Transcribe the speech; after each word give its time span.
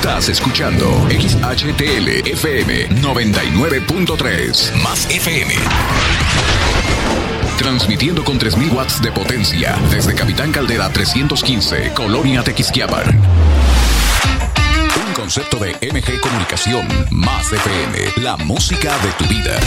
Estás 0.00 0.30
escuchando 0.30 0.86
XHTL 1.10 2.26
FM 2.26 2.88
99.3 3.02 4.82
más 4.82 5.04
FM. 5.10 5.54
Transmitiendo 7.58 8.24
con 8.24 8.38
3000 8.38 8.70
watts 8.72 9.02
de 9.02 9.12
potencia 9.12 9.76
desde 9.90 10.14
Capitán 10.14 10.52
Caldera 10.52 10.88
315, 10.88 11.92
Colonia 11.92 12.42
Tequisquiapan. 12.42 13.08
Un 15.06 15.12
concepto 15.12 15.58
de 15.58 15.72
MG 15.72 16.18
Comunicación 16.22 16.88
más 17.10 17.52
FM, 17.52 18.24
la 18.24 18.38
música 18.38 18.96
de 19.00 19.12
tu 19.18 19.26
vida. 19.26 19.60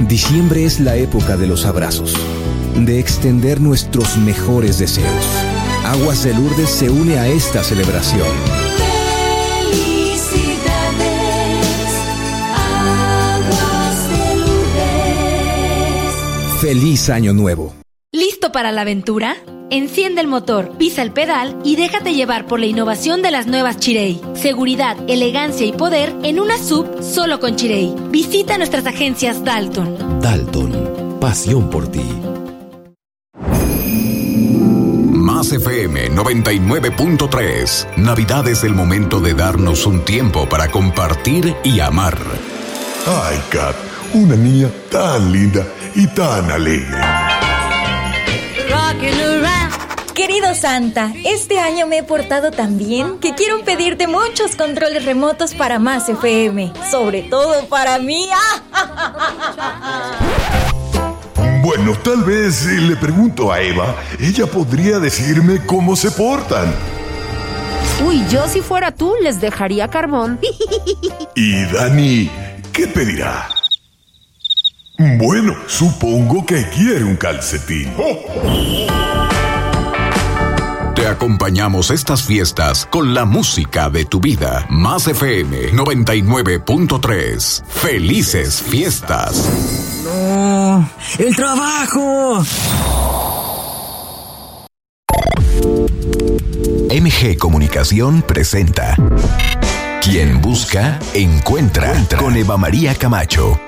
Diciembre 0.00 0.64
es 0.64 0.80
la 0.80 0.96
época 0.96 1.36
de 1.36 1.46
los 1.46 1.64
abrazos, 1.64 2.16
de 2.74 2.98
extender 2.98 3.60
nuestros 3.60 4.16
mejores 4.16 4.80
deseos. 4.80 5.53
Aguas 5.84 6.24
de 6.24 6.32
Lourdes 6.32 6.70
se 6.70 6.88
une 6.88 7.18
a 7.18 7.28
esta 7.28 7.62
celebración. 7.62 8.26
Aguas 12.56 14.08
de 14.08 14.36
Lourdes. 14.36 16.14
Feliz 16.62 17.10
Año 17.10 17.34
Nuevo. 17.34 17.74
¿Listo 18.12 18.50
para 18.50 18.72
la 18.72 18.80
aventura? 18.80 19.36
Enciende 19.70 20.22
el 20.22 20.26
motor, 20.26 20.78
pisa 20.78 21.02
el 21.02 21.12
pedal 21.12 21.58
y 21.64 21.76
déjate 21.76 22.14
llevar 22.14 22.46
por 22.46 22.60
la 22.60 22.66
innovación 22.66 23.20
de 23.20 23.30
las 23.30 23.46
nuevas 23.46 23.76
Chirey. 23.78 24.18
Seguridad, 24.34 24.96
elegancia 25.06 25.66
y 25.66 25.72
poder 25.72 26.14
en 26.22 26.40
una 26.40 26.56
sub 26.56 27.02
solo 27.02 27.40
con 27.40 27.56
Chirey. 27.56 27.94
Visita 28.08 28.56
nuestras 28.56 28.86
agencias 28.86 29.44
Dalton. 29.44 30.20
Dalton, 30.20 31.18
pasión 31.20 31.68
por 31.68 31.88
ti. 31.88 32.00
Más 35.44 35.52
FM 35.52 36.12
99.3. 36.12 37.98
Navidad 37.98 38.48
es 38.48 38.64
el 38.64 38.72
momento 38.72 39.20
de 39.20 39.34
darnos 39.34 39.84
un 39.84 40.02
tiempo 40.02 40.48
para 40.48 40.70
compartir 40.70 41.54
y 41.62 41.80
amar. 41.80 42.16
Ay, 43.06 43.38
Kat, 43.50 43.76
una 44.14 44.36
niña 44.36 44.70
tan 44.90 45.30
linda 45.30 45.66
y 45.94 46.06
tan 46.06 46.50
alegre. 46.50 46.98
Querido 50.14 50.54
Santa, 50.54 51.12
este 51.26 51.58
año 51.58 51.86
me 51.86 51.98
he 51.98 52.02
portado 52.02 52.50
tan 52.50 52.78
bien 52.78 53.18
que 53.18 53.34
quiero 53.34 53.62
pedirte 53.66 54.06
muchos 54.06 54.56
controles 54.56 55.04
remotos 55.04 55.52
para 55.52 55.78
más 55.78 56.08
FM, 56.08 56.72
sobre 56.90 57.20
todo 57.20 57.68
para 57.68 57.98
mí. 57.98 58.30
Bueno, 61.64 61.96
tal 61.96 62.22
vez 62.24 62.66
eh, 62.66 62.78
le 62.78 62.94
pregunto 62.94 63.50
a 63.50 63.58
Eva, 63.58 63.96
ella 64.20 64.44
podría 64.44 64.98
decirme 64.98 65.64
cómo 65.64 65.96
se 65.96 66.10
portan. 66.10 66.70
Uy, 68.04 68.22
yo 68.28 68.46
si 68.48 68.60
fuera 68.60 68.94
tú 68.94 69.14
les 69.22 69.40
dejaría 69.40 69.88
carbón. 69.88 70.38
Y 71.34 71.64
Dani, 71.64 72.30
¿qué 72.70 72.86
pedirá? 72.86 73.48
Bueno, 74.98 75.56
supongo 75.66 76.44
que 76.44 76.68
quiere 76.68 77.02
un 77.02 77.16
calcetín. 77.16 77.90
Te 80.94 81.06
acompañamos 81.06 81.90
estas 81.90 82.24
fiestas 82.24 82.86
con 82.90 83.14
la 83.14 83.24
música 83.24 83.88
de 83.88 84.04
tu 84.04 84.20
vida. 84.20 84.66
Más 84.68 85.08
FM 85.08 85.72
99.3. 85.72 87.64
Felices 87.64 88.62
fiestas. 88.62 89.93
El 91.18 91.36
trabajo. 91.36 92.42
MG 96.90 97.38
Comunicación 97.38 98.22
presenta 98.22 98.96
Quien 100.02 100.40
busca, 100.40 100.98
encuentra, 101.14 101.94
con 102.18 102.36
Eva 102.36 102.56
María 102.56 102.96
Camacho. 102.96 103.60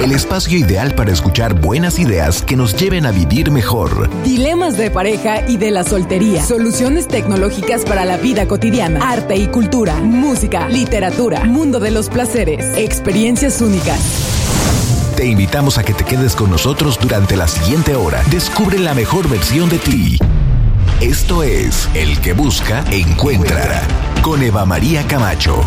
El 0.00 0.12
espacio 0.12 0.56
ideal 0.56 0.94
para 0.94 1.12
escuchar 1.12 1.60
buenas 1.60 1.98
ideas 1.98 2.42
que 2.42 2.56
nos 2.56 2.74
lleven 2.74 3.04
a 3.04 3.10
vivir 3.10 3.50
mejor. 3.50 4.08
Dilemas 4.24 4.78
de 4.78 4.90
pareja 4.90 5.46
y 5.46 5.58
de 5.58 5.72
la 5.72 5.84
soltería. 5.84 6.42
Soluciones 6.42 7.08
tecnológicas 7.08 7.84
para 7.84 8.06
la 8.06 8.16
vida 8.16 8.48
cotidiana. 8.48 9.10
Arte 9.10 9.36
y 9.36 9.48
cultura. 9.48 9.96
Música, 9.96 10.66
literatura. 10.68 11.44
Mundo 11.44 11.78
de 11.78 11.90
los 11.90 12.08
placeres. 12.08 12.64
Experiencias 12.78 13.60
únicas. 13.60 14.29
Te 15.20 15.26
invitamos 15.26 15.76
a 15.76 15.82
que 15.82 15.92
te 15.92 16.02
quedes 16.02 16.34
con 16.34 16.50
nosotros 16.50 16.98
durante 16.98 17.36
la 17.36 17.46
siguiente 17.46 17.94
hora. 17.94 18.22
Descubre 18.30 18.78
la 18.78 18.94
mejor 18.94 19.28
versión 19.28 19.68
de 19.68 19.78
ti. 19.78 20.18
Esto 21.02 21.42
es 21.42 21.90
El 21.92 22.18
que 22.22 22.32
busca, 22.32 22.82
encuentra. 22.90 23.82
Con 24.22 24.42
Eva 24.42 24.64
María 24.64 25.06
Camacho. 25.06 25.62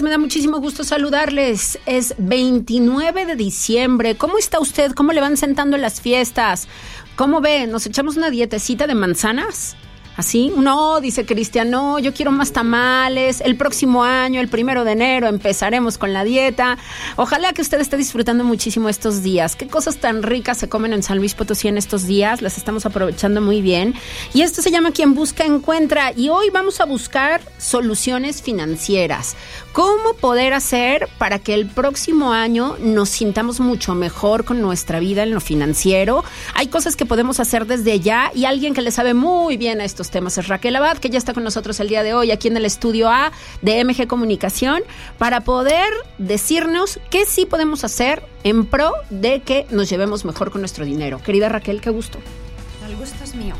Me 0.00 0.08
da 0.08 0.16
muchísimo 0.16 0.58
gusto 0.58 0.84
saludarles. 0.84 1.78
Es 1.84 2.14
29 2.16 3.26
de 3.26 3.36
diciembre. 3.36 4.16
¿Cómo 4.16 4.38
está 4.38 4.58
usted? 4.58 4.92
¿Cómo 4.92 5.12
le 5.12 5.20
van 5.20 5.36
sentando 5.36 5.76
las 5.76 6.00
fiestas? 6.00 6.68
¿Cómo 7.16 7.42
ve? 7.42 7.66
¿Nos 7.66 7.84
echamos 7.84 8.16
una 8.16 8.30
dietecita 8.30 8.86
de 8.86 8.94
manzanas? 8.94 9.76
¿Así? 10.16 10.52
No, 10.56 11.00
dice 11.00 11.24
Cristian, 11.24 11.70
no, 11.70 11.98
yo 11.98 12.12
quiero 12.12 12.32
más 12.32 12.52
tamales. 12.52 13.40
El 13.40 13.56
próximo 13.56 14.04
año, 14.04 14.40
el 14.40 14.48
primero 14.48 14.84
de 14.84 14.92
enero, 14.92 15.26
empezaremos 15.26 15.96
con 15.96 16.12
la 16.12 16.22
dieta. 16.22 16.76
Ojalá 17.16 17.52
que 17.52 17.62
usted 17.62 17.80
esté 17.80 17.96
disfrutando 17.96 18.44
muchísimo 18.44 18.88
estos 18.88 19.22
días. 19.22 19.56
Qué 19.56 19.68
cosas 19.68 19.96
tan 19.96 20.22
ricas 20.22 20.58
se 20.58 20.68
comen 20.68 20.92
en 20.92 21.02
San 21.02 21.18
Luis 21.18 21.34
Potosí 21.34 21.68
en 21.68 21.78
estos 21.78 22.06
días. 22.06 22.42
Las 22.42 22.58
estamos 22.58 22.84
aprovechando 22.84 23.40
muy 23.40 23.62
bien. 23.62 23.94
Y 24.34 24.42
esto 24.42 24.60
se 24.60 24.70
llama 24.70 24.92
Quien 24.92 25.14
Busca 25.14 25.44
Encuentra. 25.44 26.12
Y 26.14 26.28
hoy 26.28 26.50
vamos 26.50 26.80
a 26.80 26.84
buscar 26.84 27.40
soluciones 27.58 28.42
financieras. 28.42 29.34
¿Cómo 29.72 30.12
poder 30.20 30.52
hacer 30.52 31.08
para 31.16 31.38
que 31.38 31.54
el 31.54 31.66
próximo 31.66 32.32
año 32.32 32.76
nos 32.80 33.08
sintamos 33.08 33.60
mucho 33.60 33.94
mejor 33.94 34.44
con 34.44 34.60
nuestra 34.60 35.00
vida 35.00 35.22
en 35.22 35.30
lo 35.30 35.40
financiero? 35.40 36.22
Hay 36.54 36.66
cosas 36.66 36.96
que 36.96 37.06
podemos 37.06 37.40
hacer 37.40 37.66
desde 37.66 37.98
ya 37.98 38.30
y 38.34 38.44
alguien 38.44 38.74
que 38.74 38.82
le 38.82 38.90
sabe 38.90 39.14
muy 39.14 39.56
bien 39.56 39.80
a 39.80 39.84
estos 40.02 40.10
temas 40.10 40.36
es 40.36 40.48
Raquel 40.48 40.74
Abad, 40.74 40.98
que 40.98 41.10
ya 41.10 41.18
está 41.18 41.32
con 41.32 41.44
nosotros 41.44 41.78
el 41.78 41.86
día 41.86 42.02
de 42.02 42.12
hoy 42.12 42.32
aquí 42.32 42.48
en 42.48 42.56
el 42.56 42.64
estudio 42.64 43.08
A 43.08 43.30
de 43.60 43.84
MG 43.84 44.08
Comunicación, 44.08 44.82
para 45.16 45.42
poder 45.42 45.88
decirnos 46.18 46.98
qué 47.08 47.24
sí 47.24 47.46
podemos 47.46 47.84
hacer 47.84 48.24
en 48.42 48.66
pro 48.66 48.90
de 49.10 49.42
que 49.42 49.64
nos 49.70 49.88
llevemos 49.88 50.24
mejor 50.24 50.50
con 50.50 50.60
nuestro 50.60 50.84
dinero. 50.84 51.20
Querida 51.22 51.48
Raquel, 51.48 51.80
qué 51.80 51.90
gusto. 51.90 52.18
El 52.84 52.96
gusto 52.96 53.22
es 53.22 53.36
mío. 53.36 53.54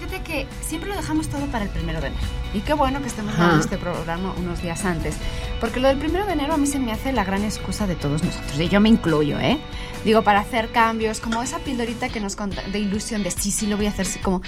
Fíjate 0.00 0.24
que 0.24 0.46
siempre 0.60 0.90
lo 0.90 0.96
dejamos 0.96 1.28
todo 1.28 1.46
para 1.46 1.66
el 1.66 1.70
primero 1.70 2.00
de 2.00 2.08
enero. 2.08 2.26
Y 2.52 2.60
qué 2.62 2.72
bueno 2.72 3.00
que 3.00 3.06
estemos 3.06 3.32
Ajá. 3.34 3.44
dando 3.44 3.60
este 3.62 3.78
programa 3.78 4.34
unos 4.38 4.60
días 4.60 4.84
antes. 4.84 5.14
Porque 5.60 5.78
lo 5.78 5.86
del 5.86 5.98
primero 5.98 6.26
de 6.26 6.32
enero 6.32 6.54
a 6.54 6.56
mí 6.56 6.66
se 6.66 6.80
me 6.80 6.90
hace 6.90 7.12
la 7.12 7.22
gran 7.22 7.44
excusa 7.44 7.86
de 7.86 7.94
todos 7.94 8.24
nosotros. 8.24 8.58
Y 8.58 8.68
yo 8.68 8.80
me 8.80 8.88
incluyo, 8.88 9.38
¿eh? 9.38 9.60
Digo, 10.04 10.22
para 10.22 10.40
hacer 10.40 10.72
cambios, 10.72 11.20
como 11.20 11.42
esa 11.42 11.60
pildorita 11.60 12.08
que 12.08 12.18
nos 12.18 12.34
conta 12.34 12.62
de 12.62 12.78
ilusión 12.80 13.22
de 13.22 13.30
sí, 13.30 13.52
sí 13.52 13.68
lo 13.68 13.76
voy 13.76 13.86
a 13.86 13.90
hacer, 13.90 14.06
sí, 14.06 14.18
como 14.18 14.40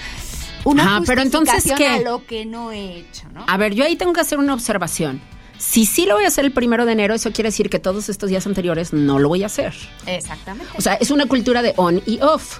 una 0.64 0.82
Ajá, 0.84 1.02
pero 1.06 1.22
entonces, 1.22 1.64
¿qué? 1.76 1.86
a 1.86 2.00
lo 2.00 2.24
que 2.26 2.44
no 2.46 2.70
he 2.72 2.98
hecho, 2.98 3.26
¿no? 3.34 3.44
A 3.46 3.56
ver, 3.56 3.74
yo 3.74 3.84
ahí 3.84 3.96
tengo 3.96 4.12
que 4.12 4.20
hacer 4.20 4.38
una 4.38 4.54
observación. 4.54 5.20
Si 5.58 5.86
sí 5.86 6.06
lo 6.06 6.14
voy 6.16 6.24
a 6.24 6.28
hacer 6.28 6.44
el 6.44 6.52
primero 6.52 6.84
de 6.86 6.92
enero, 6.92 7.14
eso 7.14 7.30
quiere 7.32 7.48
decir 7.48 7.70
que 7.70 7.78
todos 7.78 8.08
estos 8.08 8.28
días 8.30 8.46
anteriores 8.46 8.92
no 8.92 9.18
lo 9.20 9.28
voy 9.28 9.42
a 9.44 9.46
hacer. 9.46 9.74
Exactamente. 10.06 10.72
O 10.76 10.80
sea, 10.80 10.94
es 10.94 11.10
una 11.10 11.26
cultura 11.26 11.62
de 11.62 11.72
on 11.76 12.02
y 12.06 12.20
off. 12.20 12.58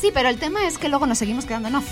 sí, 0.00 0.10
pero 0.12 0.28
el 0.28 0.38
tema 0.38 0.66
es 0.66 0.78
que 0.78 0.88
luego 0.88 1.06
nos 1.06 1.18
seguimos 1.18 1.44
quedando 1.44 1.68
en 1.68 1.76
off. 1.76 1.86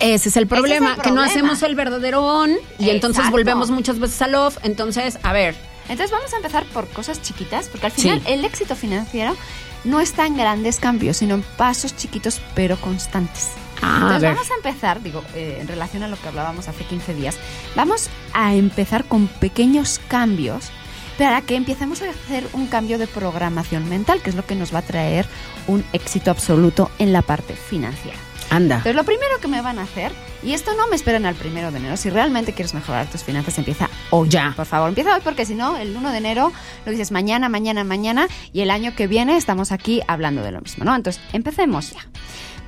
Ese 0.00 0.28
es 0.28 0.36
el 0.36 0.46
problema, 0.46 0.94
el 0.94 1.02
que 1.02 1.10
no 1.12 1.22
hacemos 1.22 1.62
el 1.62 1.74
verdadero 1.74 2.22
on 2.22 2.52
y 2.78 2.90
entonces 2.90 3.30
volvemos 3.30 3.70
muchas 3.70 3.98
veces 3.98 4.20
al 4.22 4.34
off. 4.34 4.58
Entonces, 4.62 5.18
a 5.22 5.32
ver, 5.32 5.54
Entonces 5.88 6.10
vamos 6.10 6.32
a 6.32 6.36
empezar 6.36 6.64
por 6.66 6.88
cosas 6.88 7.20
chiquitas, 7.20 7.68
porque 7.68 7.86
al 7.86 7.92
final 7.92 8.20
Sí. 8.24 8.32
el 8.32 8.44
éxito 8.46 8.74
financiero 8.74 9.36
no 9.84 10.00
está 10.00 10.26
en 10.26 10.36
grandes 10.38 10.80
cambios, 10.80 11.18
sino 11.18 11.34
en 11.34 11.42
pasos 11.42 11.94
chiquitos 11.94 12.40
pero 12.54 12.76
constantes. 12.80 13.50
Ah, 13.84 13.94
a 13.94 13.96
Entonces 14.16 14.22
ver. 14.22 14.34
vamos 14.34 14.50
a 14.50 14.54
empezar, 14.54 15.02
digo, 15.02 15.22
eh, 15.34 15.58
en 15.60 15.68
relación 15.68 16.02
a 16.02 16.08
lo 16.08 16.16
que 16.16 16.28
hablábamos 16.28 16.68
hace 16.68 16.84
15 16.84 17.14
días, 17.14 17.36
vamos 17.76 18.08
a 18.32 18.54
empezar 18.54 19.04
con 19.04 19.26
pequeños 19.28 20.00
cambios 20.08 20.70
para 21.18 21.42
que 21.42 21.54
empecemos 21.54 22.02
a 22.02 22.10
hacer 22.10 22.44
un 22.54 22.66
cambio 22.66 22.98
de 22.98 23.06
programación 23.06 23.88
mental, 23.88 24.20
que 24.22 24.30
es 24.30 24.36
lo 24.36 24.44
que 24.44 24.54
nos 24.56 24.74
va 24.74 24.78
a 24.80 24.82
traer 24.82 25.26
un 25.68 25.84
éxito 25.92 26.30
absoluto 26.30 26.90
en 26.98 27.12
la 27.12 27.22
parte 27.22 27.54
financiera. 27.54 28.16
anda. 28.50 28.76
Entonces, 28.76 28.94
lo 28.96 29.04
primero 29.04 29.38
que 29.40 29.48
me 29.48 29.60
van 29.62 29.78
a 29.78 29.82
hacer, 29.82 30.12
y 30.42 30.52
esto 30.54 30.74
no 30.76 30.86
me 30.88 30.96
esperen 30.96 31.24
al 31.24 31.34
primero 31.34 31.70
de 31.70 31.78
enero, 31.78 31.96
si 31.96 32.10
realmente 32.10 32.52
quieres 32.52 32.74
mejorar 32.74 33.06
tus 33.06 33.22
finanzas, 33.24 33.56
empieza 33.58 33.88
hoy. 34.10 34.28
Ya. 34.28 34.52
Por 34.56 34.66
favor, 34.66 34.88
empieza 34.88 35.14
hoy 35.14 35.20
porque 35.24 35.46
si 35.46 35.54
no, 35.54 35.76
el 35.76 35.96
1 35.96 36.10
de 36.10 36.18
enero 36.18 36.52
lo 36.84 36.90
dices 36.92 37.10
mañana, 37.12 37.48
mañana, 37.48 37.84
mañana, 37.84 38.26
y 38.52 38.60
el 38.62 38.70
año 38.70 38.94
que 38.96 39.06
viene 39.06 39.36
estamos 39.36 39.72
aquí 39.72 40.02
hablando 40.08 40.42
de 40.42 40.50
lo 40.52 40.60
mismo, 40.60 40.84
¿no? 40.84 40.94
Entonces, 40.96 41.22
empecemos 41.32 41.92
ya. 41.92 42.00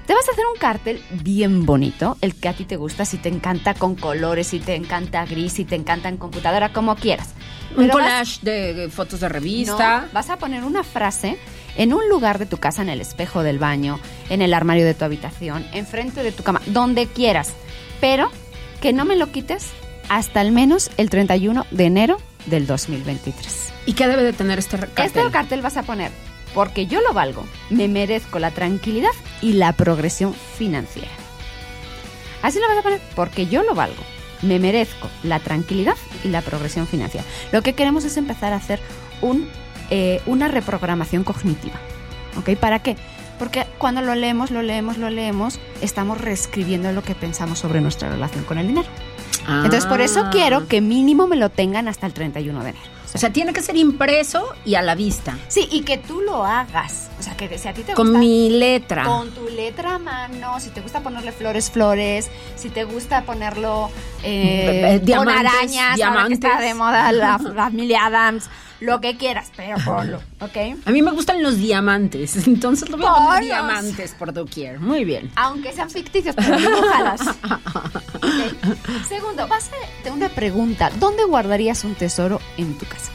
Te 0.06 0.14
vas 0.14 0.29
a 0.29 0.32
hacer 0.32 0.44
un 0.53 0.58
cartel 0.58 1.03
bien 1.23 1.67
bonito, 1.67 2.17
el 2.20 2.35
que 2.37 2.49
a 2.49 2.53
ti 2.53 2.64
te 2.64 2.76
gusta, 2.76 3.05
si 3.05 3.17
te 3.17 3.29
encanta 3.29 3.75
con 3.75 3.97
colores, 3.97 4.47
si 4.49 4.61
te 4.61 4.76
encanta 4.76 5.25
gris, 5.26 5.55
si 5.55 5.64
te 5.64 5.75
encanta 5.75 6.08
en 6.08 6.17
computadora, 6.17 6.73
como 6.73 6.94
quieras. 6.94 7.31
Un 7.70 7.87
Pero 7.88 7.94
vas- 7.99 8.38
collage 8.38 8.38
de 8.43 8.88
fotos 8.88 9.19
de 9.20 9.29
revista. 9.29 10.03
no, 10.03 10.08
vas 10.12 10.31
a 10.31 10.37
poner 10.38 10.62
una 10.62 10.85
frase 10.85 11.37
en 11.76 11.93
un 11.93 12.08
lugar 12.08 12.38
de 12.38 12.47
tu 12.47 12.58
casa, 12.58 12.82
en 12.82 12.88
el 12.88 13.00
espejo 13.00 13.43
del 13.43 13.58
baño, 13.58 13.99
en 14.31 14.43
el 14.43 14.55
armario 14.55 14.85
de 14.85 14.94
tu 14.94 15.05
habitación, 15.05 15.67
enfrente 15.73 16.23
de 16.23 16.31
tu 16.31 16.44
cama, 16.44 16.62
donde 16.67 17.08
quieras. 17.08 17.53
Pero 18.00 18.31
que 18.81 18.93
no 18.93 19.05
me 19.05 19.17
lo 19.17 19.32
quites 19.32 19.67
hasta 20.08 20.41
al 20.41 20.53
menos 20.53 20.91
el 20.99 21.10
31 21.10 21.67
de 21.72 21.84
enero 21.84 22.19
del 22.46 22.69
2023. 22.69 23.72
¿Y 23.86 23.94
qué 23.94 24.06
debe 24.06 24.22
de 24.22 24.32
tener 24.32 24.60
este 24.60 24.79
cartel? 24.79 25.05
Este 25.06 25.31
cartel 25.32 25.63
vas 25.63 25.77
a 25.77 25.82
poner, 25.82 26.13
porque 26.56 26.86
yo 26.86 27.03
lo 27.03 27.13
valgo, 27.13 27.44
me 27.69 27.86
merezco 27.86 28.39
la 28.39 28.51
tranquilidad 28.51 29.10
y 29.43 29.53
la 29.53 29.75
progresión 29.75 30.32
financiera. 30.32 31.10
Así 32.41 32.58
lo 32.58 32.67
vas 32.67 32.79
a 32.79 32.82
poner, 32.82 32.98
porque 33.15 33.46
yo 33.46 33.63
lo 33.63 33.75
valgo, 33.75 34.03
me 34.41 34.58
merezco 34.58 35.10
la 35.22 35.39
tranquilidad 35.39 35.96
y 36.25 36.29
la 36.29 36.41
progresión 36.41 36.86
financiera. 36.86 37.27
Lo 37.53 37.60
que 37.60 37.75
queremos 37.75 38.06
es 38.06 38.17
empezar 38.17 38.55
a 38.55 38.56
hacer 38.56 38.81
un, 39.20 39.46
eh, 39.91 40.22
una 40.25 40.48
reprogramación 40.48 41.25
cognitiva. 41.25 41.75
¿Ok? 42.39 42.56
¿Para 42.58 42.79
qué? 42.79 42.96
Porque 43.39 43.67
cuando 43.77 44.01
lo 44.01 44.15
leemos, 44.15 44.51
lo 44.51 44.63
leemos, 44.63 44.96
lo 44.96 45.10
leemos, 45.10 45.60
estamos 45.82 46.19
reescribiendo 46.19 46.91
lo 46.93 47.03
que 47.03 47.15
pensamos 47.15 47.58
sobre 47.58 47.82
nuestra 47.82 48.08
relación 48.08 48.44
con 48.44 48.56
el 48.56 48.69
dinero. 48.69 48.89
Ah. 49.46 49.60
Entonces, 49.63 49.84
por 49.84 50.01
eso 50.01 50.25
quiero 50.32 50.69
que 50.69 50.81
mínimo 50.81 51.27
me 51.27 51.36
lo 51.36 51.51
tengan 51.51 51.86
hasta 51.86 52.06
el 52.06 52.15
31 52.15 52.65
de 52.65 52.70
enero. 52.70 52.95
O 53.15 53.19
sea, 53.19 53.32
tiene 53.32 53.53
que 53.53 53.63
ser 53.63 53.77
impreso 53.77 54.44
y 54.65 54.75
a 54.75 54.82
la 54.82 54.94
vista. 54.94 55.39
Sí, 55.48 55.69
y 55.70 55.82
que 55.82 55.96
tú 55.96 56.20
lo 56.20 56.44
hagas. 56.44 57.08
O 57.19 57.22
sea, 57.22 57.34
que 57.36 57.56
si 57.56 57.69
a 57.69 57.72
ti 57.72 57.82
te 57.82 57.94
Con 57.94 58.08
gusta... 58.08 58.19
mi 58.20 58.51
letra. 58.51 59.05
Con 59.05 59.31
tu 59.31 59.48
letra 59.48 59.94
a 59.94 59.98
mano, 59.98 60.60
si 60.60 60.69
te 60.70 60.81
gusta 60.82 61.01
ponerle 61.01 61.32
flores, 61.32 61.70
flores, 61.70 62.29
si 62.56 62.69
te 62.69 62.84
gusta 62.84 63.22
ponerlo 63.22 63.89
eh, 64.22 64.96
Eh, 64.96 65.01
diamantes, 65.03 65.34
con 65.36 65.46
arañas, 65.46 65.77
ahora 65.77 65.91
que 65.93 65.96
diamantes. 65.96 66.39
está 66.44 66.60
de 66.60 66.75
moda 66.75 67.13
la 67.13 67.39
familia 67.56 68.06
Adams, 68.06 68.51
lo 68.81 69.01
que 69.01 69.17
quieras, 69.17 69.51
pero 69.56 69.77
ponlo, 69.85 70.19
¿ok? 70.41 70.56
A 70.85 70.91
mí 70.91 71.03
me 71.03 71.11
gustan 71.13 71.43
los 71.43 71.56
diamantes, 71.56 72.37
entonces 72.47 72.89
lo 72.89 72.97
voy 72.97 73.06
a 73.06 73.15
poner 73.15 73.45
diamantes 73.45 74.13
por 74.13 74.33
doquier. 74.33 74.81
Muy 74.81 75.05
bien. 75.05 75.31
Aunque 75.37 75.73
sean 75.73 75.91
ficticios, 75.91 76.35
pero 76.35 76.56
dibújalas. 76.59 77.21
Ok. 78.17 79.06
Segundo, 79.09 79.47
vas 79.47 79.71
a 80.05 80.11
una 80.11 80.29
pregunta. 80.29 80.91
¿Dónde 80.99 81.25
guardarías 81.25 81.85
un 81.85 81.95
tesoro 81.95 82.41
en 82.56 82.77
tu 82.77 82.87
casa? 82.87 83.13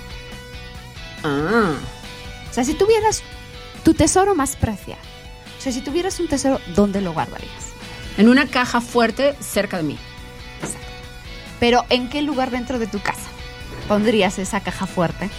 Ah. 1.23 1.73
O 2.49 2.53
sea, 2.53 2.63
si 2.63 2.75
tuvieras 2.75 3.23
tu 3.83 3.93
tesoro 3.93 4.35
más 4.35 4.55
preciado, 4.55 5.01
o 5.57 5.61
sea, 5.61 5.71
si 5.71 5.81
tuvieras 5.81 6.19
un 6.19 6.27
tesoro, 6.27 6.59
¿dónde 6.75 7.01
lo 7.01 7.13
guardarías? 7.13 7.73
En 8.17 8.29
una 8.29 8.47
caja 8.47 8.79
fuerte 8.79 9.35
cerca 9.41 9.77
de 9.77 9.83
mí. 9.83 9.97
Pero 11.59 11.85
¿en 11.89 12.09
qué 12.09 12.21
lugar 12.21 12.51
dentro 12.51 12.79
de 12.79 12.87
tu 12.87 12.99
casa 12.99 13.29
pondrías 13.87 14.39
esa 14.39 14.61
caja 14.61 14.87
fuerte? 14.87 15.29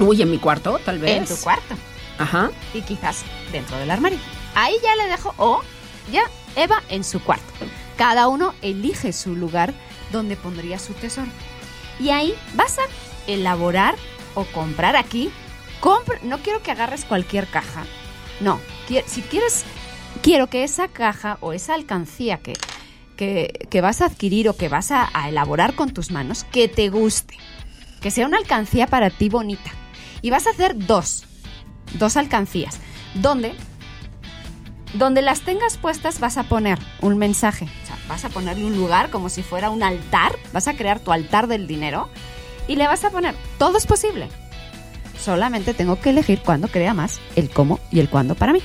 Uy, 0.00 0.22
en 0.22 0.30
mi 0.30 0.38
cuarto, 0.38 0.78
tal 0.84 0.98
vez. 0.98 1.16
En 1.16 1.24
tu 1.26 1.36
cuarto. 1.42 1.74
Ajá. 2.18 2.50
Y 2.74 2.82
quizás 2.82 3.24
dentro 3.52 3.76
del 3.78 3.90
armario. 3.90 4.18
Ahí 4.54 4.74
ya 4.82 4.94
le 4.96 5.08
dejo, 5.10 5.34
o 5.36 5.60
ya 6.12 6.22
Eva 6.56 6.82
en 6.88 7.04
su 7.04 7.20
cuarto. 7.22 7.44
Cada 7.96 8.28
uno 8.28 8.54
elige 8.62 9.12
su 9.12 9.34
lugar 9.36 9.72
donde 10.12 10.36
pondría 10.36 10.78
su 10.78 10.94
tesoro. 10.94 11.28
Y 12.00 12.10
ahí 12.10 12.34
vas 12.54 12.78
a 12.78 12.82
elaborar 13.26 13.96
o 14.34 14.44
comprar 14.44 14.96
aquí. 14.96 15.30
compra- 15.80 16.20
no 16.22 16.38
quiero 16.38 16.62
que 16.62 16.70
agarres 16.72 17.04
cualquier 17.04 17.46
caja. 17.46 17.84
No, 18.40 18.60
si 19.06 19.22
quieres, 19.22 19.64
quiero 20.22 20.48
que 20.48 20.64
esa 20.64 20.88
caja 20.88 21.38
o 21.40 21.52
esa 21.52 21.74
alcancía 21.74 22.38
que, 22.38 22.54
que, 23.16 23.66
que 23.70 23.80
vas 23.80 24.00
a 24.00 24.06
adquirir 24.06 24.48
o 24.48 24.56
que 24.56 24.68
vas 24.68 24.90
a, 24.90 25.08
a 25.12 25.28
elaborar 25.28 25.74
con 25.74 25.92
tus 25.92 26.10
manos, 26.10 26.44
que 26.44 26.68
te 26.68 26.88
guste. 26.88 27.36
Que 28.00 28.10
sea 28.12 28.26
una 28.26 28.38
alcancía 28.38 28.86
para 28.86 29.10
ti 29.10 29.28
bonita. 29.28 29.70
Y 30.28 30.30
vas 30.30 30.46
a 30.46 30.50
hacer 30.50 30.76
dos, 30.76 31.24
dos 31.94 32.18
alcancías, 32.18 32.80
donde, 33.14 33.54
donde 34.92 35.22
las 35.22 35.40
tengas 35.40 35.78
puestas 35.78 36.20
vas 36.20 36.36
a 36.36 36.42
poner 36.42 36.78
un 37.00 37.16
mensaje. 37.16 37.66
Vas 38.10 38.26
a 38.26 38.28
ponerle 38.28 38.66
un 38.66 38.76
lugar 38.76 39.08
como 39.08 39.30
si 39.30 39.42
fuera 39.42 39.70
un 39.70 39.82
altar, 39.82 40.32
vas 40.52 40.68
a 40.68 40.74
crear 40.74 41.00
tu 41.00 41.12
altar 41.12 41.46
del 41.46 41.66
dinero 41.66 42.10
y 42.66 42.76
le 42.76 42.86
vas 42.86 43.04
a 43.04 43.10
poner, 43.10 43.34
todo 43.56 43.78
es 43.78 43.86
posible. 43.86 44.28
Solamente 45.18 45.72
tengo 45.72 45.98
que 45.98 46.10
elegir 46.10 46.42
cuándo 46.42 46.68
crea 46.68 46.92
más, 46.92 47.20
el 47.34 47.48
cómo 47.48 47.80
y 47.90 48.00
el 48.00 48.10
cuándo 48.10 48.34
para 48.34 48.52
mí. 48.52 48.60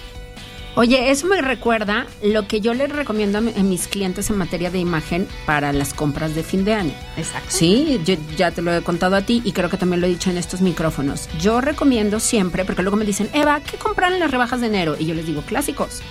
Oye, 0.76 1.12
eso 1.12 1.28
me 1.28 1.40
recuerda 1.42 2.08
lo 2.24 2.48
que 2.48 2.60
yo 2.60 2.74
les 2.74 2.90
recomiendo 2.90 3.38
a, 3.38 3.42
mi- 3.42 3.54
a 3.56 3.62
mis 3.62 3.88
clientes 3.88 4.32
en 4.32 4.38
materia 4.38 4.72
de 4.72 4.80
imagen 4.80 5.28
para 5.46 5.72
las 5.72 5.94
compras 5.94 6.34
de 6.34 6.42
fin 6.42 6.66
de 6.66 6.74
año. 6.74 6.94
Exacto. 7.16 7.48
Sí, 7.50 8.02
yo 8.04 8.16
ya 8.36 8.50
te 8.50 8.64
lo 8.64 8.74
he 8.74 8.82
contado 8.82 9.16
a 9.16 9.22
ti 9.22 9.42
y 9.46 9.52
creo 9.52 9.70
que 9.70 9.78
también 9.78 10.02
lo 10.02 10.08
he 10.08 10.10
dicho 10.10 10.32
en 10.32 10.38
estos 10.38 10.62
micrófonos. 10.62 11.30
Yo 11.40 11.62
recomiendo 11.62 12.20
siempre, 12.20 12.66
porque 12.66 12.82
luego 12.82 12.98
me 12.98 13.06
dicen, 13.06 13.30
Eva, 13.34 13.60
¿qué 13.60 13.78
comprar 13.78 14.14
en 14.14 14.20
las 14.20 14.32
rebajas 14.32 14.62
de 14.62 14.68
enero? 14.68 14.96
Y 14.98 15.06
yo 15.06 15.14
les 15.14 15.28
digo, 15.28 15.44
clásicos. 15.44 16.02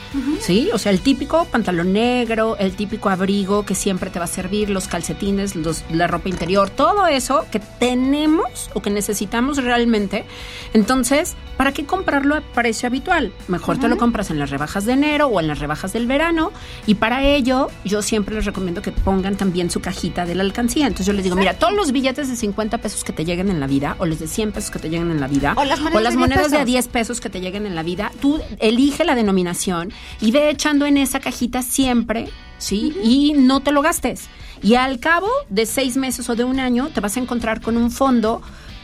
Sí, 0.40 0.71
o 0.73 0.78
sea, 0.78 0.92
el 0.92 1.00
típico 1.00 1.45
pantalón 1.47 1.92
negro, 1.92 2.57
el 2.59 2.76
típico 2.76 3.09
abrigo 3.11 3.64
que 3.64 3.75
siempre 3.75 4.11
te 4.11 4.21
va 4.21 4.26
a 4.26 4.28
servir, 4.28 4.71
los 4.71 4.87
calcetines, 4.87 5.57
los- 5.57 5.83
la 5.90 6.07
ropa 6.07 6.28
interior, 6.28 6.71
todo 6.71 7.09
eso 7.09 7.47
que 7.50 7.59
tenemos 7.59 8.71
o 8.75 8.81
que 8.81 8.90
necesitamos 8.90 9.57
realmente. 9.62 10.25
Entonces, 10.73 11.35
¿para 11.57 11.73
qué 11.73 11.85
comprarlo 11.85 12.37
a 12.37 12.40
precio 12.42 12.87
habitual? 12.87 13.33
Mejor 13.49 13.78
te 13.78 13.88
lo 13.88 13.97
compras 13.97 14.31
en 14.31 14.38
las 14.38 14.51
rebajas 14.52 14.85
de 14.85 14.92
enero 14.92 15.26
o 15.26 15.40
en 15.40 15.49
las 15.49 15.59
rebajas 15.59 15.92
del 15.92 16.06
verano. 16.06 16.52
Y 16.87 16.94
para 16.94 17.25
ello, 17.25 17.68
yo 17.85 18.02
siempre 18.02 18.35
les 18.37 18.44
recomiendo 18.44 18.82
que 18.82 18.92
pongan 18.92 19.37
también 19.37 19.71
su 19.71 19.80
cajita 19.80 20.25
de 20.25 20.37
la 20.37 20.44
alcancía. 20.44 20.87
Entonces 20.87 21.06
yo 21.06 21.12
les 21.12 21.25
digo, 21.25 21.35
mira, 21.35 21.54
todos 21.54 21.75
los 21.75 21.90
billetes 21.92 22.28
de 22.28 22.37
50 22.37 22.78
pesos 22.78 23.02
que 23.02 23.12
te 23.12 23.25
lleguen 23.25 23.50
en 23.50 23.59
la 23.59 23.66
vida, 23.66 23.97
o 23.99 24.06
los 24.06 24.21
de 24.21 24.28
100 24.28 24.52
pesos 24.52 24.71
que 24.71 24.78
te 24.78 24.88
lleguen 24.88 25.11
en 25.11 25.21
la 25.21 25.26
vida, 25.26 25.54
O 25.56 25.64
las 25.64 25.80
monedas 25.80 26.12
de 26.12 26.18
10 26.18 26.21
monedas 26.21 26.50
de 26.50 26.56
a 26.56 26.61
pesos. 26.61 26.66
10 26.66 26.88
pesos 26.88 27.21
que 27.21 27.30
te 27.30 27.40
lleguen 27.40 27.66
en 27.66 27.75
la 27.75 27.82
vida, 27.82 28.12
tú 28.21 28.40
elige 28.61 29.04
la 29.04 29.14
denominación 29.14 29.92
y 30.21 30.30
ve 30.30 30.50
echando 30.50 30.87
en 30.87 30.97
esa 30.97 31.21
cajita 31.21 31.62
siempre, 31.62 32.28
¿sí? 32.59 32.94
Y 33.02 33.35
no 33.37 33.61
te 33.61 33.73
lo 33.73 33.82
gastes. 33.82 34.28
Y 34.62 34.76
al 34.76 35.00
cabo 35.00 35.26
de 35.49 35.66
seis 35.66 35.97
meses 35.97 36.28
o 36.30 36.37
de 36.37 36.44
un 36.44 36.61
año 36.61 36.88
te 36.94 37.00
vas 37.00 37.16
a 37.16 37.21
encontrar 37.21 37.61
con 37.61 37.76
un 37.76 37.90
fondo 37.90 38.42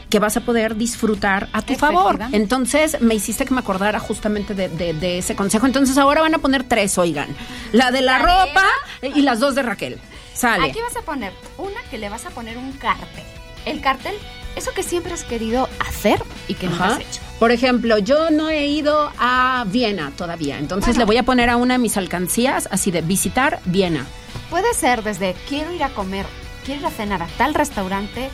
que 0.09 0.19
vas 0.19 0.35
a 0.37 0.41
poder 0.41 0.75
disfrutar 0.75 1.49
a 1.53 1.61
tu 1.61 1.75
favor. 1.75 2.19
Entonces 2.31 2.99
me 3.01 3.15
hiciste 3.15 3.45
que 3.45 3.53
me 3.53 3.59
acordara 3.59 3.99
justamente 3.99 4.53
de, 4.55 4.67
de- 4.69 4.93
de 4.93 5.19
ese 5.19 5.35
consejo. 5.35 5.65
Entonces 5.65 5.97
ahora 5.97 6.21
van 6.21 6.33
a 6.35 6.39
poner 6.39 6.63
tres, 6.63 6.97
oigan. 6.97 7.29
La 7.71 7.91
de 7.91 8.01
la, 8.01 8.17
ropa 8.19 8.65
y 9.01 9.21
las 9.21 9.39
dos 9.39 9.55
de 9.55 9.61
Raquel. 9.63 9.99
Sale. 10.33 10.69
Aquí 10.69 10.79
vas 10.81 10.95
a 10.95 11.01
poner 11.01 11.33
una 11.57 11.79
que 11.91 11.97
le 11.97 12.09
vas 12.09 12.25
a 12.25 12.29
poner 12.29 12.57
un 12.57 12.71
cartel. 12.73 13.23
El 13.65 13.81
cartel, 13.81 14.15
eso 14.55 14.71
que 14.73 14.83
siempre 14.83 15.13
has 15.13 15.23
querido 15.25 15.67
hacer 15.85 16.21
y 16.47 16.53
que 16.53 16.67
Ajá. 16.67 16.95
has 16.95 16.99
hecho. 17.01 17.21
Por 17.39 17.51
ejemplo, 17.51 17.97
yo 17.99 18.29
no 18.31 18.49
he 18.49 18.65
ido 18.67 19.11
a 19.19 19.65
Viena 19.67 20.11
todavía, 20.15 20.57
entonces 20.57 20.97
le 20.97 21.05
voy 21.05 21.17
a 21.17 21.23
poner 21.23 21.49
a 21.49 21.57
una 21.57 21.73
de 21.75 21.77
mis 21.77 21.97
alcancías 21.97 22.67
así 22.71 22.89
de 22.89 23.01
visitar 23.01 23.59
Viena. 23.65 24.05
Puede 24.49 24.73
ser 24.73 25.03
desde 25.03 25.35
quiero 25.47 25.71
ir 25.73 25.83
a 25.83 25.89
comer, 25.89 26.25
quiero 26.65 26.81
ir 26.81 26.87
a 26.87 26.91
cenar 26.91 27.21
a 27.21 27.27
tal 27.37 27.53
restaurante, 27.53 28.29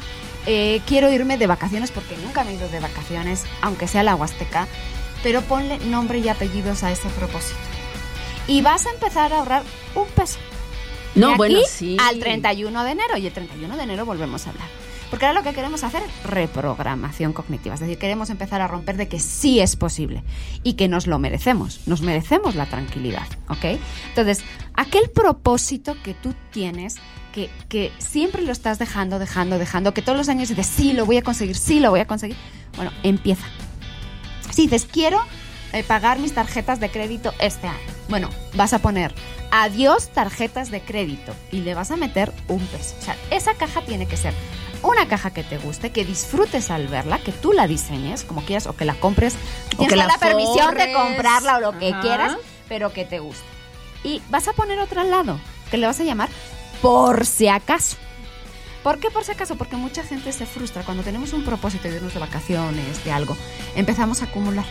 eh, 0.45 0.81
quiero 0.85 1.11
irme 1.11 1.37
de 1.37 1.47
vacaciones 1.47 1.91
porque 1.91 2.17
nunca 2.17 2.43
me 2.43 2.51
he 2.51 2.55
ido 2.55 2.69
de 2.69 2.79
vacaciones, 2.79 3.43
aunque 3.61 3.87
sea 3.87 4.03
la 4.03 4.15
Huasteca, 4.15 4.67
pero 5.23 5.41
ponle 5.41 5.79
nombre 5.79 6.19
y 6.19 6.29
apellidos 6.29 6.83
a 6.83 6.91
ese 6.91 7.09
propósito. 7.09 7.59
Y 8.47 8.61
vas 8.61 8.85
a 8.85 8.91
empezar 8.91 9.33
a 9.33 9.39
ahorrar 9.39 9.63
un 9.95 10.05
peso. 10.07 10.37
No, 11.15 11.27
De 11.27 11.33
aquí 11.33 11.37
bueno, 11.37 11.59
sí. 11.67 11.97
Al 11.99 12.19
31 12.19 12.83
de 12.83 12.91
enero. 12.91 13.17
Y 13.17 13.25
el 13.25 13.33
31 13.33 13.75
de 13.75 13.83
enero 13.83 14.05
volvemos 14.05 14.45
a 14.45 14.51
hablar. 14.51 14.67
Porque 15.09 15.25
ahora 15.25 15.39
lo 15.39 15.43
que 15.43 15.55
queremos 15.55 15.83
hacer 15.83 16.03
es 16.03 16.23
reprogramación 16.23 17.31
cognitiva. 17.31 17.75
Es 17.75 17.81
decir, 17.81 17.97
queremos 17.97 18.29
empezar 18.29 18.61
a 18.61 18.67
romper 18.67 18.97
de 18.97 19.07
que 19.07 19.19
sí 19.19 19.59
es 19.59 19.75
posible 19.75 20.23
y 20.63 20.73
que 20.73 20.87
nos 20.87 21.07
lo 21.07 21.19
merecemos. 21.19 21.81
Nos 21.87 22.01
merecemos 22.01 22.55
la 22.55 22.65
tranquilidad. 22.65 23.27
¿Ok? 23.49 23.79
Entonces, 24.09 24.43
aquel 24.73 25.09
propósito 25.09 25.95
que 26.03 26.13
tú 26.15 26.33
tienes, 26.51 26.97
que, 27.35 27.49
que 27.67 27.91
siempre 27.99 28.41
lo 28.41 28.53
estás 28.53 28.79
dejando, 28.79 29.19
dejando, 29.19 29.59
dejando, 29.59 29.93
que 29.93 30.01
todos 30.01 30.17
los 30.17 30.29
años 30.29 30.47
dices, 30.47 30.65
sí, 30.65 30.93
lo 30.93 31.05
voy 31.05 31.17
a 31.17 31.21
conseguir, 31.21 31.57
sí, 31.57 31.81
lo 31.81 31.91
voy 31.91 31.99
a 31.99 32.07
conseguir. 32.07 32.37
Bueno, 32.77 32.91
empieza. 33.03 33.45
Si 34.51 34.63
dices, 34.63 34.87
quiero 34.89 35.19
eh, 35.73 35.83
pagar 35.83 36.17
mis 36.19 36.33
tarjetas 36.33 36.79
de 36.79 36.89
crédito 36.89 37.33
este 37.39 37.67
año. 37.67 37.77
Bueno, 38.07 38.29
vas 38.55 38.71
a 38.71 38.79
poner 38.79 39.13
adiós 39.51 40.09
tarjetas 40.13 40.71
de 40.71 40.79
crédito 40.79 41.35
y 41.51 41.57
le 41.59 41.73
vas 41.73 41.91
a 41.91 41.97
meter 41.97 42.31
un 42.47 42.65
peso. 42.67 42.95
O 42.99 43.03
sea, 43.03 43.17
esa 43.31 43.53
caja 43.55 43.81
tiene 43.81 44.07
que 44.07 44.15
ser 44.15 44.33
una 44.81 45.07
caja 45.09 45.31
que 45.31 45.43
te 45.43 45.57
guste, 45.57 45.91
que 45.91 46.05
disfrutes 46.05 46.71
al 46.71 46.87
verla, 46.87 47.19
que 47.19 47.33
tú 47.33 47.51
la 47.51 47.67
diseñes 47.67 48.23
como 48.23 48.45
quieras 48.45 48.67
o 48.67 48.77
que 48.77 48.85
la 48.85 48.93
compres. 48.93 49.35
O 49.35 49.69
Tienes 49.69 49.89
que 49.89 49.95
la 49.97 50.07
la 50.07 50.17
permisión 50.17 50.73
de 50.75 50.93
comprarla 50.93 51.57
o 51.57 51.59
lo 51.59 51.77
que 51.77 51.89
Ajá. 51.89 52.01
quieras, 52.01 52.37
pero 52.69 52.93
que 52.93 53.03
te 53.03 53.19
guste. 53.19 53.43
Y 54.05 54.21
vas 54.29 54.47
a 54.47 54.53
poner 54.53 54.79
otra 54.79 55.01
al 55.01 55.11
lado, 55.11 55.39
que 55.69 55.77
le 55.77 55.87
vas 55.87 55.99
a 55.99 56.03
llamar 56.03 56.29
por 56.81 57.25
si 57.25 57.47
acaso. 57.47 57.97
¿Por 58.83 58.99
qué 58.99 59.09
por 59.09 59.23
si 59.23 59.31
acaso? 59.31 59.55
Porque 59.55 59.75
mucha 59.75 60.03
gente 60.03 60.31
se 60.31 60.45
frustra 60.45 60.83
cuando 60.83 61.01
tenemos 61.01 61.33
un 61.33 61.43
propósito 61.43 61.87
de 61.87 61.95
irnos 61.95 62.13
de 62.13 62.19
vacaciones, 62.19 63.03
de 63.03 63.11
algo. 63.11 63.35
Empezamos 63.75 64.21
a 64.21 64.25
acumular. 64.25 64.65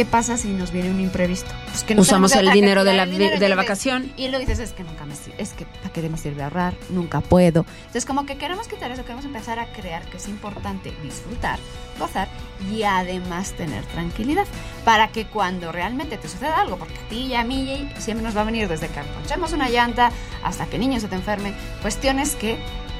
¿Qué 0.00 0.06
pasa 0.06 0.38
si 0.38 0.48
nos 0.48 0.70
viene 0.72 0.88
un 0.88 0.98
imprevisto? 0.98 1.50
Pues 1.66 1.84
que 1.84 1.94
Usamos 1.94 2.34
el 2.34 2.50
dinero 2.52 2.84
de 2.84 2.94
la, 2.94 3.04
dinero 3.04 3.38
de 3.38 3.48
la 3.50 3.54
vacación. 3.54 4.10
Y 4.16 4.28
lo 4.28 4.38
dices, 4.38 4.58
es 4.58 4.72
que 4.72 4.82
nunca 4.82 5.04
me 5.04 5.14
sirve, 5.14 5.34
es 5.42 5.52
que 5.52 5.66
¿para 5.66 5.92
qué 5.92 6.08
me 6.08 6.16
sirve 6.16 6.42
ahorrar? 6.42 6.72
Nunca 6.88 7.20
puedo. 7.20 7.66
Entonces, 7.80 8.06
como 8.06 8.24
que 8.24 8.38
queremos 8.38 8.66
quitar 8.66 8.90
eso, 8.90 9.02
queremos 9.02 9.26
empezar 9.26 9.58
a 9.58 9.70
crear 9.74 10.02
que 10.08 10.16
es 10.16 10.26
importante 10.26 10.90
disfrutar, 11.02 11.58
gozar 11.98 12.28
y 12.72 12.82
además 12.84 13.52
tener 13.52 13.84
tranquilidad. 13.84 14.46
Para 14.86 15.08
que 15.08 15.26
cuando 15.26 15.70
realmente 15.70 16.16
te 16.16 16.28
suceda 16.28 16.58
algo, 16.62 16.78
porque 16.78 16.94
a 16.94 17.08
ti 17.10 17.16
y 17.26 17.34
a 17.34 17.44
mí 17.44 17.86
siempre 17.98 18.24
nos 18.24 18.34
va 18.34 18.40
a 18.40 18.44
venir 18.44 18.68
desde 18.68 18.88
que 18.88 19.00
ponchemos 19.02 19.52
una 19.52 19.68
llanta 19.68 20.12
hasta 20.42 20.64
que 20.64 20.78
niños 20.78 21.02
se 21.02 21.08
te 21.08 21.16
enfermen, 21.16 21.54
cuestiones 21.82 22.36
que 22.36 22.56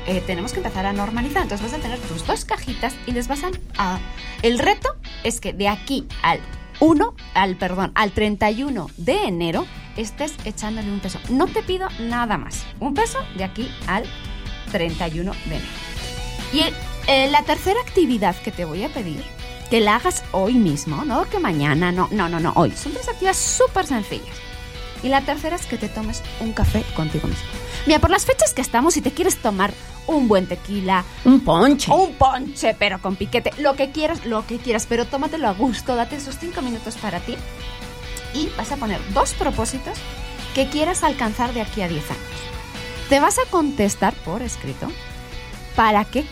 eh, 0.06 0.22
tenemos 0.26 0.52
que 0.52 0.58
empezar 0.58 0.84
a 0.84 0.92
normalizar. 0.92 1.44
Entonces 1.44 1.66
vas 1.72 1.78
a 1.80 1.82
tener 1.82 1.98
tus 2.00 2.26
dos 2.26 2.44
cajitas 2.44 2.92
y 3.06 3.12
les 3.12 3.26
vas 3.26 3.42
a, 3.42 3.50
a- 3.78 3.98
El 4.42 4.58
reto 4.58 4.94
es 5.24 5.40
que 5.40 5.54
de 5.54 5.66
aquí 5.66 6.06
al 6.22 6.40
1, 6.80 7.14
al 7.34 7.56
perdón, 7.56 7.92
al 7.94 8.12
31 8.12 8.90
de 8.96 9.24
enero 9.24 9.66
estés 9.96 10.34
echándole 10.44 10.90
un 10.90 11.00
peso. 11.00 11.18
No 11.28 11.46
te 11.46 11.62
pido 11.62 11.88
nada 12.00 12.38
más. 12.38 12.64
Un 12.80 12.94
peso 12.94 13.18
de 13.36 13.44
aquí 13.44 13.70
al 13.86 14.04
31 14.72 15.32
de 15.32 15.56
enero. 15.56 15.66
Y 16.52 16.62
eh, 17.06 17.30
la 17.30 17.42
tercera 17.42 17.80
actividad 17.80 18.34
que 18.36 18.50
te 18.50 18.64
voy 18.64 18.82
a 18.82 18.88
pedir, 18.88 19.22
que 19.68 19.80
la 19.80 19.96
hagas 19.96 20.24
hoy 20.32 20.54
mismo, 20.54 21.04
no 21.04 21.28
que 21.28 21.38
mañana, 21.38 21.92
no, 21.92 22.08
no, 22.10 22.28
no, 22.28 22.40
no, 22.40 22.52
hoy. 22.56 22.72
Son 22.72 22.92
tres 22.92 23.08
actividades 23.08 23.36
súper 23.36 23.86
sencillas. 23.86 24.36
Y 25.02 25.08
la 25.08 25.22
tercera 25.22 25.56
es 25.56 25.66
que 25.66 25.78
te 25.78 25.88
tomes 25.88 26.22
un 26.40 26.52
café 26.52 26.82
contigo 26.94 27.26
mismo. 27.26 27.44
Mira, 27.86 27.98
por 28.00 28.10
las 28.10 28.26
fechas 28.26 28.52
que 28.52 28.60
estamos, 28.60 28.94
si 28.94 29.00
te 29.00 29.12
quieres 29.12 29.38
tomar 29.38 29.72
un 30.06 30.28
buen 30.28 30.46
tequila, 30.46 31.04
Un 31.24 31.40
ponche. 31.40 31.90
un 31.92 32.12
ponche, 32.14 32.74
pero 32.78 33.00
con 33.00 33.16
piquete, 33.16 33.52
lo 33.58 33.74
que 33.76 33.90
quieras, 33.92 34.24
lo 34.26 34.46
que 34.46 34.58
quieras, 34.58 34.86
pero 34.88 35.06
tómatelo 35.06 35.48
a 35.48 35.52
gusto, 35.52 35.94
date 35.94 36.16
esos 36.16 36.36
cinco 36.38 36.62
minutos 36.62 36.96
para 36.96 37.20
ti 37.20 37.36
y 38.34 38.48
vas 38.56 38.72
a 38.72 38.76
poner 38.76 39.00
dos 39.14 39.32
propósitos 39.34 39.96
que 40.54 40.68
quieras 40.68 41.02
alcanzar 41.04 41.54
de 41.54 41.62
aquí 41.62 41.80
a 41.82 41.88
10 41.88 42.10
años. 42.10 42.22
Te 43.08 43.20
vas 43.20 43.38
a 43.38 43.48
contestar 43.50 44.14
por 44.14 44.42
escrito 44.42 44.88
para 45.76 46.04
qué 46.04 46.24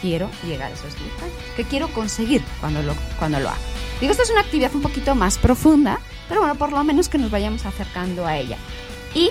quiero 0.00 0.30
llegar 0.44 0.70
a 0.70 0.74
esos 0.74 0.94
10 0.94 1.22
años, 1.22 1.34
qué 1.56 1.64
quiero 1.64 1.88
conseguir 1.88 2.42
cuando 2.60 2.82
lo, 2.82 2.94
cuando 3.18 3.40
lo 3.40 3.48
haga. 3.48 3.58
Digo, 4.00 4.12
esta 4.12 4.22
es 4.22 4.30
una 4.30 4.40
actividad 4.40 4.74
un 4.74 4.82
poquito 4.82 5.14
más 5.14 5.38
profunda, 5.38 5.98
pero 6.28 6.40
bueno, 6.40 6.54
por 6.54 6.70
lo 6.70 6.84
menos 6.84 7.08
que 7.08 7.18
nos 7.18 7.30
vayamos 7.30 7.66
acercando 7.66 8.26
a 8.26 8.36
ella. 8.36 8.56
Y 9.14 9.30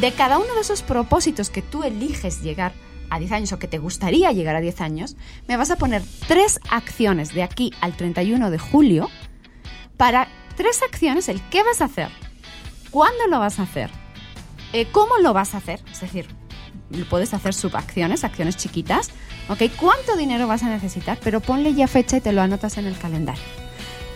de 0.00 0.12
cada 0.12 0.38
uno 0.38 0.54
de 0.54 0.60
esos 0.60 0.82
propósitos 0.82 1.50
que 1.50 1.60
tú 1.60 1.82
eliges 1.82 2.42
llegar 2.42 2.72
a 3.10 3.18
10 3.18 3.32
años 3.32 3.52
o 3.52 3.58
que 3.58 3.68
te 3.68 3.78
gustaría 3.78 4.32
llegar 4.32 4.56
a 4.56 4.60
10 4.60 4.80
años, 4.80 5.16
me 5.46 5.56
vas 5.56 5.70
a 5.70 5.76
poner 5.76 6.02
tres 6.26 6.60
acciones 6.70 7.34
de 7.34 7.42
aquí 7.42 7.72
al 7.80 7.96
31 7.96 8.50
de 8.50 8.58
julio 8.58 9.10
para 9.96 10.28
tres 10.56 10.82
acciones, 10.82 11.28
el 11.28 11.42
qué 11.50 11.62
vas 11.62 11.80
a 11.80 11.86
hacer, 11.86 12.08
cuándo 12.90 13.26
lo 13.28 13.38
vas 13.38 13.58
a 13.58 13.62
hacer, 13.64 13.90
eh, 14.72 14.86
cómo 14.90 15.18
lo 15.18 15.32
vas 15.32 15.54
a 15.54 15.58
hacer, 15.58 15.80
es 15.90 16.00
decir, 16.00 16.28
puedes 17.10 17.34
hacer 17.34 17.54
subacciones, 17.54 18.24
acciones 18.24 18.56
chiquitas, 18.56 19.10
¿ok? 19.48 19.62
¿Cuánto 19.78 20.16
dinero 20.16 20.46
vas 20.46 20.62
a 20.62 20.68
necesitar? 20.68 21.18
Pero 21.22 21.40
ponle 21.40 21.74
ya 21.74 21.88
fecha 21.88 22.16
y 22.16 22.20
te 22.20 22.32
lo 22.32 22.42
anotas 22.42 22.78
en 22.78 22.86
el 22.86 22.96
calendario. 22.96 23.57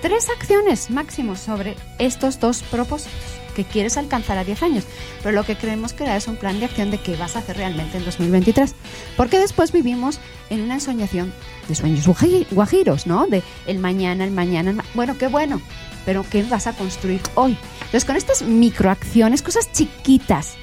Tres 0.02 0.28
acciones 0.36 0.90
máximo 0.90 1.36
sobre 1.36 1.76
estos 1.98 2.40
dos 2.40 2.62
propósitos 2.64 3.12
que 3.54 3.64
quieres 3.64 3.96
alcanzar 3.98 4.36
a 4.38 4.44
10 4.44 4.62
años, 4.62 4.84
pero 5.22 5.32
lo 5.34 5.44
que 5.44 5.56
queremos 5.56 5.92
crear 5.92 6.16
es 6.16 6.26
un 6.26 6.36
plan 6.36 6.58
de 6.58 6.64
acción 6.64 6.90
de 6.90 6.98
qué 6.98 7.16
vas 7.16 7.36
a 7.36 7.40
hacer 7.40 7.58
realmente 7.58 7.98
en 7.98 8.04
2023, 8.04 8.74
porque 9.16 9.38
después 9.38 9.72
vivimos 9.72 10.18
en 10.50 10.62
una 10.62 10.74
ensoñación 10.74 11.32
de 11.68 11.74
sueños 11.74 12.08
guaji- 12.08 12.46
guajiros, 12.50 13.06
¿no? 13.06 13.26
De 13.26 13.42
el 13.66 13.78
mañana, 13.78 14.24
el 14.24 14.30
mañana, 14.32 14.70
el 14.70 14.76
ma- 14.76 14.84
bueno, 14.94 15.18
qué 15.18 15.26
bueno, 15.28 15.60
pero 16.06 16.24
¿qué 16.28 16.42
vas 16.44 16.66
a 16.66 16.72
construir 16.72 17.20
hoy? 17.34 17.56
Entonces, 17.80 18.04
con 18.06 18.16
estas 18.16 18.42
microacciones, 18.42 19.42
cosas 19.42 19.70
chiquitas, 19.70 20.54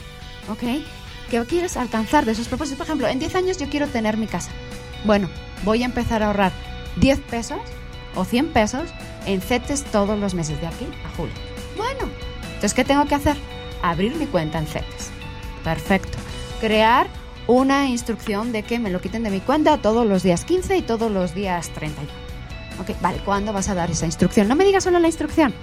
¿ok? 0.52 0.82
Que 1.30 1.46
quieres 1.46 1.78
alcanzar 1.78 2.26
de 2.26 2.32
esos 2.32 2.48
propósitos. 2.48 2.80
Por 2.80 2.88
ejemplo, 2.88 3.08
en 3.08 3.20
10 3.20 3.36
años 3.36 3.58
yo 3.60 3.70
quiero 3.70 3.88
tener 3.88 4.18
mi 4.18 4.26
casa. 4.26 4.50
Bueno, 5.06 5.30
voy 5.64 5.84
a 5.84 5.86
empezar 5.86 6.24
a 6.24 6.28
ahorrar 6.28 6.52
10 6.96 7.20
pesos 7.20 7.60
o 8.16 8.26
100 8.26 8.48
pesos 8.48 8.90
en 9.26 9.42
CETES 9.42 9.84
todos 9.86 10.18
los 10.20 10.34
meses 10.34 10.60
de 10.62 10.68
aquí 10.68 10.88
a 11.06 11.16
julio. 11.16 11.34
Bueno, 11.78 12.10
entonces, 12.48 12.74
¿qué 12.74 12.84
tengo 12.84 13.06
que 13.06 13.16
hacer? 13.16 13.36
Abrir 13.82 14.16
mi 14.16 14.26
cuenta 14.26 14.58
en 14.60 14.68
CETES. 14.68 15.10
Perfecto. 15.64 16.18
Crear 16.60 17.08
una 17.48 17.88
instrucción 17.88 18.52
de 18.52 18.64
que 18.64 18.80
me 18.80 18.90
lo 18.90 19.02
quiten 19.02 19.24
de 19.24 19.30
mi 19.30 19.40
cuenta 19.40 19.78
todos 19.78 20.06
los 20.06 20.24
días 20.24 20.46
15 20.46 20.78
y 20.78 20.82
todos 20.82 21.12
los 21.12 21.34
días 21.34 21.70
31. 21.70 22.08
Ok, 22.80 22.92
vale, 23.02 23.18
¿cuándo 23.26 23.52
vas 23.54 23.70
a 23.70 23.74
dar 23.76 23.90
esa 23.92 24.06
instrucción? 24.06 24.48
No 24.48 24.56
me 24.56 24.64
digas 24.66 24.84
solo 24.84 25.00
la 25.00 25.08
instrucción. 25.08 25.54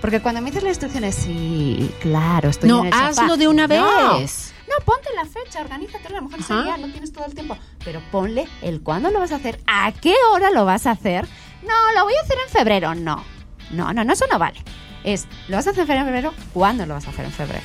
Porque 0.00 0.20
cuando 0.20 0.40
me 0.42 0.50
dices 0.50 0.62
las 0.64 0.70
instrucciones, 0.72 1.14
sí, 1.14 1.90
claro, 2.00 2.50
estoy 2.50 2.68
No, 2.68 2.80
en 2.80 2.86
el 2.86 2.92
sofá. 2.92 3.06
hazlo 3.08 3.36
de 3.36 3.48
una 3.48 3.66
No. 3.66 4.18
vez. 4.18 4.52
No, 4.68 4.84
ponte 4.84 5.08
la 5.14 5.24
fecha, 5.24 5.60
organízate, 5.60 6.08
a 6.08 6.10
lo 6.10 6.22
mejor 6.22 6.40
ese 6.40 6.54
día 6.62 6.76
no 6.78 6.88
tienes 6.90 7.12
todo 7.12 7.26
el 7.26 7.34
tiempo, 7.34 7.56
pero 7.84 8.00
ponle 8.10 8.46
el 8.62 8.80
cuándo 8.82 9.10
lo 9.10 9.18
vas 9.20 9.32
a 9.32 9.36
hacer, 9.36 9.60
a 9.66 9.92
qué 9.92 10.14
hora 10.32 10.50
lo 10.50 10.64
vas 10.64 10.86
a 10.86 10.92
hacer. 10.92 11.26
No, 11.66 11.92
lo 11.94 12.04
voy 12.04 12.14
a 12.14 12.20
hacer 12.24 12.36
en 12.46 12.52
febrero, 12.52 12.94
no. 12.94 13.24
No, 13.70 13.92
no, 13.92 14.04
no, 14.04 14.12
eso 14.12 14.26
no 14.30 14.38
vale. 14.38 14.62
Es, 15.04 15.26
¿lo 15.48 15.56
vas 15.56 15.66
a 15.66 15.70
hacer 15.70 15.88
en 15.88 16.04
febrero? 16.04 16.32
¿Cuándo 16.52 16.86
lo 16.86 16.94
vas 16.94 17.06
a 17.06 17.10
hacer 17.10 17.24
en 17.24 17.32
febrero? 17.32 17.64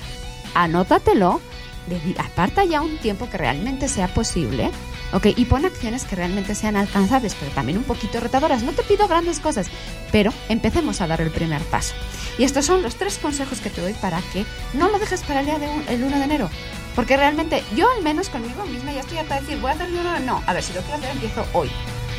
Anótatelo, 0.55 1.39
aparta 2.17 2.63
ya 2.65 2.81
un 2.81 2.97
tiempo 2.97 3.29
que 3.29 3.37
realmente 3.37 3.87
sea 3.87 4.07
posible, 4.07 4.71
¿ok? 5.13 5.27
Y 5.35 5.45
pon 5.45 5.65
acciones 5.65 6.03
que 6.05 6.15
realmente 6.15 6.53
sean 6.55 6.75
alcanzables, 6.75 7.35
pero 7.39 7.51
también 7.51 7.77
un 7.77 7.83
poquito 7.83 8.19
retadoras. 8.19 8.63
No 8.63 8.71
te 8.73 8.83
pido 8.83 9.07
grandes 9.07 9.39
cosas, 9.39 9.67
pero 10.11 10.33
empecemos 10.49 11.01
a 11.01 11.07
dar 11.07 11.21
el 11.21 11.31
primer 11.31 11.61
paso. 11.63 11.93
Y 12.37 12.43
estos 12.43 12.65
son 12.65 12.81
los 12.81 12.95
tres 12.95 13.17
consejos 13.17 13.59
que 13.59 13.69
te 13.69 13.81
doy 13.81 13.93
para 13.93 14.21
que 14.33 14.45
no 14.73 14.89
lo 14.89 14.99
dejes 14.99 15.21
para 15.23 15.39
el 15.41 15.45
día 15.45 15.59
de 15.59 15.67
un- 15.69 15.85
el 15.87 16.03
1 16.03 16.17
de 16.17 16.23
enero. 16.23 16.49
Porque 16.95 17.15
realmente 17.15 17.63
yo 17.75 17.87
al 17.95 18.01
menos 18.03 18.29
conmigo 18.29 18.65
misma 18.65 18.91
ya 18.91 19.01
estoy 19.01 19.17
harta 19.19 19.35
de 19.35 19.41
decir, 19.41 19.59
voy 19.59 19.71
a 19.71 19.73
hacer 19.75 19.87
el 19.87 19.93
1 19.93 20.03
de 20.11 20.17
enero. 20.17 20.25
No, 20.33 20.43
a 20.45 20.53
ver, 20.53 20.63
si 20.63 20.73
lo 20.73 20.81
quiero 20.81 20.97
hacer 20.97 21.11
empiezo 21.11 21.45
hoy. 21.53 21.69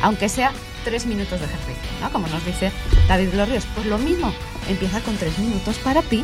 Aunque 0.01 0.29
sea 0.29 0.51
tres 0.83 1.05
minutos 1.05 1.39
de 1.39 1.45
ejercicio, 1.45 1.89
¿no? 2.01 2.11
Como 2.11 2.27
nos 2.27 2.45
dice 2.45 2.71
David 3.07 3.29
Ríos. 3.45 3.65
Pues 3.75 3.85
lo 3.87 3.97
mismo, 3.97 4.33
empieza 4.67 4.99
con 5.01 5.15
tres 5.17 5.37
minutos 5.39 5.77
para 5.79 6.01
ti. 6.01 6.23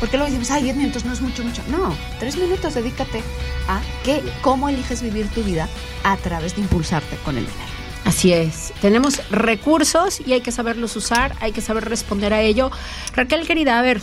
Porque 0.00 0.16
luego 0.16 0.32
decimos, 0.32 0.50
ay, 0.50 0.64
10 0.64 0.76
minutos 0.76 1.04
no 1.04 1.12
es 1.12 1.20
mucho, 1.20 1.44
mucho. 1.44 1.62
No, 1.68 1.94
tres 2.18 2.36
minutos 2.36 2.74
dedícate 2.74 3.22
a 3.68 3.80
que, 4.02 4.20
cómo 4.40 4.68
eliges 4.68 5.00
vivir 5.00 5.28
tu 5.28 5.44
vida 5.44 5.68
a 6.02 6.16
través 6.16 6.56
de 6.56 6.62
impulsarte 6.62 7.16
con 7.18 7.36
el 7.36 7.46
dinero. 7.46 7.70
Así 8.04 8.32
es. 8.32 8.72
Tenemos 8.80 9.22
recursos 9.30 10.20
y 10.26 10.32
hay 10.32 10.40
que 10.40 10.50
saberlos 10.50 10.96
usar, 10.96 11.36
hay 11.40 11.52
que 11.52 11.60
saber 11.60 11.84
responder 11.84 12.34
a 12.34 12.40
ello. 12.40 12.72
Raquel, 13.14 13.46
querida, 13.46 13.78
a 13.78 13.82
ver. 13.82 14.00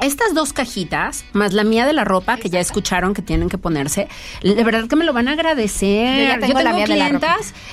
Estas 0.00 0.32
dos 0.32 0.54
cajitas, 0.54 1.24
más 1.34 1.52
la 1.52 1.62
mía 1.62 1.84
de 1.84 1.92
la 1.92 2.04
ropa, 2.04 2.38
que 2.38 2.48
ya 2.48 2.58
escucharon 2.58 3.12
que 3.12 3.20
tienen 3.20 3.50
que 3.50 3.58
ponerse, 3.58 4.08
de 4.42 4.64
verdad 4.64 4.88
que 4.88 4.96
me 4.96 5.04
lo 5.04 5.12
van 5.12 5.28
a 5.28 5.32
agradecer. 5.32 6.16
Yo 6.16 6.24
ya 6.24 6.38
tengo 6.38 6.60
la 6.62 6.72
mía 6.72 6.86
de 6.86 6.96
la 6.96 7.10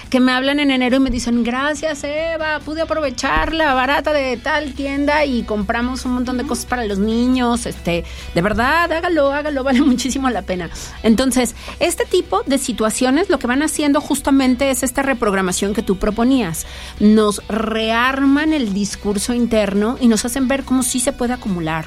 que 0.09 0.19
me 0.19 0.33
hablan 0.33 0.59
en 0.59 0.71
enero 0.71 0.97
y 0.97 0.99
me 0.99 1.09
dicen, 1.09 1.43
gracias 1.45 2.03
Eva, 2.03 2.59
pude 2.59 2.81
aprovechar 2.81 3.53
la 3.53 3.73
barata 3.73 4.11
de 4.11 4.35
tal 4.35 4.73
tienda 4.73 5.23
y 5.23 5.43
compramos 5.43 6.03
un 6.03 6.13
montón 6.15 6.37
de 6.37 6.45
cosas 6.45 6.65
para 6.65 6.83
los 6.85 6.99
niños. 6.99 7.65
Este, 7.65 8.03
de 8.35 8.41
verdad, 8.41 8.91
hágalo, 8.91 9.31
hágalo, 9.31 9.63
vale 9.63 9.81
muchísimo 9.81 10.29
la 10.29 10.41
pena. 10.41 10.69
Entonces, 11.03 11.55
este 11.79 12.05
tipo 12.05 12.43
de 12.43 12.57
situaciones 12.57 13.29
lo 13.29 13.39
que 13.39 13.47
van 13.47 13.61
haciendo 13.61 14.01
justamente 14.01 14.69
es 14.69 14.83
esta 14.83 15.01
reprogramación 15.01 15.73
que 15.73 15.81
tú 15.81 15.97
proponías. 15.97 16.65
Nos 16.99 17.41
rearman 17.47 18.51
el 18.51 18.73
discurso 18.73 19.33
interno 19.33 19.97
y 20.01 20.07
nos 20.07 20.25
hacen 20.25 20.49
ver 20.49 20.63
cómo 20.63 20.83
sí 20.83 20.99
se 20.99 21.13
puede 21.13 21.33
acumular. 21.33 21.85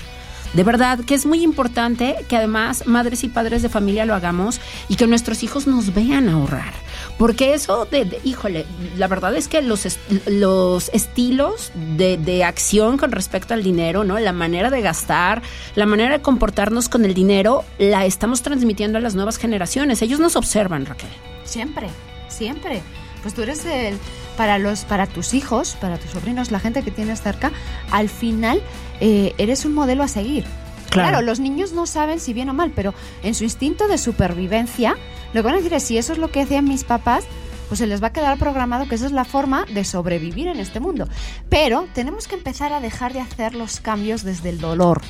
De 0.55 0.65
verdad 0.65 0.99
que 1.01 1.15
es 1.15 1.27
muy 1.27 1.43
importante 1.43 2.17
que 2.29 2.37
además 2.37 2.87
madres 2.87 3.23
y 3.23 3.29
padres 3.29 3.63
de 3.63 3.69
familia 3.69 4.05
lo 4.05 4.15
hagamos 4.15 4.61
y 4.89 4.97
que 4.97 5.07
nuestros 5.07 5.43
hijos 5.45 5.67
nos 5.69 5.95
vean 5.95 6.29
ahorrar. 6.29 6.73
Porque 7.19 7.55
eso 7.55 7.85
de, 7.85 8.05
de- 8.05 8.21
híjole, 8.25 8.67
la 8.97 9.07
verdad 9.07 9.35
es 9.37 9.47
que 9.47 9.63
los, 9.63 9.87
est- 9.87 10.01
los 10.27 10.89
estilos 10.93 11.71
de, 11.97 12.17
de 12.17 12.43
acción 12.45 12.97
con 12.99 13.13
respecto 13.13 13.55
al 13.55 13.63
dinero, 13.63 14.03
¿no? 14.05 14.19
La 14.19 14.33
manera 14.33 14.71
de 14.71 14.81
gastar, 14.81 15.41
la 15.77 15.87
manera 15.87 16.17
de 16.17 16.23
comportarnos 16.23 16.89
con 16.89 17.05
el 17.05 17.15
dinero, 17.15 17.65
la 17.79 18.05
estamos 18.05 18.43
transmitiendo 18.43 18.99
a 18.99 19.01
las 19.01 19.15
nuevas 19.15 19.37
generaciones. 19.37 20.03
Ellos 20.03 20.19
nos 20.19 20.35
observan, 20.37 20.85
Raquel. 20.87 21.11
Siempre, 21.45 21.89
siempre. 22.29 22.83
Pues 23.23 23.35
tú 23.35 23.43
eres 23.43 23.65
el 23.67 23.99
para 24.37 24.59
los 24.59 24.85
para 24.85 25.07
tus 25.07 25.35
hijos, 25.35 25.77
para 25.81 25.99
tus 25.99 26.11
sobrinos, 26.11 26.51
la 26.51 26.61
gente 26.61 26.83
que 26.83 26.91
tienes 26.91 27.21
cerca, 27.21 27.53
al 27.91 28.09
final 28.09 28.63
eh, 29.01 29.35
eres 29.39 29.65
un 29.65 29.75
modelo 29.75 30.03
a 30.03 30.09
seguir. 30.09 30.45
Claro. 30.91 31.23
los 31.23 31.39
niños 31.39 31.73
no 31.73 31.87
saben 31.87 32.19
si 32.19 32.33
bien 32.33 32.49
o 32.49 32.55
mal, 32.55 32.73
pero 32.75 32.95
en 33.23 33.37
su 33.37 33.45
instinto 33.45 33.87
de 33.87 33.97
supervivencia, 33.97 34.97
lo 35.33 35.41
que 35.41 35.47
van 35.47 35.55
a 35.55 35.59
decir 35.59 35.73
es 35.75 35.85
si 35.85 35.99
eso 35.99 36.13
es 36.13 36.19
lo 36.19 36.33
que 36.33 36.41
hacían 36.41 36.65
mis 36.65 36.83
papás, 36.83 37.25
pues 37.69 37.79
se 37.79 37.87
les 37.87 38.03
va 38.03 38.09
a 38.09 38.13
quedar 38.13 38.37
programado 38.37 38.89
que 38.89 38.97
esa 38.97 39.07
es 39.07 39.13
la 39.13 39.25
forma 39.25 39.65
de 39.67 39.85
sobrevivir 39.85 40.49
en 40.49 40.59
este 40.59 40.81
mundo. 40.81 41.09
Pero 41.49 41.87
tenemos 41.95 42.27
que 42.27 42.35
empezar 42.35 42.73
a 42.73 42.81
dejar 42.81 43.13
de 43.13 43.21
hacer 43.21 43.55
los 43.55 43.79
cambios 43.79 44.25
desde 44.25 44.49
el 44.49 44.59
dolor, 44.59 45.01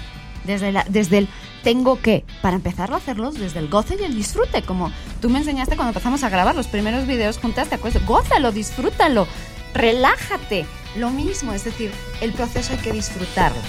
desde, 0.45 0.73
la- 0.73 0.85
desde 0.89 1.19
el 1.19 1.29
tengo 1.63 2.01
que, 2.01 2.25
para 2.43 2.57
empezar 2.57 2.93
a 2.93 2.97
hacerlos 2.97 3.35
desde 3.35 3.59
el 3.59 3.69
goce 3.69 3.97
y 4.01 4.05
el 4.05 4.15
disfrute, 4.15 4.63
como 4.63 4.91
tú 5.21 5.29
me 5.31 5.39
enseñaste 5.39 5.77
cuando 5.77 5.91
empezamos 5.91 6.23
a 6.23 6.29
grabar 6.31 6.55
los 6.55 6.67
primeros 6.69 7.07
videos 7.07 7.39
juntas, 7.39 7.69
¿te 7.69 7.75
acuerdas? 7.75 8.05
Gózalo, 8.07 8.51
disfrútalo, 8.53 9.27
relájate. 9.75 10.67
Lo 10.97 11.11
mismo, 11.11 11.53
es 11.53 11.65
decir, 11.65 11.93
el 12.21 12.33
proceso 12.33 12.73
hay 12.73 12.79
que 12.81 12.93
disfrutarlo. 12.93 13.61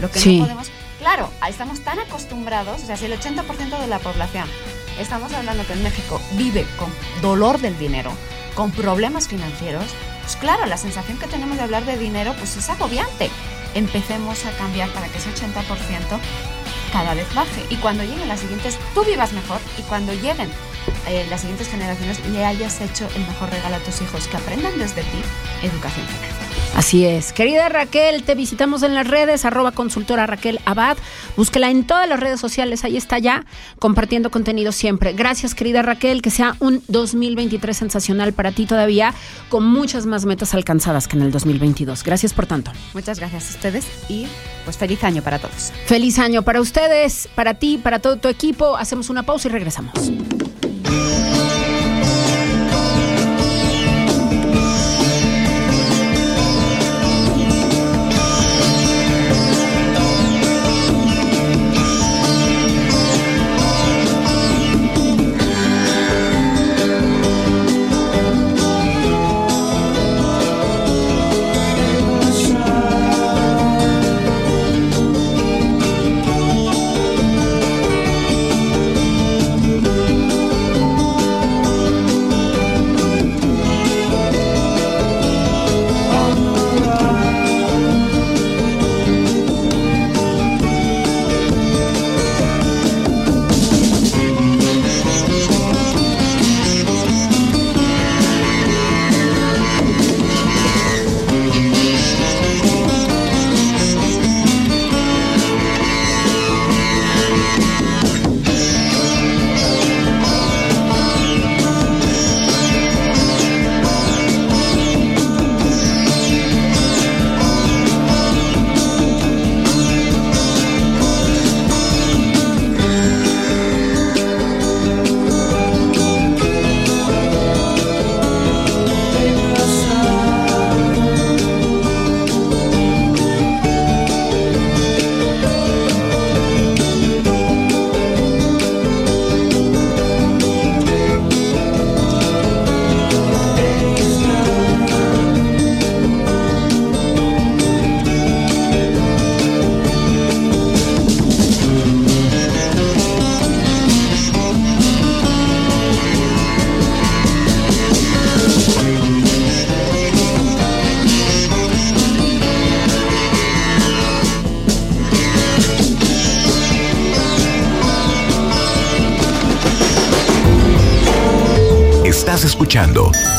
Lo 0.00 0.10
que 0.10 0.18
Sí. 0.20 0.38
no 0.38 0.44
podemos... 0.44 0.70
Claro, 1.00 1.30
estamos 1.48 1.80
tan 1.80 1.98
acostumbrados, 2.00 2.82
o 2.82 2.86
sea, 2.86 2.96
si 2.96 3.04
el 3.04 3.12
80% 3.18 3.78
de 3.80 3.86
la 3.86 3.98
población, 4.00 4.48
estamos 4.98 5.32
hablando 5.32 5.64
que 5.66 5.72
en 5.74 5.82
México 5.84 6.20
vive 6.32 6.66
con 6.76 6.90
dolor 7.22 7.60
del 7.60 7.78
dinero, 7.78 8.10
con 8.56 8.72
problemas 8.72 9.28
financieros, 9.28 9.84
pues 10.22 10.34
claro, 10.36 10.66
la 10.66 10.76
sensación 10.76 11.16
que 11.18 11.28
tenemos 11.28 11.56
de 11.56 11.62
hablar 11.62 11.84
de 11.84 11.96
dinero 11.96 12.34
pues 12.36 12.56
es 12.56 12.68
agobiante. 12.68 13.30
Empecemos 13.74 14.44
a 14.46 14.52
cambiar 14.52 14.90
para 14.90 15.08
que 15.08 15.18
ese 15.18 15.30
80% 15.30 16.18
cada 16.92 17.14
vez 17.14 17.32
baje 17.34 17.64
y 17.68 17.76
cuando 17.76 18.02
lleguen 18.02 18.28
las 18.28 18.40
siguientes, 18.40 18.78
tú 18.94 19.04
vivas 19.04 19.32
mejor 19.32 19.60
y 19.78 19.82
cuando 19.82 20.12
lleguen 20.12 20.50
eh, 21.06 21.26
las 21.28 21.42
siguientes 21.42 21.68
generaciones 21.68 22.24
le 22.26 22.44
hayas 22.44 22.80
hecho 22.80 23.08
el 23.14 23.26
mejor 23.26 23.50
regalo 23.50 23.76
a 23.76 23.80
tus 23.80 24.00
hijos, 24.00 24.26
que 24.28 24.36
aprendan 24.36 24.78
desde 24.78 25.02
ti 25.02 25.22
educación 25.62 26.06
financiera. 26.06 26.47
Así 26.74 27.04
es. 27.04 27.32
Querida 27.32 27.68
Raquel, 27.68 28.22
te 28.22 28.34
visitamos 28.34 28.82
en 28.82 28.94
las 28.94 29.06
redes, 29.06 29.44
arroba 29.44 29.72
consultora 29.72 30.26
Raquel 30.26 30.60
Abad. 30.64 30.96
Búsquela 31.36 31.70
en 31.70 31.84
todas 31.84 32.08
las 32.08 32.20
redes 32.20 32.40
sociales, 32.40 32.84
ahí 32.84 32.96
está 32.96 33.18
ya, 33.18 33.44
compartiendo 33.78 34.30
contenido 34.30 34.72
siempre. 34.72 35.12
Gracias, 35.12 35.54
querida 35.54 35.82
Raquel, 35.82 36.22
que 36.22 36.30
sea 36.30 36.56
un 36.60 36.82
2023 36.88 37.76
sensacional 37.76 38.32
para 38.32 38.52
ti 38.52 38.66
todavía, 38.66 39.12
con 39.48 39.64
muchas 39.64 40.06
más 40.06 40.24
metas 40.24 40.54
alcanzadas 40.54 41.08
que 41.08 41.16
en 41.16 41.22
el 41.22 41.32
2022. 41.32 42.04
Gracias 42.04 42.32
por 42.32 42.46
tanto. 42.46 42.70
Muchas 42.94 43.18
gracias 43.18 43.50
a 43.50 43.54
ustedes 43.54 43.86
y 44.08 44.26
pues 44.64 44.76
feliz 44.76 45.02
año 45.02 45.22
para 45.22 45.38
todos. 45.38 45.72
Feliz 45.86 46.18
año 46.18 46.42
para 46.42 46.60
ustedes, 46.60 47.28
para 47.34 47.54
ti, 47.54 47.78
para 47.78 47.98
todo 47.98 48.16
tu 48.16 48.28
equipo. 48.28 48.76
Hacemos 48.76 49.10
una 49.10 49.24
pausa 49.24 49.48
y 49.48 49.50
regresamos. 49.50 50.12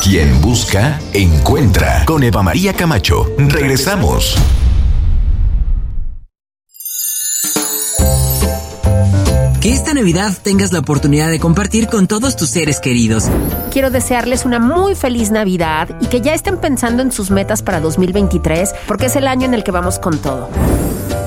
Quien 0.02 0.40
Busca, 0.40 0.98
Encuentra 1.12 2.04
con 2.06 2.22
Eva 2.22 2.42
María 2.42 2.72
Camacho. 2.72 3.26
Regresamos. 3.36 4.36
Que 9.60 9.72
esta 9.72 9.92
Navidad 9.92 10.32
tengas 10.42 10.72
la 10.72 10.78
oportunidad 10.78 11.28
de 11.28 11.38
compartir 11.38 11.88
con 11.88 12.06
todos 12.06 12.36
tus 12.36 12.48
seres 12.48 12.80
queridos. 12.80 13.28
Quiero 13.70 13.90
desearles 13.90 14.46
una 14.46 14.58
muy 14.58 14.94
feliz 14.94 15.30
Navidad 15.30 15.88
y 16.00 16.06
que 16.06 16.22
ya 16.22 16.32
estén 16.32 16.56
pensando 16.56 17.02
en 17.02 17.12
sus 17.12 17.30
metas 17.30 17.62
para 17.62 17.80
2023 17.80 18.74
porque 18.88 19.06
es 19.06 19.16
el 19.16 19.26
año 19.26 19.44
en 19.44 19.54
el 19.54 19.62
que 19.62 19.70
vamos 19.70 19.98
con 19.98 20.18
todo. 20.18 20.48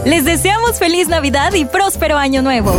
Les 0.05 0.25
deseamos 0.25 0.79
feliz 0.79 1.07
Navidad 1.07 1.53
y 1.53 1.65
próspero 1.65 2.17
año 2.17 2.41
nuevo. 2.41 2.73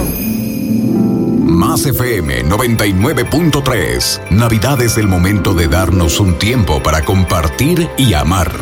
Más 1.64 1.86
FM 1.86 2.44
99.3. 2.44 4.30
Navidad 4.30 4.82
es 4.82 4.98
el 4.98 5.08
momento 5.08 5.54
de 5.54 5.66
darnos 5.66 6.20
un 6.20 6.38
tiempo 6.38 6.82
para 6.82 7.02
compartir 7.02 7.88
y 7.96 8.12
amar. 8.12 8.52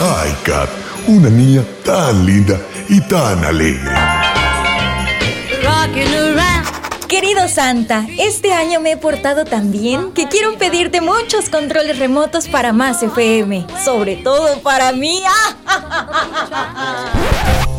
Ay, 0.00 0.34
Kat, 0.42 0.70
una 1.06 1.28
niña 1.28 1.62
tan 1.84 2.24
linda 2.24 2.58
y 2.88 3.02
tan 3.02 3.44
alegre. 3.44 3.92
Querido 7.08 7.46
Santa, 7.46 8.06
este 8.18 8.54
año 8.54 8.80
me 8.80 8.92
he 8.92 8.96
portado 8.96 9.44
tan 9.44 9.70
bien 9.70 10.12
que 10.12 10.26
quiero 10.26 10.56
pedirte 10.56 11.02
muchos 11.02 11.50
controles 11.50 11.98
remotos 11.98 12.48
para 12.48 12.72
más 12.72 13.02
FM, 13.02 13.66
sobre 13.84 14.16
todo 14.16 14.62
para 14.62 14.92
mí. 14.92 15.22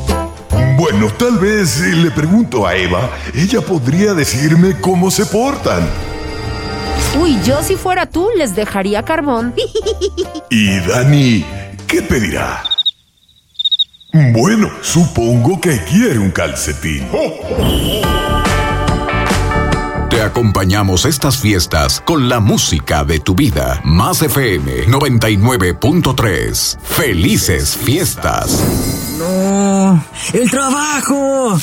Bueno, 0.77 1.09
tal 1.17 1.37
vez 1.37 1.79
eh, 1.81 1.95
le 1.95 2.11
pregunto 2.11 2.67
a 2.67 2.75
Eva, 2.75 3.09
ella 3.33 3.61
podría 3.61 4.13
decirme 4.13 4.75
cómo 4.81 5.09
se 5.09 5.25
portan. 5.25 5.87
Uy, 7.17 7.39
yo 7.45 7.63
si 7.63 7.75
fuera 7.75 8.05
tú 8.05 8.27
les 8.35 8.55
dejaría 8.55 9.03
carbón. 9.03 9.53
Y 10.49 10.79
Dani, 10.79 11.45
¿qué 11.87 12.01
pedirá? 12.01 12.63
Bueno, 14.33 14.69
supongo 14.81 15.59
que 15.61 15.79
quiere 15.85 16.19
un 16.19 16.31
calcetín. 16.31 17.07
Acompañamos 20.25 21.05
estas 21.05 21.37
fiestas 21.37 22.01
con 22.03 22.27
la 22.29 22.39
música 22.39 23.03
de 23.03 23.19
tu 23.19 23.35
vida. 23.35 23.79
Más 23.83 24.23
FM 24.23 24.87
99.3. 24.87 26.79
Felices 26.81 27.77
fiestas. 27.77 28.59
No, 29.19 30.03
el 30.33 30.49
trabajo. 30.49 31.59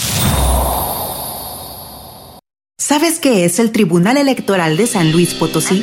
¿Sabes 2.79 3.18
qué 3.18 3.44
es 3.44 3.59
el 3.59 3.72
Tribunal 3.72 4.16
Electoral 4.16 4.77
de 4.77 4.87
San 4.87 5.11
Luis 5.11 5.35
Potosí? 5.35 5.83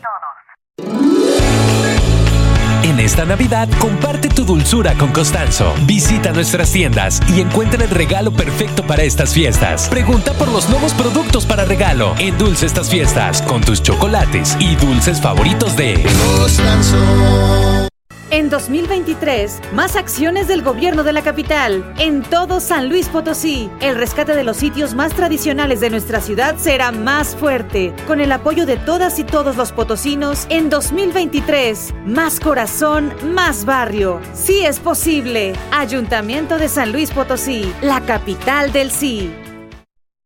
Esta 3.03 3.25
Navidad, 3.25 3.67
comparte 3.79 4.29
tu 4.29 4.45
dulzura 4.45 4.93
con 4.95 5.11
Costanzo. 5.11 5.73
Visita 5.85 6.31
nuestras 6.31 6.71
tiendas 6.71 7.19
y 7.27 7.41
encuentra 7.41 7.83
el 7.83 7.89
regalo 7.89 8.31
perfecto 8.31 8.85
para 8.85 9.03
estas 9.03 9.33
fiestas. 9.33 9.89
Pregunta 9.89 10.33
por 10.33 10.47
los 10.49 10.69
nuevos 10.69 10.93
productos 10.93 11.45
para 11.45 11.65
regalo. 11.65 12.15
Endulce 12.19 12.65
estas 12.65 12.89
fiestas 12.89 13.41
con 13.41 13.61
tus 13.61 13.81
chocolates 13.81 14.55
y 14.59 14.75
dulces 14.75 15.19
favoritos 15.19 15.75
de 15.75 16.03
Costanzo. 16.37 17.90
En 18.31 18.49
2023, 18.49 19.59
más 19.73 19.97
acciones 19.97 20.47
del 20.47 20.61
gobierno 20.61 21.03
de 21.03 21.11
la 21.11 21.21
capital. 21.21 21.93
En 21.99 22.21
todo 22.21 22.61
San 22.61 22.87
Luis 22.87 23.09
Potosí, 23.09 23.69
el 23.81 23.97
rescate 23.97 24.33
de 24.37 24.45
los 24.45 24.55
sitios 24.55 24.95
más 24.95 25.13
tradicionales 25.13 25.81
de 25.81 25.89
nuestra 25.89 26.21
ciudad 26.21 26.55
será 26.57 26.93
más 26.93 27.35
fuerte. 27.35 27.93
Con 28.07 28.21
el 28.21 28.31
apoyo 28.31 28.65
de 28.65 28.77
todas 28.77 29.19
y 29.19 29.25
todos 29.25 29.57
los 29.57 29.73
potosinos, 29.73 30.47
en 30.49 30.69
2023, 30.69 31.93
más 32.05 32.39
corazón, 32.39 33.13
más 33.33 33.65
barrio. 33.65 34.21
Sí 34.33 34.65
es 34.65 34.79
posible. 34.79 35.51
Ayuntamiento 35.71 36.57
de 36.57 36.69
San 36.69 36.93
Luis 36.93 37.11
Potosí, 37.11 37.69
la 37.81 37.99
capital 37.99 38.71
del 38.71 38.91
sí. 38.91 39.29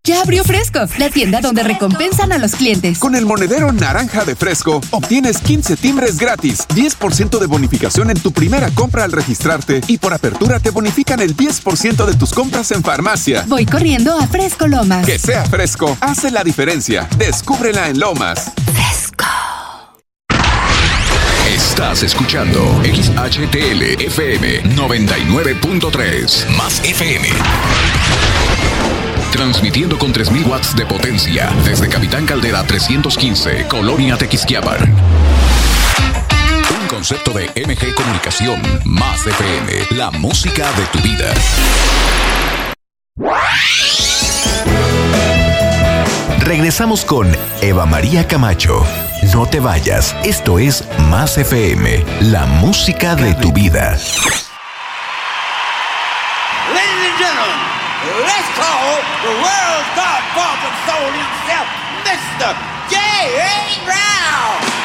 Ya 0.05 0.21
abrió 0.21 0.43
Fresco, 0.43 0.81
la 0.99 1.09
tienda 1.09 1.41
donde 1.41 1.63
recompensan 1.63 2.31
a 2.31 2.37
los 2.37 2.51
clientes. 2.51 2.99
Con 2.99 3.15
el 3.15 3.25
monedero 3.25 3.73
naranja 3.73 4.23
de 4.23 4.35
Fresco, 4.35 4.79
obtienes 4.91 5.39
15 5.39 5.77
timbres 5.77 6.17
gratis, 6.17 6.67
10% 6.75 7.39
de 7.39 7.47
bonificación 7.47 8.11
en 8.11 8.19
tu 8.19 8.31
primera 8.31 8.69
compra 8.69 9.03
al 9.03 9.11
registrarte 9.11 9.81
y 9.87 9.97
por 9.97 10.13
apertura 10.13 10.59
te 10.59 10.69
bonifican 10.69 11.21
el 11.21 11.35
10% 11.35 12.05
de 12.05 12.13
tus 12.13 12.33
compras 12.33 12.69
en 12.71 12.83
farmacia. 12.83 13.45
Voy 13.47 13.65
corriendo 13.65 14.15
a 14.15 14.27
Fresco 14.27 14.67
Lomas. 14.67 15.07
Que 15.07 15.17
sea 15.17 15.43
fresco, 15.45 15.97
hace 16.01 16.29
la 16.29 16.43
diferencia. 16.43 17.09
Descúbrela 17.17 17.89
en 17.89 17.99
Lomas. 17.99 18.51
Fresco. 18.73 19.25
Estás 21.49 22.03
escuchando 22.03 22.61
XHTL 22.83 24.03
FM 24.03 24.75
99.3 24.75 26.47
Más 26.57 26.79
FM. 26.83 27.27
Transmitiendo 29.35 29.99
con 29.99 30.13
3000 30.13 30.45
watts 30.45 30.75
de 30.77 30.85
potencia 30.85 31.51
desde 31.65 31.89
Capitán 31.89 32.25
Caldera 32.25 32.63
315, 32.63 33.67
Colonia 33.67 34.17
Tequisquiabar. 34.17 34.79
Un 36.79 36.87
concepto 36.87 37.31
de 37.33 37.47
MG 37.47 37.93
Comunicación 37.95 38.61
Más 38.85 39.27
FM, 39.27 39.97
la 39.97 40.09
música 40.11 40.71
de 40.71 40.85
tu 40.85 40.99
vida. 40.99 41.33
Regresamos 46.39 47.03
con 47.03 47.27
Eva 47.61 47.85
María 47.85 48.25
Camacho. 48.29 48.85
No 49.33 49.47
te 49.47 49.59
vayas, 49.59 50.15
esto 50.23 50.59
es 50.59 50.85
Más 51.09 51.37
FM, 51.37 52.05
la 52.21 52.45
música 52.45 53.15
de 53.17 53.33
tu 53.33 53.51
vida. 53.51 53.97
The 59.23 59.33
world's 59.41 59.91
godfather 59.97 60.71
soul 60.85 61.11
himself, 61.11 61.67
Mr. 62.05 62.47
J.A. 62.89 63.83
Brown. 63.85 64.84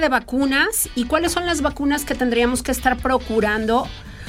De 0.00 0.08
vacunas 0.08 0.88
y 0.94 1.04
cuáles 1.04 1.32
son 1.32 1.46
las 1.46 1.62
vacunas 1.62 2.04
que 2.04 2.14
tendríamos 2.14 2.62
que 2.62 2.72
estar 2.72 2.96
procurando 2.98 3.86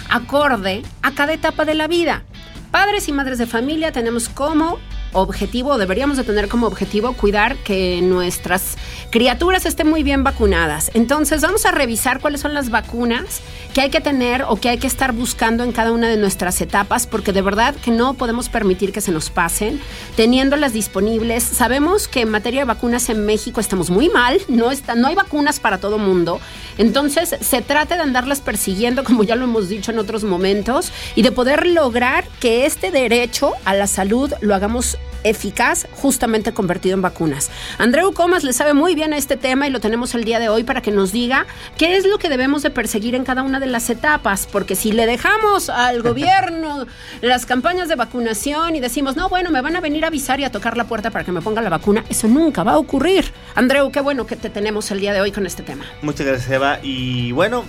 acorde 0.09 0.83
a 1.01 1.11
cada 1.11 1.33
etapa 1.33 1.65
de 1.65 1.75
la 1.75 1.87
vida. 1.87 2.23
Padres 2.71 3.07
y 3.07 3.11
madres 3.11 3.37
de 3.37 3.47
familia 3.47 3.91
tenemos 3.91 4.29
como 4.29 4.79
objetivo, 5.13 5.77
deberíamos 5.77 6.17
de 6.17 6.23
tener 6.23 6.47
como 6.47 6.67
objetivo 6.67 7.13
cuidar 7.13 7.55
que 7.57 7.99
nuestras 8.01 8.77
criaturas 9.09 9.65
estén 9.65 9.89
muy 9.89 10.03
bien 10.03 10.23
vacunadas. 10.23 10.91
Entonces 10.93 11.41
vamos 11.41 11.65
a 11.65 11.71
revisar 11.71 12.19
cuáles 12.19 12.41
son 12.41 12.53
las 12.53 12.69
vacunas 12.69 13.41
que 13.73 13.81
hay 13.81 13.89
que 13.89 14.01
tener 14.01 14.43
o 14.47 14.55
que 14.55 14.69
hay 14.69 14.77
que 14.77 14.87
estar 14.87 15.13
buscando 15.13 15.63
en 15.63 15.71
cada 15.71 15.91
una 15.91 16.07
de 16.07 16.17
nuestras 16.17 16.59
etapas, 16.61 17.07
porque 17.07 17.33
de 17.33 17.41
verdad 17.41 17.75
que 17.75 17.91
no 17.91 18.13
podemos 18.15 18.49
permitir 18.49 18.91
que 18.91 19.01
se 19.01 19.11
nos 19.11 19.29
pasen, 19.29 19.79
teniéndolas 20.15 20.73
disponibles. 20.73 21.43
Sabemos 21.43 22.07
que 22.07 22.21
en 22.21 22.29
materia 22.29 22.61
de 22.61 22.65
vacunas 22.65 23.09
en 23.09 23.25
México 23.25 23.59
estamos 23.59 23.89
muy 23.89 24.09
mal, 24.09 24.39
no, 24.47 24.71
está, 24.71 24.95
no 24.95 25.07
hay 25.07 25.15
vacunas 25.15 25.59
para 25.59 25.79
todo 25.79 25.97
mundo. 25.97 26.39
Entonces 26.77 27.35
se 27.41 27.61
trata 27.61 27.95
de 27.95 28.01
andarlas 28.01 28.41
persiguiendo, 28.41 29.03
como 29.09 29.23
ya 29.23 29.35
lo 29.35 29.45
hemos 29.45 29.69
dicho 29.69 29.91
en 29.91 29.99
otros 29.99 30.23
momentos, 30.23 30.91
y 31.15 31.21
de 31.21 31.31
poder 31.31 31.67
lograr 31.67 32.25
que 32.39 32.65
este 32.65 32.91
derecho 32.91 33.53
a 33.65 33.73
la 33.73 33.87
salud 33.87 34.33
lo 34.41 34.55
hagamos 34.55 34.97
eficaz, 35.23 35.87
justamente 35.91 36.53
convertido 36.53 36.95
en 36.95 37.01
vacunas. 37.01 37.49
Andreu 37.77 38.13
Comas 38.13 38.43
le 38.43 38.53
sabe 38.53 38.73
muy 38.73 38.95
bien 38.95 38.98
a 38.99 39.17
este 39.17 39.37
tema 39.37 39.65
y 39.65 39.71
lo 39.71 39.79
tenemos 39.79 40.13
el 40.13 40.25
día 40.25 40.39
de 40.39 40.49
hoy 40.49 40.63
para 40.63 40.81
que 40.81 40.91
nos 40.91 41.13
diga 41.13 41.45
qué 41.77 41.95
es 41.95 42.05
lo 42.05 42.17
que 42.17 42.27
debemos 42.27 42.63
de 42.63 42.69
perseguir 42.69 43.15
en 43.15 43.23
cada 43.23 43.43
una 43.43 43.61
de 43.61 43.65
las 43.65 43.89
etapas, 43.89 44.45
porque 44.45 44.75
si 44.75 44.91
le 44.91 45.05
dejamos 45.05 45.69
al 45.69 46.01
gobierno 46.03 46.85
las 47.21 47.45
campañas 47.45 47.87
de 47.87 47.95
vacunación 47.95 48.75
y 48.75 48.81
decimos, 48.81 49.15
no, 49.15 49.29
bueno, 49.29 49.51
me 49.51 49.61
van 49.61 49.77
a 49.77 49.79
venir 49.79 50.03
a 50.03 50.07
avisar 50.07 50.41
y 50.41 50.43
a 50.43 50.51
tocar 50.51 50.75
la 50.75 50.83
puerta 50.83 51.11
para 51.11 51.23
que 51.23 51.31
me 51.31 51.41
ponga 51.41 51.61
la 51.61 51.69
vacuna, 51.69 52.03
eso 52.09 52.27
nunca 52.27 52.63
va 52.63 52.73
a 52.73 52.77
ocurrir. 52.77 53.31
Andreu, 53.55 53.89
qué 53.89 54.01
bueno 54.01 54.27
que 54.27 54.35
te 54.35 54.49
tenemos 54.49 54.91
el 54.91 54.99
día 54.99 55.13
de 55.13 55.21
hoy 55.21 55.31
con 55.31 55.45
este 55.45 55.63
tema. 55.63 55.85
Muchas 56.01 56.27
gracias, 56.27 56.51
Eva. 56.51 56.79
Y 56.83 57.31
bueno, 57.31 57.63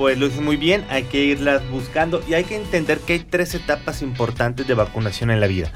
pues 0.00 0.16
lo 0.18 0.28
hice 0.28 0.40
muy 0.40 0.56
bien, 0.56 0.82
hay 0.88 1.02
que 1.02 1.22
irlas 1.24 1.60
buscando 1.68 2.22
y 2.26 2.32
hay 2.32 2.44
que 2.44 2.56
entender 2.56 3.00
que 3.00 3.12
hay 3.12 3.18
tres 3.18 3.54
etapas 3.54 4.00
importantes 4.00 4.66
de 4.66 4.72
vacunación 4.72 5.30
en 5.30 5.40
la 5.40 5.46
vida. 5.46 5.72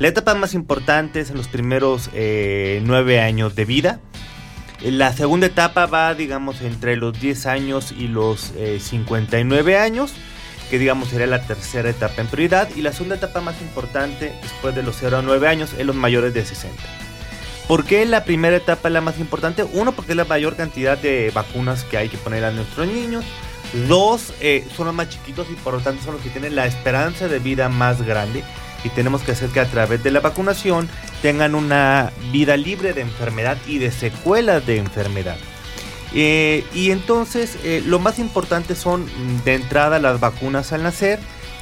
La 0.00 0.08
etapa 0.08 0.34
más 0.34 0.54
importante 0.54 1.20
es 1.20 1.30
en 1.30 1.36
los 1.36 1.46
primeros 1.46 2.10
eh, 2.12 2.82
nueve 2.84 3.20
años 3.20 3.54
de 3.54 3.64
vida. 3.64 4.00
La 4.82 5.12
segunda 5.12 5.46
etapa 5.46 5.86
va, 5.86 6.14
digamos, 6.14 6.60
entre 6.60 6.96
los 6.96 7.18
10 7.18 7.46
años 7.46 7.92
y 7.96 8.06
los 8.06 8.52
eh, 8.56 8.78
59 8.80 9.76
años, 9.76 10.12
que 10.70 10.78
digamos 10.78 11.08
sería 11.08 11.26
la 11.26 11.42
tercera 11.42 11.90
etapa 11.90 12.20
en 12.20 12.28
prioridad. 12.28 12.68
Y 12.76 12.82
la 12.82 12.92
segunda 12.92 13.16
etapa 13.16 13.40
más 13.40 13.60
importante, 13.60 14.32
después 14.40 14.76
de 14.76 14.84
los 14.84 14.96
0 15.00 15.18
a 15.18 15.22
9 15.22 15.48
años, 15.48 15.72
es 15.76 15.84
los 15.84 15.96
mayores 15.96 16.32
de 16.32 16.44
60. 16.44 16.80
¿Por 17.66 17.84
qué 17.84 18.06
la 18.06 18.24
primera 18.24 18.56
etapa 18.56 18.88
es 18.88 18.94
la 18.94 19.00
más 19.00 19.18
importante? 19.18 19.64
Uno, 19.64 19.92
porque 19.92 20.12
es 20.12 20.16
la 20.16 20.24
mayor 20.24 20.56
cantidad 20.56 20.96
de 20.96 21.32
vacunas 21.34 21.84
que 21.84 21.98
hay 21.98 22.08
que 22.08 22.16
poner 22.16 22.44
a 22.44 22.52
nuestros 22.52 22.86
niños. 22.86 23.24
Dos, 23.88 24.32
eh, 24.40 24.66
son 24.76 24.86
los 24.86 24.94
más 24.94 25.10
chiquitos 25.10 25.48
y 25.50 25.54
por 25.56 25.74
lo 25.74 25.80
tanto 25.80 26.02
son 26.02 26.14
los 26.14 26.22
que 26.22 26.30
tienen 26.30 26.56
la 26.56 26.66
esperanza 26.66 27.28
de 27.28 27.40
vida 27.40 27.68
más 27.68 28.00
grande. 28.02 28.44
Y 28.84 28.90
tenemos 28.90 29.22
que 29.22 29.32
hacer 29.32 29.50
que 29.50 29.60
a 29.60 29.66
través 29.66 30.02
de 30.02 30.10
la 30.10 30.20
vacunación 30.20 30.88
tengan 31.22 31.54
una 31.54 32.12
vida 32.32 32.56
libre 32.56 32.92
de 32.92 33.00
enfermedad 33.00 33.58
y 33.66 33.78
de 33.78 33.90
secuelas 33.90 34.64
de 34.66 34.78
enfermedad. 34.78 35.36
Eh, 36.14 36.64
y 36.74 36.90
entonces 36.90 37.58
eh, 37.64 37.82
lo 37.84 37.98
más 37.98 38.18
importante 38.18 38.74
son 38.74 39.04
mm, 39.04 39.44
de 39.44 39.54
entrada 39.54 39.98
las 39.98 40.20
vacunas 40.20 40.72
al 40.72 40.82
nacer, 40.82 41.18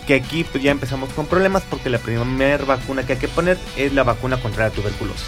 que 0.06 0.14
aquí 0.14 0.44
pues, 0.44 0.62
ya 0.62 0.70
empezamos 0.70 1.12
con 1.12 1.26
problemas 1.26 1.64
porque 1.68 1.90
la 1.90 1.98
primera 1.98 2.64
vacuna 2.64 3.04
que 3.04 3.14
hay 3.14 3.18
que 3.18 3.28
poner 3.28 3.58
es 3.76 3.92
la 3.92 4.04
vacuna 4.04 4.36
contra 4.40 4.64
la 4.64 4.70
tuberculosis. 4.70 5.26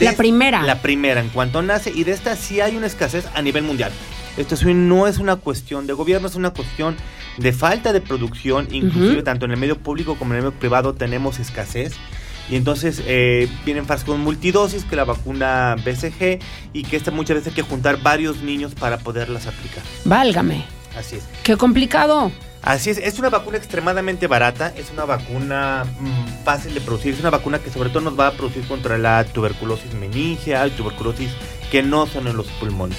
La 0.00 0.12
primera. 0.12 0.62
La 0.62 0.80
primera, 0.80 1.20
en 1.20 1.28
cuanto 1.28 1.60
nace, 1.60 1.90
y 1.94 2.04
de 2.04 2.12
esta 2.12 2.36
sí 2.36 2.60
hay 2.60 2.76
una 2.76 2.86
escasez 2.86 3.26
a 3.34 3.42
nivel 3.42 3.64
mundial. 3.64 3.92
Esto 4.38 4.56
no 4.72 5.08
es 5.08 5.18
una 5.18 5.36
cuestión 5.36 5.86
de 5.86 5.92
gobierno, 5.92 6.28
es 6.28 6.36
una 6.36 6.50
cuestión 6.50 6.96
de 7.38 7.52
falta 7.52 7.92
de 7.92 8.00
producción, 8.00 8.68
inclusive 8.70 9.22
tanto 9.22 9.46
en 9.46 9.50
el 9.50 9.56
medio 9.58 9.78
público 9.78 10.14
como 10.16 10.32
en 10.32 10.38
el 10.38 10.44
medio 10.44 10.58
privado 10.58 10.94
tenemos 10.94 11.40
escasez. 11.40 11.94
Y 12.48 12.56
entonces 12.56 13.02
eh, 13.06 13.48
vienen 13.66 13.84
frascos 13.84 14.16
multidosis, 14.16 14.84
que 14.84 14.96
la 14.96 15.04
vacuna 15.04 15.76
BCG, 15.84 16.38
y 16.72 16.84
que 16.84 16.96
esta 16.96 17.10
muchas 17.10 17.36
veces 17.36 17.48
hay 17.48 17.56
que 17.56 17.68
juntar 17.68 18.00
varios 18.00 18.40
niños 18.40 18.74
para 18.74 18.98
poderlas 18.98 19.46
aplicar. 19.46 19.82
Válgame. 20.04 20.64
Así 20.96 21.16
es. 21.16 21.24
Qué 21.42 21.56
complicado. 21.56 22.32
Así 22.62 22.90
es, 22.90 22.98
es 22.98 23.18
una 23.18 23.30
vacuna 23.30 23.56
extremadamente 23.56 24.26
barata, 24.26 24.72
es 24.76 24.90
una 24.90 25.04
vacuna 25.04 25.84
mm, 25.84 26.44
fácil 26.44 26.74
de 26.74 26.80
producir, 26.80 27.14
es 27.14 27.20
una 27.20 27.30
vacuna 27.30 27.60
que 27.60 27.70
sobre 27.70 27.90
todo 27.90 28.02
nos 28.02 28.18
va 28.18 28.28
a 28.28 28.32
producir 28.32 28.66
contra 28.66 28.98
la 28.98 29.24
tuberculosis 29.24 29.94
meningia, 29.94 30.68
tuberculosis 30.76 31.30
que 31.70 31.82
no 31.82 32.06
son 32.06 32.26
en 32.26 32.36
los 32.36 32.46
pulmones. 32.46 32.98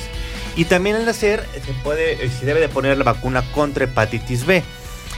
Y 0.59 0.65
también 0.65 0.97
al 0.97 1.05
nacer 1.05 1.47
se 1.65 1.71
puede, 1.85 2.21
eh, 2.21 2.29
se 2.29 2.45
debe 2.45 2.59
de 2.59 2.67
poner 2.67 2.97
la 2.97 3.05
vacuna 3.05 3.43
contra 3.53 3.85
hepatitis 3.85 4.45
B. 4.45 4.61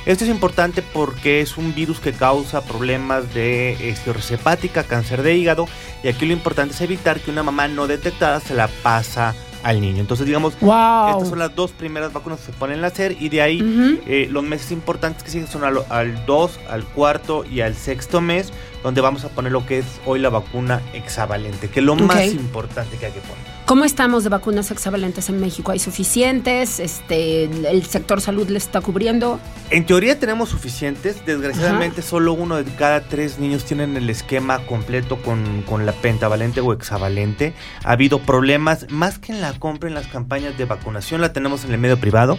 Esto 0.05 0.23
es 0.23 0.29
importante 0.29 0.83
porque 0.83 1.41
es 1.41 1.57
un 1.57 1.73
virus 1.73 1.99
que 1.99 2.13
causa 2.13 2.63
problemas 2.63 3.33
de 3.33 3.71
eh, 3.71 3.95
cirrosis 3.95 4.33
hepática, 4.33 4.83
cáncer 4.83 5.23
de 5.23 5.35
hígado, 5.35 5.67
y 6.03 6.09
aquí 6.09 6.27
lo 6.27 6.33
importante 6.33 6.75
es 6.75 6.81
evitar 6.81 7.19
que 7.19 7.31
una 7.31 7.41
mamá 7.41 7.67
no 7.67 7.87
detectada 7.87 8.39
se 8.39 8.53
la 8.53 8.67
pasa 8.83 9.33
al 9.63 9.81
niño. 9.81 10.01
Entonces, 10.01 10.27
digamos, 10.27 10.53
estas 10.53 11.29
son 11.29 11.39
las 11.39 11.55
dos 11.55 11.71
primeras 11.71 12.13
vacunas 12.13 12.39
que 12.41 12.45
se 12.45 12.51
ponen 12.51 12.75
al 12.75 12.81
nacer 12.81 13.17
y 13.19 13.29
de 13.29 13.41
ahí 13.41 13.99
eh, 14.05 14.27
los 14.29 14.43
meses 14.43 14.71
importantes 14.71 15.23
que 15.23 15.31
siguen 15.31 15.47
son 15.47 15.63
al, 15.63 15.83
al 15.89 16.23
2, 16.27 16.59
al 16.69 16.85
cuarto 16.85 17.45
y 17.45 17.61
al 17.61 17.73
sexto 17.73 18.21
mes, 18.21 18.53
donde 18.83 19.01
vamos 19.01 19.25
a 19.25 19.29
poner 19.29 19.51
lo 19.51 19.65
que 19.65 19.79
es 19.79 19.85
hoy 20.05 20.19
la 20.19 20.29
vacuna 20.29 20.83
hexavalente, 20.93 21.67
que 21.67 21.79
es 21.79 21.85
lo 21.85 21.95
más 21.95 22.27
importante 22.27 22.97
que 22.97 23.07
hay 23.07 23.11
que 23.11 23.21
poner. 23.21 23.50
¿Cómo 23.65 23.85
estamos 23.85 24.23
de 24.23 24.29
vacunas 24.29 24.69
hexavalentes 24.69 25.29
en 25.29 25.39
México? 25.39 25.71
¿Hay 25.71 25.79
suficientes? 25.79 26.79
Este, 26.79 27.43
¿El 27.43 27.85
sector 27.85 28.19
salud 28.19 28.49
le 28.49 28.57
está 28.57 28.81
cubriendo? 28.81 29.39
En 29.69 29.85
teoría 29.85 30.19
tenemos 30.19 30.49
suficientes, 30.49 31.25
desgraciadamente 31.25 32.01
solo 32.01 32.33
uno 32.33 32.61
de 32.61 32.69
cada 32.75 33.01
tres 33.01 33.39
niños 33.39 33.63
tienen 33.63 33.95
el 33.95 34.09
esquema 34.09 34.59
completo 34.65 35.21
con, 35.21 35.61
con 35.61 35.85
la 35.85 35.93
pentavalente 35.93 36.59
o 36.59 36.73
hexavalente. 36.73 37.53
Ha 37.85 37.91
habido 37.93 38.19
problemas, 38.19 38.87
más 38.89 39.19
que 39.19 39.31
en 39.31 39.39
la 39.39 39.53
compra, 39.53 39.87
en 39.87 39.95
las 39.95 40.07
campañas 40.07 40.57
de 40.57 40.65
vacunación 40.65 41.21
la 41.21 41.31
tenemos 41.31 41.63
en 41.63 41.71
el 41.71 41.77
medio 41.77 41.97
privado. 41.97 42.37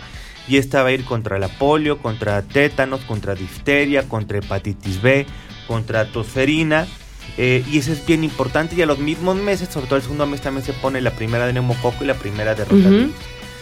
Y 0.48 0.56
esta 0.56 0.82
va 0.82 0.88
a 0.88 0.92
ir 0.92 1.04
contra 1.04 1.38
la 1.38 1.48
polio, 1.48 1.98
contra 1.98 2.42
tétanos, 2.42 3.00
contra 3.02 3.34
difteria, 3.34 4.08
contra 4.08 4.38
hepatitis 4.38 5.00
B, 5.00 5.24
contra 5.66 6.10
tosferina. 6.10 6.86
Eh, 7.38 7.64
y 7.70 7.78
eso 7.78 7.92
es 7.92 8.04
bien 8.04 8.24
importante. 8.24 8.74
Y 8.76 8.82
a 8.82 8.86
los 8.86 8.98
mismos 8.98 9.36
meses, 9.36 9.68
sobre 9.70 9.86
todo 9.86 9.96
el 9.96 10.02
segundo 10.02 10.26
mes, 10.26 10.40
también 10.40 10.64
se 10.64 10.72
pone 10.72 11.00
la 11.00 11.12
primera 11.12 11.46
de 11.46 11.52
neumococo 11.52 12.04
y 12.04 12.06
la 12.06 12.14
primera 12.14 12.54
de 12.54 12.64
rotavirus. 12.64 13.10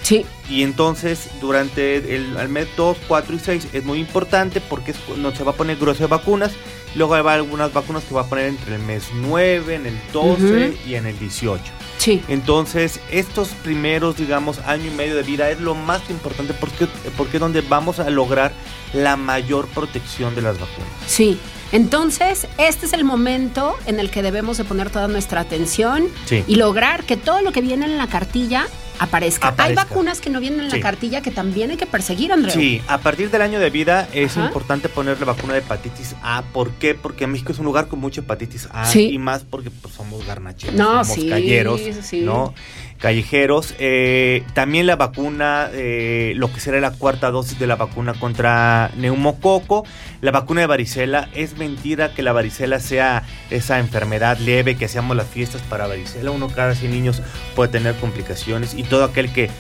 Sí. 0.02 0.24
Y 0.48 0.62
entonces, 0.62 1.28
durante 1.40 2.16
el 2.16 2.36
al 2.36 2.48
mes 2.48 2.66
2, 2.76 2.96
4 3.06 3.36
y 3.36 3.38
6 3.38 3.68
es 3.72 3.84
muy 3.84 3.98
importante 4.00 4.60
porque 4.60 4.92
es 4.92 4.96
cuando 4.98 5.34
se 5.34 5.44
va 5.44 5.52
a 5.52 5.54
poner 5.54 5.76
grueso 5.76 6.00
de 6.00 6.06
vacunas. 6.08 6.52
Luego 6.96 7.14
hay 7.14 7.24
algunas 7.24 7.72
vacunas 7.72 8.02
que 8.04 8.14
va 8.14 8.22
a 8.22 8.26
poner 8.26 8.46
entre 8.46 8.74
el 8.74 8.82
mes 8.82 9.04
9, 9.14 9.74
en 9.76 9.86
el 9.86 9.98
12 10.12 10.42
Ujú. 10.42 10.88
y 10.88 10.94
en 10.94 11.06
el 11.06 11.16
18. 11.18 11.62
Sí. 11.98 12.22
Entonces, 12.28 12.98
estos 13.10 13.48
primeros, 13.62 14.16
digamos, 14.16 14.58
año 14.60 14.86
y 14.86 14.94
medio 14.94 15.14
de 15.14 15.22
vida 15.22 15.50
es 15.50 15.60
lo 15.60 15.74
más 15.74 16.00
importante 16.10 16.54
porque, 16.54 16.88
porque 17.16 17.36
es 17.36 17.40
donde 17.40 17.60
vamos 17.60 18.00
a 18.00 18.10
lograr 18.10 18.52
la 18.92 19.16
mayor 19.16 19.68
protección 19.68 20.34
de 20.34 20.42
las 20.42 20.58
vacunas. 20.58 20.90
Sí. 21.06 21.38
Entonces, 21.72 22.46
este 22.58 22.86
es 22.86 22.92
el 22.92 23.04
momento 23.04 23.76
en 23.86 24.00
el 24.00 24.10
que 24.10 24.22
debemos 24.22 24.56
de 24.58 24.64
poner 24.64 24.90
toda 24.90 25.08
nuestra 25.08 25.40
atención 25.40 26.08
Sí. 26.26 26.44
y 26.46 26.56
lograr 26.56 27.04
que 27.04 27.16
todo 27.16 27.42
lo 27.42 27.52
que 27.52 27.60
viene 27.60 27.86
en 27.86 27.96
la 27.98 28.06
cartilla 28.08 28.66
aparezca. 29.00 29.54
Hay 29.58 29.74
vacunas 29.74 30.20
que 30.20 30.30
no 30.30 30.38
vienen 30.40 30.60
en 30.60 30.70
Sí. 30.70 30.76
la 30.76 30.82
cartilla 30.82 31.20
que 31.22 31.30
también 31.32 31.70
hay 31.70 31.76
que 31.76 31.86
perseguir, 31.86 32.32
Andreu. 32.32 32.54
Sí, 32.54 32.80
a 32.86 32.98
partir 32.98 33.30
del 33.30 33.42
año 33.42 33.58
de 33.58 33.70
vida 33.70 34.06
es 34.12 34.36
Ajá. 34.36 34.46
importante 34.46 34.88
poner 34.88 35.18
la 35.18 35.26
vacuna 35.26 35.54
de 35.54 35.60
hepatitis 35.60 36.14
A. 36.22 36.42
¿Por 36.52 36.70
qué? 36.74 36.94
Porque 36.94 37.26
México 37.26 37.50
es 37.52 37.58
un 37.58 37.64
lugar 37.64 37.88
con 37.88 37.98
mucha 37.98 38.20
hepatitis 38.20 38.68
A 38.72 38.84
Sí. 38.84 39.08
y 39.10 39.18
más 39.18 39.42
porque 39.42 39.70
pues, 39.70 39.94
somos 39.94 40.24
garnacheros, 40.26 40.76
No, 40.76 41.02
somos 41.04 41.08
sí, 41.08 41.28
calleros, 41.28 41.80
sí. 42.02 42.20
¿no? 42.20 42.54
Callejeros. 42.98 43.74
Eh, 43.78 44.42
también 44.52 44.86
la 44.86 44.94
vacuna, 44.96 45.70
eh, 45.72 46.34
lo 46.36 46.52
que 46.52 46.60
será 46.60 46.78
la 46.80 46.90
cuarta 46.90 47.30
dosis 47.30 47.58
de 47.58 47.66
la 47.66 47.76
vacuna 47.76 48.12
contra 48.12 48.90
neumococo. 48.98 49.86
La 50.20 50.32
vacuna 50.32 50.60
de 50.60 50.66
varicela, 50.66 51.30
es 51.34 51.56
mentira 51.56 52.12
que 52.12 52.22
la 52.22 52.32
varicela 52.32 52.78
sea 52.78 53.22
esa 53.48 53.78
enfermedad 53.78 54.36
leve, 54.38 54.76
que 54.76 54.84
hacemos 54.84 55.16
las 55.16 55.26
fiestas 55.26 55.62
para 55.62 55.86
varicela. 55.86 56.30
Uno 56.30 56.48
cada 56.48 56.74
100 56.74 56.90
niños 56.90 57.22
puede 57.56 57.72
tener 57.72 57.94
complicaciones 57.94 58.74
y 58.74 58.82
todo 58.90 59.04
aquel 59.04 59.32
que 59.32 59.50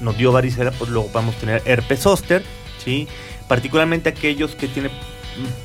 nos 0.00 0.16
dio 0.16 0.32
varicela, 0.32 0.70
pues 0.70 0.90
luego 0.90 1.10
vamos 1.12 1.36
a 1.36 1.40
tener 1.40 1.62
herpes 1.66 2.00
zóster, 2.00 2.42
¿sí? 2.82 3.06
Particularmente 3.48 4.08
aquellos 4.08 4.54
que 4.54 4.68
tienen 4.68 4.90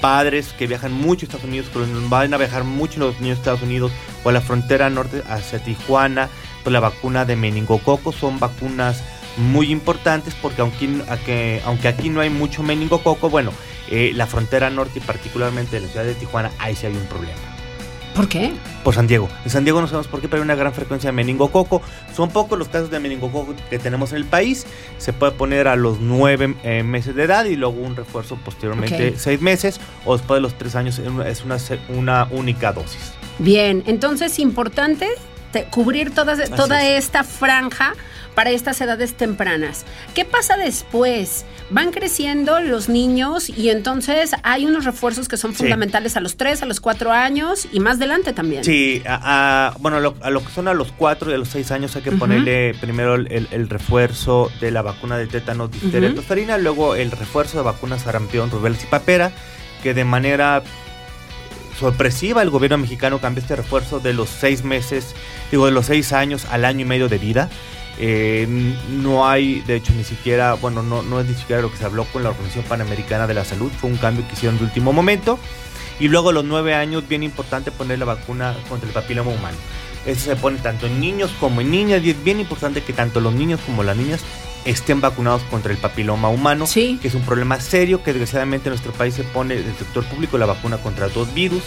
padres 0.01 0.53
que 0.57 0.67
viajan 0.67 0.91
mucho 0.91 1.25
a 1.25 1.27
Estados 1.27 1.45
Unidos, 1.45 1.67
pero 1.71 1.85
van 2.09 2.33
a 2.33 2.37
viajar 2.37 2.63
mucho 2.63 2.99
los 2.99 3.19
niños 3.21 3.37
a 3.37 3.39
Estados 3.39 3.61
Unidos 3.61 3.91
o 4.23 4.29
a 4.29 4.31
la 4.33 4.41
frontera 4.41 4.89
norte 4.89 5.23
hacia 5.29 5.63
Tijuana, 5.63 6.29
pues 6.63 6.73
la 6.73 6.79
vacuna 6.79 7.23
de 7.23 7.35
meningococo 7.35 8.11
son 8.11 8.39
vacunas 8.39 9.01
muy 9.37 9.71
importantes 9.71 10.35
porque 10.41 10.61
aunque, 10.61 11.61
aunque, 11.65 11.87
aquí 11.87 12.09
no 12.09 12.21
hay 12.21 12.29
mucho 12.29 12.63
meningococo, 12.63 13.29
bueno, 13.29 13.51
eh, 13.89 14.11
la 14.13 14.27
frontera 14.27 14.69
norte 14.69 14.99
y 14.99 15.01
particularmente 15.01 15.79
la 15.79 15.87
ciudad 15.87 16.05
de 16.05 16.15
Tijuana, 16.15 16.51
ahí 16.59 16.75
sí 16.75 16.87
hay 16.87 16.95
un 16.95 17.05
problema. 17.05 17.50
¿Por 18.15 18.27
qué? 18.27 18.51
Por 18.83 18.93
San 18.93 19.07
Diego. 19.07 19.29
En 19.45 19.49
San 19.51 19.63
Diego 19.63 19.79
no 19.79 19.87
sabemos 19.87 20.07
por 20.07 20.19
qué, 20.21 20.27
pero 20.27 20.41
hay 20.41 20.45
una 20.45 20.55
gran 20.55 20.73
frecuencia 20.73 21.07
de 21.09 21.11
meningococo. 21.13 21.81
Son 22.15 22.29
pocos 22.29 22.59
los 22.59 22.67
casos 22.67 22.91
de 22.91 22.99
meningococo 22.99 23.55
que 23.69 23.79
tenemos 23.79 24.11
en 24.11 24.17
el 24.17 24.25
país. 24.25 24.65
Se 24.97 25.13
puede 25.13 25.31
poner 25.31 25.67
a 25.67 25.75
los 25.77 25.99
nueve 26.01 26.55
eh, 26.63 26.83
meses 26.83 27.15
de 27.15 27.23
edad 27.23 27.45
y 27.45 27.55
luego 27.55 27.79
un 27.79 27.95
refuerzo 27.95 28.35
posteriormente 28.43 29.13
seis 29.17 29.39
meses 29.41 29.79
o 30.05 30.17
después 30.17 30.37
de 30.37 30.41
los 30.41 30.57
tres 30.57 30.75
años 30.75 30.99
es 30.99 31.43
una, 31.43 31.57
una 31.89 32.27
única 32.31 32.73
dosis. 32.73 33.13
Bien, 33.39 33.81
entonces 33.87 34.39
importante 34.39 35.07
te- 35.53 35.63
cubrir 35.65 36.13
toda, 36.13 36.35
toda 36.49 36.85
es. 36.85 37.05
esta 37.05 37.23
franja 37.23 37.93
para 38.35 38.49
estas 38.51 38.79
edades 38.81 39.13
tempranas. 39.15 39.85
¿Qué 40.15 40.23
pasa 40.25 40.55
después? 40.57 41.45
Van 41.69 41.91
creciendo 41.91 42.59
los 42.59 42.89
niños 42.89 43.49
y 43.49 43.69
entonces 43.69 44.31
hay 44.43 44.65
unos 44.65 44.85
refuerzos 44.85 45.27
que 45.27 45.37
son 45.37 45.51
Sí. 45.51 45.57
fundamentales 45.57 46.15
a 46.17 46.21
los 46.21 46.37
3, 46.37 46.61
a 46.63 46.65
los 46.65 46.79
4 46.79 47.11
años 47.11 47.67
y 47.71 47.79
más 47.79 47.97
adelante 47.97 48.33
también. 48.33 48.63
Sí, 48.63 49.01
a, 49.05 49.67
a- 49.69 49.77
bueno, 49.79 49.99
lo- 49.99 50.15
a 50.21 50.29
lo 50.29 50.43
que 50.43 50.51
son 50.51 50.67
a 50.67 50.73
los 50.73 50.91
4 50.93 51.31
y 51.31 51.33
a 51.33 51.37
los 51.37 51.49
6 51.49 51.71
años 51.71 51.95
hay 51.95 52.01
que 52.01 52.11
ponerle 52.11 52.73
primero 52.81 53.15
el, 53.15 53.69
refuerzo 53.69 54.51
de 54.61 54.71
la 54.71 54.81
vacuna 54.81 55.17
de 55.17 55.27
tétano, 55.27 55.67
difteria 55.67 56.13
tosferina, 56.15 56.57
luego 56.57 56.95
el 56.95 57.11
refuerzo 57.11 57.57
de 57.57 57.63
vacunas 57.63 58.01
sarampión, 58.03 58.49
rubéola 58.51 58.77
y 58.81 58.85
papera, 58.87 59.31
que 59.83 59.93
de 59.93 60.05
manera 60.05 60.63
sorpresiva 61.79 62.41
el 62.41 62.49
gobierno 62.49 62.77
mexicano 62.77 63.19
cambió 63.19 63.41
este 63.41 63.55
refuerzo 63.55 63.99
de 63.99 64.13
los 64.13 64.29
6 64.29 64.63
meses, 64.63 65.15
digo, 65.49 65.65
de 65.65 65.71
los 65.71 65.87
6 65.87 66.13
años 66.13 66.45
al 66.51 66.65
año 66.65 66.81
y 66.81 66.85
medio 66.85 67.09
de 67.09 67.17
vida. 67.17 67.49
Eh, 68.03 68.47
no 68.89 69.27
hay, 69.27 69.61
de 69.61 69.75
hecho, 69.75 69.93
ni 69.93 70.03
siquiera, 70.03 70.55
bueno, 70.55 70.81
no, 70.81 71.03
no 71.03 71.19
es 71.19 71.27
ni 71.27 71.35
siquiera 71.35 71.61
lo 71.61 71.71
que 71.71 71.77
se 71.77 71.85
habló 71.85 72.05
con 72.05 72.23
la 72.23 72.29
Organización 72.29 72.65
Panamericana 72.65 73.27
de 73.27 73.35
la 73.35 73.45
Salud, 73.45 73.71
fue 73.79 73.91
un 73.91 73.97
cambio 73.97 74.27
que 74.27 74.33
hicieron 74.33 74.57
de 74.57 74.65
último 74.65 74.91
momento. 74.91 75.37
Y 75.99 76.07
luego 76.07 76.31
a 76.31 76.33
los 76.33 76.43
nueve 76.43 76.73
años, 76.73 77.07
bien 77.07 77.21
importante 77.21 77.71
poner 77.71 77.99
la 77.99 78.05
vacuna 78.05 78.55
contra 78.67 78.87
el 78.87 78.93
papiloma 78.93 79.29
humano. 79.29 79.57
Eso 80.07 80.31
se 80.31 80.35
pone 80.35 80.57
tanto 80.57 80.87
en 80.87 80.99
niños 80.99 81.29
como 81.39 81.61
en 81.61 81.69
niñas 81.69 82.01
y 82.03 82.09
es 82.09 82.23
bien 82.23 82.39
importante 82.39 82.81
que 82.81 82.91
tanto 82.91 83.19
los 83.21 83.33
niños 83.35 83.59
como 83.67 83.83
las 83.83 83.95
niñas 83.95 84.21
estén 84.65 84.99
vacunados 84.99 85.43
contra 85.43 85.71
el 85.71 85.77
papiloma 85.77 86.29
humano, 86.29 86.65
que 86.73 86.99
es 87.03 87.13
un 87.13 87.21
problema 87.21 87.59
serio 87.59 88.01
que 88.03 88.13
desgraciadamente 88.13 88.69
en 88.69 88.71
nuestro 88.71 88.93
país 88.93 89.13
se 89.13 89.23
pone 89.23 89.55
del 89.55 89.75
sector 89.75 90.03
público 90.05 90.39
la 90.39 90.47
vacuna 90.47 90.77
contra 90.77 91.07
dos 91.07 91.31
virus, 91.35 91.61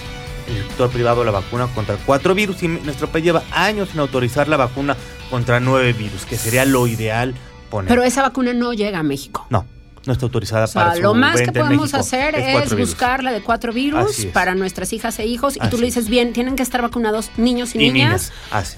el 0.49 0.63
sector 0.65 0.91
privado 0.91 1.25
la 1.25 1.31
vacuna 1.31 1.69
contra 1.69 1.97
cuatro 1.97 2.35
virus 2.35 2.63
y 2.65 2.69
nuestro 2.69 3.09
país 3.09 3.25
lleva 3.25 3.45
años 3.53 3.91
sin 3.91 4.01
autorizar 4.01 4.49
la 4.49 4.57
vacuna 4.57 4.97
contra 5.35 5.59
nueve 5.59 5.93
virus, 5.93 6.25
que 6.27 6.37
sería 6.39 6.65
lo 6.65 6.87
ideal 6.87 7.35
poner. 7.71 7.89
Pero 7.89 8.05
esa 8.05 8.23
vacuna 8.23 8.53
no 8.53 8.73
llega 8.73 9.01
a 9.01 9.03
México. 9.03 9.47
no, 9.51 9.67
no 10.07 10.13
está 10.13 10.27
autorizada 10.27 10.65
O 10.65 10.69
sea, 10.69 10.83
para 10.85 10.95
su 10.97 11.03
lo 11.03 11.15
más 11.15 11.41
que 11.41 11.51
podemos 11.51 11.93
México. 11.93 11.99
hacer 11.99 12.35
Es 12.37 12.77
buscar 12.77 13.25
la 13.25 13.33
de 13.33 13.41
cuatro 13.41 13.73
virus 13.73 14.27
para 14.33 14.55
nuestras 14.55 14.93
hijas 14.93 15.19
e 15.19 15.27
hijos. 15.27 15.57
Y 15.57 15.61
tú 15.61 15.65
Así 15.67 15.77
le 15.79 15.87
dices, 15.87 16.09
bien, 16.09 16.33
tienen 16.33 16.55
que 16.57 16.63
estar 16.63 16.83
vacunados 16.83 17.31
niños 17.37 17.75
y, 17.75 17.79
Y 17.83 17.91
niñas. 17.91 18.31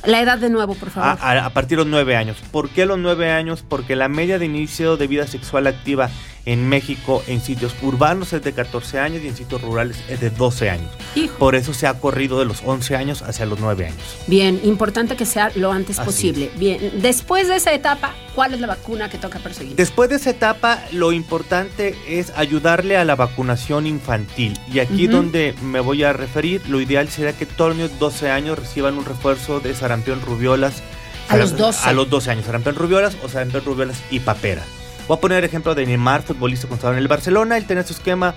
La 0.06 0.20
edad 0.22 0.38
de 0.38 0.48
nuevo, 0.48 0.74
por 0.76 0.88
A, 0.88 0.92
favor. 0.92 1.18
a- 1.20 1.44
a 1.46 1.50
partir 1.50 1.76
de 1.76 1.84
los 1.84 1.90
nueve 1.90 2.16
años. 2.16 2.38
¿Por 2.52 2.70
qué 2.70 2.86
los 2.86 2.98
nueve 2.98 3.30
años? 3.30 3.62
Porque 3.68 3.96
la 3.96 4.08
media 4.08 4.38
de 4.38 4.46
inicio 4.46 4.96
de 4.96 5.06
vida 5.08 5.26
sexual 5.26 5.66
activa 5.66 6.08
en 6.46 6.68
México 6.68 7.22
en 7.26 7.40
sitios 7.40 7.74
urbanos 7.82 8.32
es 8.32 8.42
de 8.42 8.52
14 8.52 9.00
años 9.00 9.22
y 9.22 9.28
en 9.28 9.36
sitios 9.36 9.60
rurales 9.60 9.98
es 10.08 10.20
de 10.20 10.30
12 10.30 10.70
años. 10.70 10.90
Por 11.38 11.56
eso 11.56 11.74
se 11.74 11.86
ha 11.86 11.94
corrido 11.94 12.38
de 12.38 12.44
los 12.44 12.62
11 12.64 12.96
años 12.96 13.22
hacia 13.22 13.44
los 13.46 13.58
9 13.58 13.86
años. 13.86 13.98
Bien, 14.28 14.60
importante 14.62 15.16
que 15.16 15.26
sea 15.26 15.50
lo 15.56 15.72
antes 15.72 15.98
Así 15.98 16.06
posible. 16.06 16.50
Bien, 16.56 16.92
después 17.02 17.48
de 17.48 17.56
esa 17.56 17.74
etapa, 17.74 18.14
¿cuál 18.34 18.54
es 18.54 18.60
la 18.60 18.68
vacuna 18.68 19.10
que 19.10 19.18
toca 19.18 19.40
perseguir? 19.40 19.74
Después 19.74 20.08
de 20.08 20.16
esa 20.16 20.30
etapa, 20.30 20.80
lo 20.92 21.12
importante 21.12 21.96
es 22.08 22.30
ayudarle 22.36 22.96
a 22.96 23.04
la 23.04 23.16
vacunación 23.16 23.86
infantil. 23.86 24.58
Y 24.72 24.78
aquí 24.78 25.08
donde 25.08 25.54
me 25.62 25.80
voy 25.80 26.04
a 26.04 26.12
referir, 26.12 26.62
lo 26.68 26.80
ideal 26.80 27.08
sería 27.08 27.32
que 27.32 27.46
todos 27.46 27.70
los 27.70 27.76
niños 27.78 27.92
de 27.92 27.98
12 27.98 28.30
años 28.30 28.58
reciban 28.58 28.96
un 28.96 29.04
refuerzo 29.04 29.58
de 29.58 29.74
sarampión, 29.74 30.20
rubiolas. 30.20 30.82
A 31.28 31.36
los 31.36 31.56
12. 31.56 31.88
A 31.88 31.92
los 31.92 32.08
12 32.08 32.30
años, 32.30 32.44
sarampión, 32.44 32.76
rubiolas 32.76 33.16
o 33.24 33.28
sarampión, 33.28 33.64
rubiolas 33.64 34.00
y 34.12 34.20
papera. 34.20 34.62
Voy 35.08 35.16
a 35.16 35.20
poner 35.20 35.38
el 35.38 35.44
ejemplo 35.44 35.74
de 35.74 35.86
Neymar, 35.86 36.22
futbolista 36.22 36.66
cuando 36.66 36.76
estaba 36.80 36.94
en 36.94 36.98
el 36.98 37.08
Barcelona. 37.08 37.56
Él 37.56 37.64
tenía 37.66 37.84
su 37.84 37.92
esquema 37.92 38.34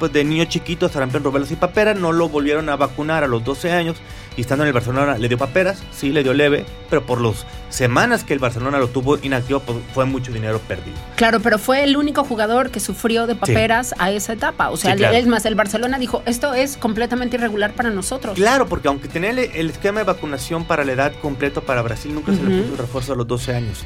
pues, 0.00 0.12
de 0.12 0.24
niño 0.24 0.44
chiquito, 0.46 0.88
sarampión, 0.88 1.22
rubiolas 1.22 1.50
y 1.52 1.56
papera. 1.56 1.94
No 1.94 2.10
lo 2.10 2.28
volvieron 2.28 2.68
a 2.68 2.76
vacunar 2.76 3.22
a 3.22 3.28
los 3.28 3.44
12 3.44 3.70
años. 3.70 3.96
Y 4.36 4.40
estando 4.40 4.64
en 4.64 4.68
el 4.68 4.72
Barcelona 4.72 5.16
le 5.18 5.28
dio 5.28 5.36
paperas, 5.38 5.82
sí, 5.92 6.10
le 6.10 6.24
dio 6.24 6.34
leve. 6.34 6.64
Pero 6.90 7.06
por 7.06 7.20
las 7.20 7.46
semanas 7.68 8.24
que 8.24 8.32
el 8.32 8.40
Barcelona 8.40 8.78
lo 8.78 8.88
tuvo 8.88 9.16
inactivo, 9.18 9.60
pues, 9.60 9.78
fue 9.94 10.04
mucho 10.06 10.32
dinero 10.32 10.58
perdido. 10.66 10.96
Claro, 11.14 11.38
pero 11.38 11.58
fue 11.58 11.84
el 11.84 11.96
único 11.96 12.24
jugador 12.24 12.70
que 12.70 12.80
sufrió 12.80 13.28
de 13.28 13.36
paperas 13.36 13.94
a 13.98 14.10
esa 14.10 14.32
etapa. 14.32 14.70
O 14.70 14.76
sea, 14.76 14.92
Sí, 14.92 14.98
claro. 14.98 15.16
es 15.16 15.26
más, 15.28 15.44
el 15.44 15.54
Barcelona 15.54 15.98
dijo, 16.00 16.22
esto 16.26 16.52
es 16.54 16.76
completamente 16.78 17.36
irregular 17.36 17.74
para 17.74 17.90
nosotros. 17.90 18.34
Claro, 18.34 18.66
porque 18.66 18.88
aunque 18.88 19.06
tenía 19.06 19.30
el, 19.30 19.38
el 19.38 19.70
esquema 19.70 20.00
de 20.00 20.04
vacunación 20.06 20.64
para 20.64 20.84
la 20.84 20.92
edad 20.92 21.12
completo 21.22 21.60
para 21.62 21.80
Brasil, 21.82 22.12
nunca 22.12 22.32
se 22.34 22.42
le 22.42 22.62
puso 22.62 22.72
el 22.72 22.78
refuerzo 22.78 23.12
a 23.12 23.16
los 23.16 23.28
12 23.28 23.54
años. 23.54 23.84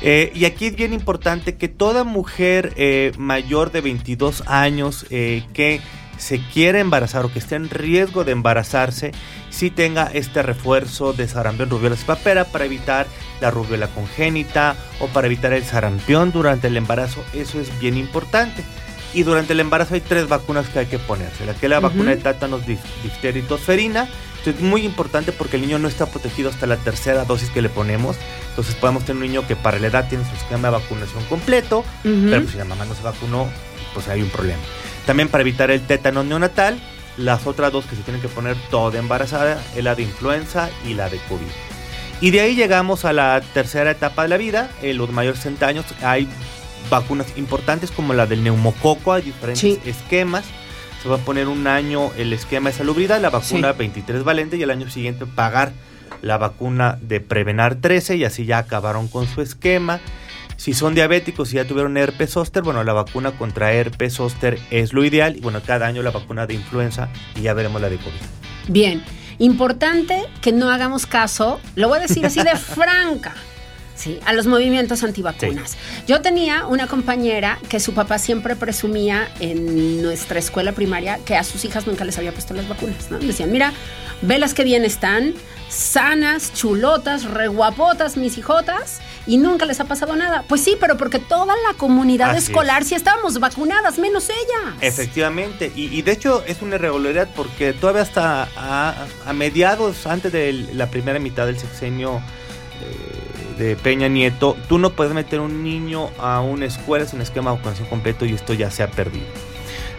Eh, 0.00 0.30
y 0.34 0.44
aquí 0.44 0.66
es 0.66 0.76
bien 0.76 0.92
importante 0.92 1.56
que 1.56 1.68
toda 1.68 2.04
mujer 2.04 2.72
eh, 2.76 3.12
mayor 3.18 3.72
de 3.72 3.80
22 3.80 4.44
años 4.46 5.06
eh, 5.10 5.42
que 5.52 5.80
se 6.18 6.40
quiera 6.40 6.80
embarazar 6.80 7.24
o 7.24 7.32
que 7.32 7.38
esté 7.38 7.54
en 7.54 7.70
riesgo 7.70 8.24
de 8.24 8.32
embarazarse, 8.32 9.12
sí 9.50 9.70
tenga 9.70 10.10
este 10.12 10.42
refuerzo 10.42 11.12
de 11.12 11.28
sarampión, 11.28 11.70
rubiola 11.70 11.96
y 12.00 12.04
papera 12.04 12.44
para 12.44 12.64
evitar 12.64 13.06
la 13.40 13.50
rubiola 13.50 13.88
congénita 13.88 14.76
o 15.00 15.06
para 15.06 15.26
evitar 15.26 15.52
el 15.52 15.64
sarampión 15.64 16.32
durante 16.32 16.66
el 16.66 16.76
embarazo. 16.76 17.24
Eso 17.34 17.60
es 17.60 17.76
bien 17.80 17.96
importante. 17.96 18.64
Y 19.14 19.22
durante 19.22 19.54
el 19.54 19.60
embarazo 19.60 19.94
hay 19.94 20.00
tres 20.00 20.28
vacunas 20.28 20.68
que 20.68 20.80
hay 20.80 20.86
que 20.86 20.98
ponerse. 20.98 21.46
La 21.46 21.54
que 21.54 21.66
es 21.66 21.70
la 21.70 21.78
Ujú. 21.78 21.88
vacuna 21.88 22.10
de 22.10 22.16
tétanos, 22.18 22.62
dif- 22.66 22.78
difteria 23.02 23.40
y 23.42 23.46
tosferina. 23.46 24.08
Esto 24.36 24.50
es 24.50 24.60
muy 24.60 24.84
importante 24.84 25.32
porque 25.32 25.56
el 25.56 25.62
niño 25.62 25.78
no 25.78 25.88
está 25.88 26.06
protegido 26.06 26.50
hasta 26.50 26.66
la 26.66 26.76
tercera 26.76 27.24
dosis 27.24 27.50
que 27.50 27.62
le 27.62 27.68
ponemos. 27.68 28.16
Entonces 28.50 28.74
podemos 28.74 29.04
tener 29.04 29.22
un 29.22 29.28
niño 29.28 29.46
que 29.46 29.56
para 29.56 29.78
la 29.78 29.86
edad 29.88 30.08
tiene 30.08 30.24
su 30.28 30.34
esquema 30.36 30.68
de 30.68 30.72
vacunación 30.74 31.24
completo, 31.24 31.78
Ujú. 32.04 32.26
pero 32.28 32.40
pues 32.42 32.52
si 32.52 32.58
la 32.58 32.64
mamá 32.64 32.84
no 32.84 32.94
se 32.94 33.02
vacunó, 33.02 33.48
pues 33.94 34.08
hay 34.08 34.20
un 34.22 34.28
problema. 34.30 34.60
También 35.06 35.28
para 35.28 35.40
evitar 35.42 35.70
el 35.70 35.80
tétano 35.80 36.22
neonatal, 36.22 36.78
las 37.16 37.46
otras 37.46 37.72
dos 37.72 37.86
que 37.86 37.96
se 37.96 38.02
tienen 38.02 38.20
que 38.22 38.28
poner 38.28 38.56
toda 38.70 38.98
embarazada 38.98 39.60
es 39.74 39.82
la 39.82 39.94
de 39.94 40.02
influenza 40.02 40.68
y 40.86 40.94
la 40.94 41.08
de 41.08 41.16
COVID. 41.28 41.46
Y 42.20 42.30
de 42.30 42.40
ahí 42.40 42.54
llegamos 42.56 43.04
a 43.04 43.12
la 43.12 43.40
tercera 43.54 43.90
etapa 43.92 44.22
de 44.22 44.28
la 44.28 44.36
vida, 44.36 44.70
en 44.82 44.98
los 44.98 45.10
mayores 45.10 45.38
de 45.38 45.44
60 45.44 45.66
años 45.66 45.84
hay 46.02 46.28
vacunas 46.90 47.26
importantes 47.36 47.90
como 47.90 48.14
la 48.14 48.26
del 48.26 48.42
neumococo, 48.44 49.12
hay 49.12 49.22
diferentes 49.22 49.60
Sí. 49.60 49.78
esquemas. 49.84 50.44
Se 51.02 51.08
va 51.08 51.16
a 51.16 51.18
poner 51.18 51.46
un 51.48 51.66
año 51.66 52.10
el 52.16 52.32
esquema 52.32 52.70
de 52.70 52.76
salubridad, 52.76 53.20
la 53.20 53.30
vacuna 53.30 53.72
23 53.72 54.24
valente 54.24 54.56
y 54.56 54.62
el 54.62 54.70
año 54.70 54.90
siguiente 54.90 55.26
pagar 55.26 55.72
la 56.22 56.38
vacuna 56.38 56.98
de 57.00 57.20
Prevenar 57.20 57.76
13 57.76 58.16
y 58.16 58.24
así 58.24 58.44
ya 58.44 58.58
acabaron 58.58 59.06
con 59.08 59.26
su 59.28 59.40
esquema. 59.40 60.00
Si 60.56 60.74
son 60.74 60.96
diabéticos 60.96 61.52
y 61.52 61.56
ya 61.56 61.64
tuvieron 61.66 61.96
herpes 61.96 62.30
zóster, 62.32 62.64
bueno, 62.64 62.82
la 62.82 62.92
vacuna 62.92 63.30
contra 63.30 63.72
herpes 63.72 64.14
zóster 64.14 64.58
es 64.72 64.92
lo 64.92 65.04
ideal 65.04 65.36
y 65.36 65.40
bueno, 65.40 65.60
cada 65.64 65.86
año 65.86 66.02
la 66.02 66.10
vacuna 66.10 66.48
de 66.48 66.54
influenza 66.54 67.08
y 67.36 67.42
ya 67.42 67.54
veremos 67.54 67.80
la 67.80 67.88
de 67.88 67.96
COVID. 67.98 68.12
Bien, 68.66 69.04
importante 69.38 70.24
que 70.42 70.50
no 70.50 70.68
hagamos 70.70 71.06
caso, 71.06 71.60
lo 71.76 71.86
voy 71.88 71.98
a 71.98 72.02
decir 72.02 72.26
así 72.26 72.42
de 72.42 72.56
franca, 72.56 73.34
¿sí? 73.98 74.18
a 74.24 74.32
los 74.32 74.46
movimientos 74.46 75.02
antivacunas. 75.02 75.76
Yo 76.06 76.22
tenía 76.22 76.66
una 76.66 76.86
compañera 76.86 77.58
que 77.68 77.80
su 77.80 77.92
papá 77.92 78.18
siempre 78.18 78.56
presumía 78.56 79.28
en 79.40 80.02
nuestra 80.02 80.38
escuela 80.38 80.72
primaria 80.72 81.18
que 81.24 81.36
a 81.36 81.44
sus 81.44 81.64
hijas 81.64 81.86
nunca 81.86 82.04
les 82.04 82.16
había 82.16 82.32
puesto 82.32 82.54
las 82.54 82.68
vacunas, 82.68 83.10
¿no? 83.10 83.18
Decían, 83.18 83.50
mira, 83.50 83.72
velas 84.22 84.54
que 84.54 84.64
bien 84.64 84.84
están, 84.84 85.34
sanas, 85.68 86.52
chulotas, 86.54 87.24
reguapotas, 87.24 88.16
mis 88.16 88.38
hijotas, 88.38 89.00
y 89.26 89.36
nunca 89.36 89.66
les 89.66 89.78
ha 89.80 89.84
pasado 89.84 90.16
nada. 90.16 90.44
Pues 90.48 90.62
sí, 90.62 90.76
pero 90.80 90.96
porque 90.96 91.18
toda 91.18 91.54
la 91.68 91.76
comunidad 91.76 92.30
Así 92.30 92.38
es. 92.38 92.44
escolar 92.44 92.84
sí 92.84 92.94
estábamos 92.94 93.38
vacunadas, 93.38 93.98
menos 93.98 94.30
ella. 94.30 94.74
Efectivamente, 94.80 95.70
y, 95.76 95.94
y 95.94 96.02
de 96.02 96.12
hecho 96.12 96.42
es 96.46 96.62
una 96.62 96.76
irregularidad 96.76 97.28
porque 97.36 97.74
todavía 97.74 98.02
hasta 98.02 98.48
a, 98.56 98.94
a 99.26 99.32
mediados, 99.34 100.06
antes 100.06 100.32
de 100.32 100.52
la 100.72 100.86
primera 100.86 101.18
mitad 101.18 101.44
del 101.46 101.58
sexenio 101.58 102.22
eh, 102.80 103.07
de 103.58 103.76
Peña 103.76 104.08
Nieto, 104.08 104.56
tú 104.68 104.78
no 104.78 104.90
puedes 104.90 105.12
meter 105.12 105.40
un 105.40 105.62
niño 105.62 106.10
a 106.18 106.40
una 106.40 106.66
escuela 106.66 107.04
sin 107.06 107.20
esquema 107.20 107.50
de 107.50 107.56
vacunación 107.56 107.88
completo 107.88 108.24
y 108.24 108.32
esto 108.32 108.54
ya 108.54 108.70
se 108.70 108.82
ha 108.82 108.90
perdido. 108.90 109.26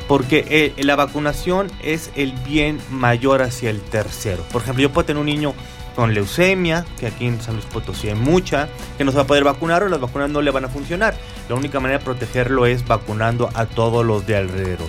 Porque 0.07 0.45
eh, 0.49 0.83
la 0.83 0.95
vacunación 0.95 1.71
es 1.83 2.09
el 2.15 2.31
bien 2.31 2.79
mayor 2.89 3.43
hacia 3.43 3.69
el 3.69 3.81
tercero. 3.81 4.43
Por 4.51 4.63
ejemplo, 4.63 4.81
yo 4.81 4.91
puedo 4.91 5.05
tener 5.05 5.19
un 5.19 5.27
niño 5.27 5.53
con 5.95 6.13
leucemia, 6.13 6.85
que 6.97 7.07
aquí 7.07 7.27
en 7.27 7.41
San 7.41 7.55
Luis 7.55 7.65
Potosí 7.65 8.07
hay 8.07 8.15
mucha, 8.15 8.69
que 8.97 9.03
no 9.03 9.11
se 9.11 9.17
va 9.17 9.23
a 9.23 9.27
poder 9.27 9.43
vacunar 9.43 9.83
o 9.83 9.89
las 9.89 9.99
vacunas 9.99 10.29
no 10.29 10.41
le 10.41 10.49
van 10.49 10.65
a 10.65 10.69
funcionar. 10.69 11.13
La 11.49 11.55
única 11.55 11.79
manera 11.79 11.99
de 11.99 12.05
protegerlo 12.05 12.65
es 12.65 12.87
vacunando 12.87 13.49
a 13.53 13.65
todos 13.65 14.05
los 14.05 14.25
de 14.25 14.37
alrededor. 14.37 14.87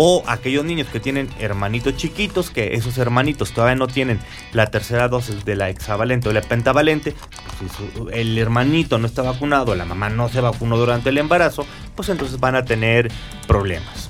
O 0.00 0.22
aquellos 0.28 0.64
niños 0.64 0.86
que 0.86 1.00
tienen 1.00 1.28
hermanitos 1.40 1.96
chiquitos, 1.96 2.50
que 2.50 2.74
esos 2.74 2.98
hermanitos 2.98 3.50
todavía 3.50 3.74
no 3.74 3.88
tienen 3.88 4.20
la 4.52 4.70
tercera 4.70 5.08
dosis 5.08 5.44
de 5.44 5.56
la 5.56 5.70
hexavalente 5.70 6.28
o 6.28 6.32
la 6.32 6.40
pentavalente, 6.40 7.16
pues 7.58 7.72
si 7.72 8.16
el 8.16 8.38
hermanito 8.38 8.98
no 8.98 9.08
está 9.08 9.22
vacunado, 9.22 9.74
la 9.74 9.84
mamá 9.84 10.08
no 10.08 10.28
se 10.28 10.40
vacunó 10.40 10.76
durante 10.76 11.08
el 11.08 11.18
embarazo, 11.18 11.66
pues 11.96 12.08
entonces 12.10 12.38
van 12.38 12.54
a 12.54 12.64
tener 12.64 13.10
problemas. 13.48 14.07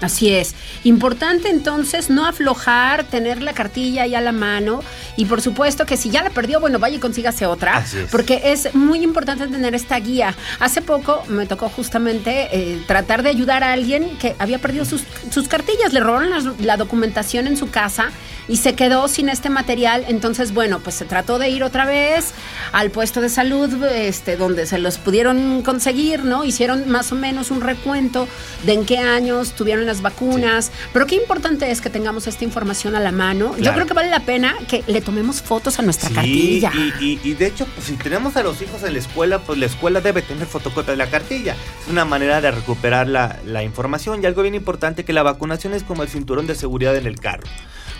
Así 0.00 0.30
es. 0.30 0.54
Importante 0.84 1.48
entonces 1.48 2.10
no 2.10 2.26
aflojar, 2.26 3.04
tener 3.04 3.40
la 3.42 3.54
cartilla 3.54 4.02
ahí 4.02 4.14
a 4.14 4.20
la 4.20 4.32
mano 4.32 4.80
y 5.16 5.24
por 5.24 5.40
supuesto 5.40 5.86
que 5.86 5.96
si 5.96 6.10
ya 6.10 6.22
la 6.22 6.28
perdió, 6.30 6.60
bueno, 6.60 6.78
vaya 6.78 6.96
y 6.96 7.00
consígase 7.00 7.46
otra, 7.46 7.78
Así 7.78 7.98
es. 7.98 8.10
porque 8.10 8.40
es 8.52 8.74
muy 8.74 9.02
importante 9.02 9.46
tener 9.46 9.74
esta 9.74 9.98
guía. 9.98 10.34
Hace 10.60 10.82
poco 10.82 11.22
me 11.28 11.46
tocó 11.46 11.70
justamente 11.70 12.48
eh, 12.52 12.82
tratar 12.86 13.22
de 13.22 13.30
ayudar 13.30 13.64
a 13.64 13.72
alguien 13.72 14.18
que 14.18 14.36
había 14.38 14.58
perdido 14.58 14.84
sus, 14.84 15.02
sus 15.30 15.48
cartillas, 15.48 15.92
le 15.94 16.00
robaron 16.00 16.28
las- 16.30 16.60
la, 16.60 16.76
documentación 16.76 17.46
en 17.46 17.56
su 17.56 17.70
casa 17.70 18.10
y 18.48 18.58
se 18.58 18.74
quedó 18.74 19.08
sin 19.08 19.30
este 19.30 19.48
material, 19.48 20.04
entonces 20.08 20.52
bueno, 20.52 20.78
pues 20.80 20.94
se 20.96 21.06
trató 21.06 21.38
de 21.38 21.48
ir 21.48 21.64
otra 21.64 21.86
vez 21.86 22.32
al 22.72 22.90
puesto 22.90 23.20
de 23.22 23.28
salud 23.30 23.82
este 23.84 24.36
donde 24.36 24.66
se 24.66 24.76
los 24.78 24.98
pudieron 24.98 25.62
conseguir, 25.62 26.22
¿no? 26.24 26.44
Hicieron 26.44 26.86
más 26.88 27.10
o 27.12 27.14
menos 27.14 27.50
un 27.50 27.62
recuento 27.62 28.28
de 28.64 28.74
en 28.74 28.84
qué 28.84 28.98
años 28.98 29.52
tuvieron 29.52 29.85
las 29.86 30.02
vacunas, 30.02 30.70
pero 30.92 31.06
qué 31.06 31.14
importante 31.14 31.70
es 31.70 31.80
que 31.80 31.88
tengamos 31.90 32.26
esta 32.26 32.44
información 32.44 32.94
a 32.96 33.00
la 33.00 33.12
mano. 33.12 33.56
Yo 33.58 33.72
creo 33.72 33.86
que 33.86 33.94
vale 33.94 34.10
la 34.10 34.20
pena 34.20 34.54
que 34.68 34.82
le 34.86 35.00
tomemos 35.00 35.40
fotos 35.42 35.78
a 35.78 35.82
nuestra 35.82 36.08
Sí, 36.08 36.14
cartilla. 36.14 36.72
Y, 37.00 37.04
y- 37.04 37.20
y 37.24 37.34
de 37.34 37.46
hecho, 37.46 37.66
pues, 37.74 37.86
si 37.86 37.94
tenemos 37.96 38.36
a 38.36 38.42
los 38.42 38.60
hijos 38.62 38.82
en 38.82 38.92
la 38.92 38.98
escuela, 38.98 39.38
pues 39.40 39.58
la 39.58 39.66
escuela 39.66 40.00
debe 40.00 40.22
tener 40.22 40.46
fotocopia 40.46 40.90
de 40.92 40.96
la 40.96 41.08
cartilla. 41.08 41.54
Es 41.84 41.90
una 41.90 42.04
manera 42.04 42.40
de 42.40 42.50
recuperar 42.50 43.08
la, 43.08 43.38
la 43.44 43.62
información. 43.62 44.22
Y 44.22 44.26
algo 44.26 44.42
bien 44.42 44.54
importante, 44.54 45.04
que 45.04 45.12
la 45.12 45.22
vacunación 45.22 45.72
es 45.74 45.82
como 45.82 46.02
el 46.02 46.08
cinturón 46.08 46.46
de 46.46 46.54
seguridad 46.54 46.96
en 46.96 47.06
el 47.06 47.18
carro. 47.20 47.44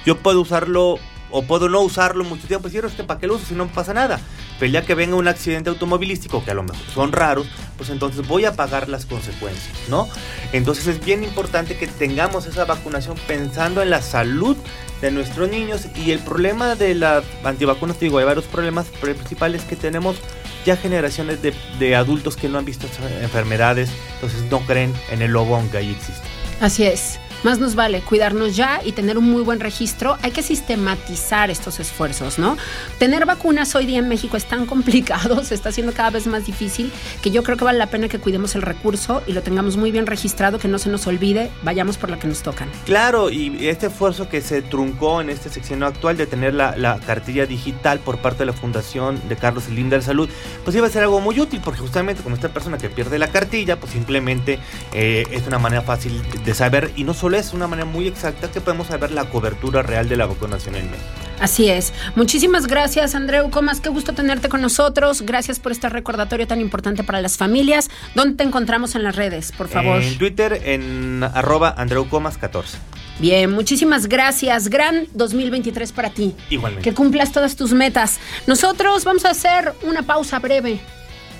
Yo 0.05 0.19
puedo 0.19 0.41
usarlo 0.41 0.99
o 1.31 1.43
puedo 1.43 1.69
no 1.69 1.81
usarlo 1.81 2.25
mucho 2.25 2.47
tiempo. 2.47 2.69
Si 2.69 2.79
este 2.79 3.05
para 3.05 3.21
qué 3.21 3.27
lo 3.27 3.35
uso 3.35 3.47
si 3.47 3.55
no 3.55 3.67
pasa 3.69 3.95
nada. 3.95 4.21
Pero 4.59 4.73
ya 4.73 4.83
que 4.83 4.95
venga 4.95 5.17
un 5.17 5.29
accidente 5.29 5.71
automovilístico, 5.71 6.45
que 6.45 6.51
a 6.51 6.55
lo 6.55 6.63
mejor 6.63 6.87
son 6.95 7.13
raros, 7.13 7.47
pues 7.77 7.91
entonces 7.91 8.27
voy 8.27 8.45
a 8.45 8.55
pagar 8.55 8.89
las 8.89 9.05
consecuencias, 9.05 9.77
¿no? 9.89 10.09
Entonces 10.53 10.87
es 10.87 11.05
bien 11.05 11.25
importante 11.25 11.77
que 11.77 11.87
tengamos 11.87 12.47
esa 12.47 12.65
vacunación 12.65 13.17
pensando 13.27 13.83
en 13.83 13.91
la 13.91 14.01
salud 14.01 14.57
de 15.01 15.11
nuestros 15.11 15.51
niños 15.51 15.87
y 15.95 16.11
el 16.11 16.21
problema 16.21 16.75
de 16.75 16.95
las 16.95 17.25
antivacunas, 17.45 17.99
te 17.99 18.07
digo, 18.07 18.19
hay 18.19 18.25
varios 18.25 18.47
problemas 18.47 18.87
principales 18.87 19.63
que 19.65 19.77
tenemos 19.77 20.17
ya 20.65 20.77
generaciones 20.77 21.43
de, 21.43 21.55
de 21.79 21.95
adultos 21.95 22.37
que 22.37 22.49
no 22.49 22.59
han 22.59 22.65
visto 22.65 22.87
enfermedades, 23.21 23.91
entonces 24.15 24.43
no 24.51 24.61
creen 24.61 24.93
en 25.11 25.23
el 25.23 25.33
lobón 25.33 25.69
que 25.69 25.79
ahí 25.79 25.91
existe. 25.91 26.27
Así 26.61 26.85
es. 26.85 27.19
Más 27.47 27.61
nos 27.61 27.77
vale 27.77 28.01
cuidarnos 28.01 28.57
ya 28.57 28.81
y 28.85 28.91
tener 28.91 29.17
un 29.17 29.31
muy 29.31 29.41
buen 29.41 29.61
registro. 29.61 30.19
Hay 30.23 30.33
que 30.33 30.43
sistematizar 30.43 31.49
estos 31.49 31.79
esfuerzos, 31.79 32.41
¿no? 32.41 32.57
Tener 32.99 33.25
vacunas 33.25 33.73
hoy 33.77 33.87
día 33.87 34.01
en 34.01 34.09
México 34.09 34.37
es 34.37 34.47
tan 34.47 34.67
complicado, 34.67 35.45
se 35.45 35.55
está 35.55 35.69
haciendo 35.69 35.93
cada 35.93 36.11
vez 36.11 36.27
más 36.27 36.45
difícil, 36.45 36.91
que 37.23 37.31
yo 37.31 37.45
creo 37.45 37.57
que 37.57 37.63
vale 37.63 37.79
la 37.79 37.87
pena 37.87 38.09
que 38.09 38.19
cuidemos 38.19 38.57
el 38.57 38.63
recurso 38.63 39.23
y 39.29 39.33
lo 39.33 39.43
tengamos 39.43 39.77
muy 39.77 39.93
bien 39.93 40.09
registrado, 40.09 40.59
que 40.59 40.67
no 40.67 40.81
se 40.81 40.91
nos 40.91 41.07
olvide, 41.07 41.53
vayamos 41.63 41.99
por 41.99 42.11
la 42.11 42.19
que 42.19 42.27
nos 42.27 42.43
tocan. 42.43 42.69
Claro, 42.85 43.31
y 43.31 43.69
este 43.69 43.87
esfuerzo 43.87 44.29
que 44.29 44.41
se 44.41 44.61
truncó 44.63 45.21
en 45.21 45.31
este 45.31 45.49
sección 45.49 45.85
actual 45.85 46.17
de 46.17 46.27
tener 46.27 46.53
la, 46.53 46.77
la 46.77 46.99
cartilla 46.99 47.47
digital 47.47 48.01
por 48.01 48.19
parte 48.19 48.41
de 48.41 48.47
la 48.47 48.55
Fundación 48.55 49.21
de 49.29 49.37
Carlos 49.37 49.67
Slim 49.67 49.89
de 49.89 50.03
Salud, 50.03 50.29
pues 50.65 50.75
iba 50.75 50.89
a 50.89 50.91
ser 50.91 51.05
algo 51.05 51.21
muy 51.21 51.39
útil, 51.39 51.61
porque 51.63 51.79
justamente 51.79 52.25
con 52.25 52.33
esta 52.33 52.49
persona 52.49 52.77
que 52.77 52.89
pierde 52.89 53.21
la 53.21 53.29
cartilla, 53.29 53.79
pues 53.79 53.93
simplemente 53.93 54.59
eh, 54.93 55.23
es 55.31 55.47
una 55.47 55.61
manera 55.61 55.83
fácil 55.83 56.21
de 56.45 56.53
saber, 56.53 56.91
y 56.97 57.05
no 57.05 57.15
solo 57.15 57.36
es 57.39 57.53
una 57.53 57.67
manera 57.67 57.87
muy 57.87 58.07
exacta 58.07 58.51
que 58.51 58.61
podemos 58.61 58.89
saber 58.89 59.11
la 59.11 59.27
cobertura 59.27 59.83
real 59.83 60.09
de 60.09 60.17
la 60.17 60.27
vacunación 60.27 60.77
en 60.77 60.91
México. 60.91 61.09
Así 61.41 61.69
es. 61.69 61.93
Muchísimas 62.15 62.67
gracias, 62.67 63.15
Andreu 63.15 63.51
Comas. 63.51 63.81
Qué 63.81 63.91
gusto 63.91 64.13
tenerte 64.15 64.49
con 64.49 64.63
nosotros. 64.63 65.23
Gracias 65.23 65.59
por 65.59 65.73
este 65.73 65.89
recordatorio 65.89 66.47
tan 66.47 66.61
importante 66.61 67.05
para 67.05 67.21
las 67.21 67.37
familias. 67.37 67.91
¿Dónde 68.15 68.37
te 68.37 68.45
encontramos 68.45 68.95
en 68.95 69.03
las 69.03 69.17
redes, 69.17 69.53
por 69.53 69.69
favor? 69.69 70.01
En 70.01 70.17
Twitter, 70.19 70.61
en 70.65 71.23
arroba 71.23 71.77
andreucomas14. 71.77 72.77
Bien, 73.19 73.51
muchísimas 73.51 74.09
gracias. 74.09 74.69
Gran 74.69 75.07
2023 75.15 75.93
para 75.93 76.11
ti. 76.11 76.35
Igualmente. 76.51 76.89
Que 76.89 76.95
cumplas 76.95 77.33
todas 77.33 77.57
tus 77.57 77.73
metas. 77.73 78.19
Nosotros 78.47 79.05
vamos 79.05 79.25
a 79.25 79.31
hacer 79.31 79.75
una 79.83 80.03
pausa 80.03 80.39
breve. 80.39 80.81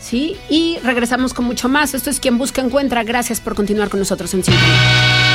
¿Sí? 0.01 0.37
Y 0.49 0.79
regresamos 0.85 1.35
con 1.35 1.47
mucho 1.47 1.69
más. 1.69 1.95
Esto 1.95 2.11
es 2.11 2.21
Quien 2.21 2.39
Busca 2.39 2.61
Encuentra. 2.61 3.03
Gracias 3.03 3.41
por 3.41 3.55
continuar 3.55 3.89
con 3.89 3.99
nosotros 3.99 4.33
en 4.35 4.45
Sintonía. 4.45 5.26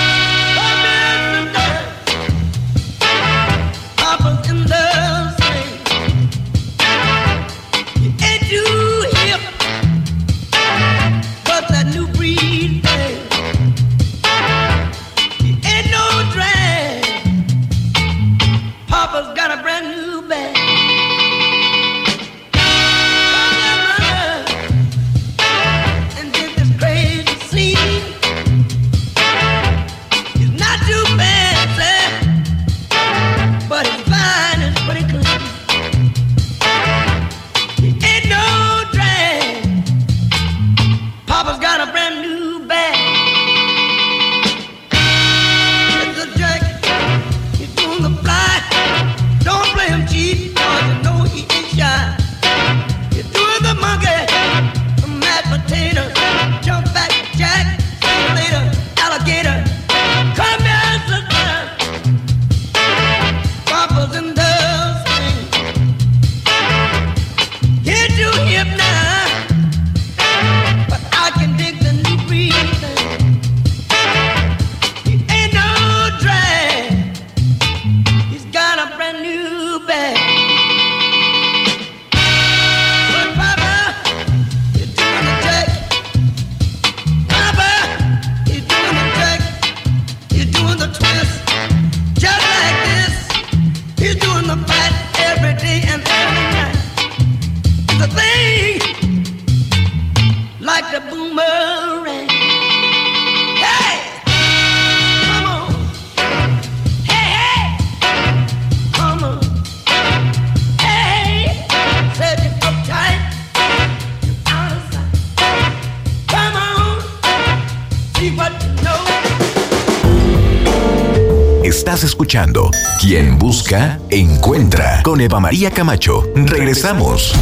Escuchando 122.31 122.71
Quien 123.01 123.37
Busca, 123.37 123.99
Encuentra 124.09 125.03
con 125.03 125.19
Eva 125.19 125.41
María 125.41 125.69
Camacho. 125.69 126.31
Regresamos. 126.33 127.33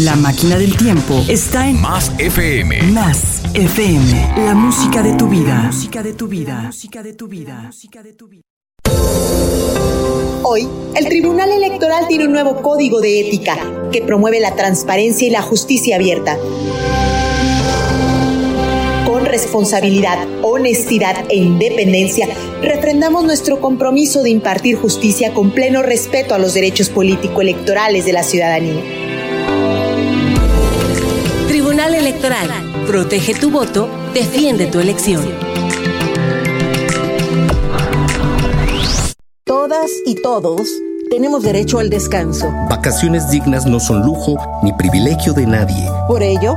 La 0.00 0.16
máquina 0.16 0.58
del 0.58 0.76
tiempo 0.76 1.24
está 1.28 1.68
en 1.68 1.80
Más 1.80 2.10
FM. 2.18 2.82
Más 2.90 3.44
FM, 3.54 4.44
la 4.44 4.54
música 4.56 5.04
de 5.04 5.14
tu 5.14 5.28
vida. 5.28 5.62
música 5.62 6.02
de 6.02 6.14
tu 6.14 6.26
vida. 6.26 6.62
música 6.62 7.02
de 7.04 7.12
tu 7.14 7.28
vida. 7.28 8.42
Hoy, 10.42 10.68
el 10.96 11.04
Tribunal 11.06 11.50
Electoral 11.52 12.08
tiene 12.08 12.24
un 12.26 12.32
nuevo 12.32 12.60
código 12.60 13.00
de 13.00 13.20
ética 13.20 13.56
que 13.92 14.02
promueve 14.02 14.40
la 14.40 14.56
transparencia 14.56 15.28
y 15.28 15.30
la 15.30 15.42
justicia 15.42 15.94
abierta. 15.94 16.36
Responsabilidad, 19.36 20.26
honestidad 20.40 21.26
e 21.28 21.36
independencia, 21.36 22.26
refrendamos 22.62 23.22
nuestro 23.22 23.60
compromiso 23.60 24.22
de 24.22 24.30
impartir 24.30 24.76
justicia 24.78 25.34
con 25.34 25.50
pleno 25.50 25.82
respeto 25.82 26.34
a 26.34 26.38
los 26.38 26.54
derechos 26.54 26.88
político-electorales 26.88 28.06
de 28.06 28.14
la 28.14 28.22
ciudadanía. 28.22 28.82
Tribunal 31.48 31.94
Electoral. 31.94 32.48
Protege 32.86 33.34
tu 33.34 33.50
voto, 33.50 33.90
defiende 34.14 34.68
tu 34.68 34.80
elección. 34.80 35.22
Todas 39.44 39.90
y 40.06 40.14
todos 40.14 40.66
tenemos 41.10 41.42
derecho 41.42 41.78
al 41.78 41.90
descanso. 41.90 42.50
Vacaciones 42.70 43.30
dignas 43.30 43.66
no 43.66 43.80
son 43.80 44.00
lujo 44.00 44.36
ni 44.62 44.72
privilegio 44.72 45.34
de 45.34 45.46
nadie. 45.46 45.90
Por 46.08 46.22
ello, 46.22 46.56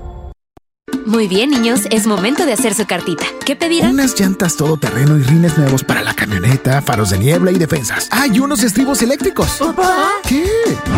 Muy 1.05 1.27
bien, 1.27 1.49
niños, 1.49 1.81
es 1.89 2.07
momento 2.07 2.45
de 2.45 2.53
hacer 2.53 2.73
su 2.73 2.85
cartita. 2.85 3.25
¿Qué 3.45 3.55
pedirán? 3.55 3.91
Unas 3.91 4.17
llantas 4.19 4.55
todoterreno 4.55 5.17
y 5.17 5.23
rines 5.23 5.57
nuevos 5.57 5.83
para 5.83 6.01
la 6.01 6.13
camioneta, 6.13 6.81
faros 6.81 7.09
de 7.09 7.19
niebla 7.19 7.51
y 7.51 7.55
defensas. 7.55 8.07
¡Hay 8.11 8.39
unos 8.39 8.63
estribos 8.63 9.01
eléctricos! 9.01 9.57
¿Papá? 9.59 10.07
¿Qué? 10.27 10.45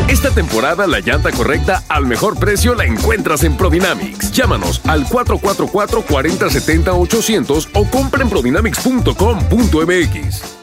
Esta 0.08 0.30
temporada 0.32 0.88
la 0.88 1.00
llanta 1.00 1.32
correcta 1.32 1.84
al 1.90 2.06
mejor 2.06 2.38
precio 2.38 2.76
la 2.76 2.86
encuentras 2.86 3.44
en 3.44 3.58
Prodynamics. 3.58 4.32
Llámanos 4.32 4.82
al 4.86 5.08
444-4070-800 5.08 7.70
o 7.74 7.90
compra 7.90 8.22
en 8.24 8.30
prodynamics.com.mx. 8.30 10.63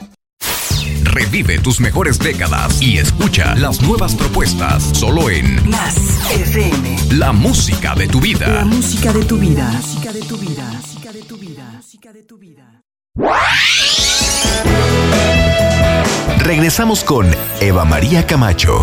Revive 1.13 1.59
tus 1.59 1.81
mejores 1.81 2.19
décadas 2.19 2.81
y 2.81 2.99
escucha 2.99 3.55
las 3.57 3.83
nuevas 3.83 4.15
propuestas 4.15 4.83
solo 4.93 5.29
en 5.29 5.69
Más 5.69 5.97
FM. 6.31 6.97
La 7.13 7.33
música 7.33 7.95
de 7.95 8.07
tu 8.07 8.21
vida. 8.21 8.47
La 8.47 8.65
música 8.65 9.13
de 9.13 9.25
tu 9.25 9.37
vida. 9.37 9.71
Música 9.73 10.13
de 10.13 10.21
tu 10.23 10.37
vida. 10.37 10.65
Música 10.71 11.13
de 11.13 11.23
tu 11.23 11.37
vida. 11.37 11.73
Música 11.77 12.13
de 12.13 12.23
tu 12.23 12.39
vida. 12.39 12.83
Regresamos 16.39 17.03
con 17.05 17.27
Eva 17.61 17.85
María 17.85 18.27
Camacho. 18.27 18.83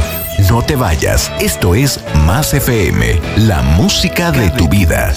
No 0.49 0.61
te 0.61 0.75
vayas, 0.75 1.31
esto 1.39 1.75
es 1.75 1.99
Más 2.25 2.53
FM, 2.53 3.19
la 3.37 3.61
música 3.61 4.31
de 4.31 4.49
tu 4.51 4.67
vida. 4.67 5.13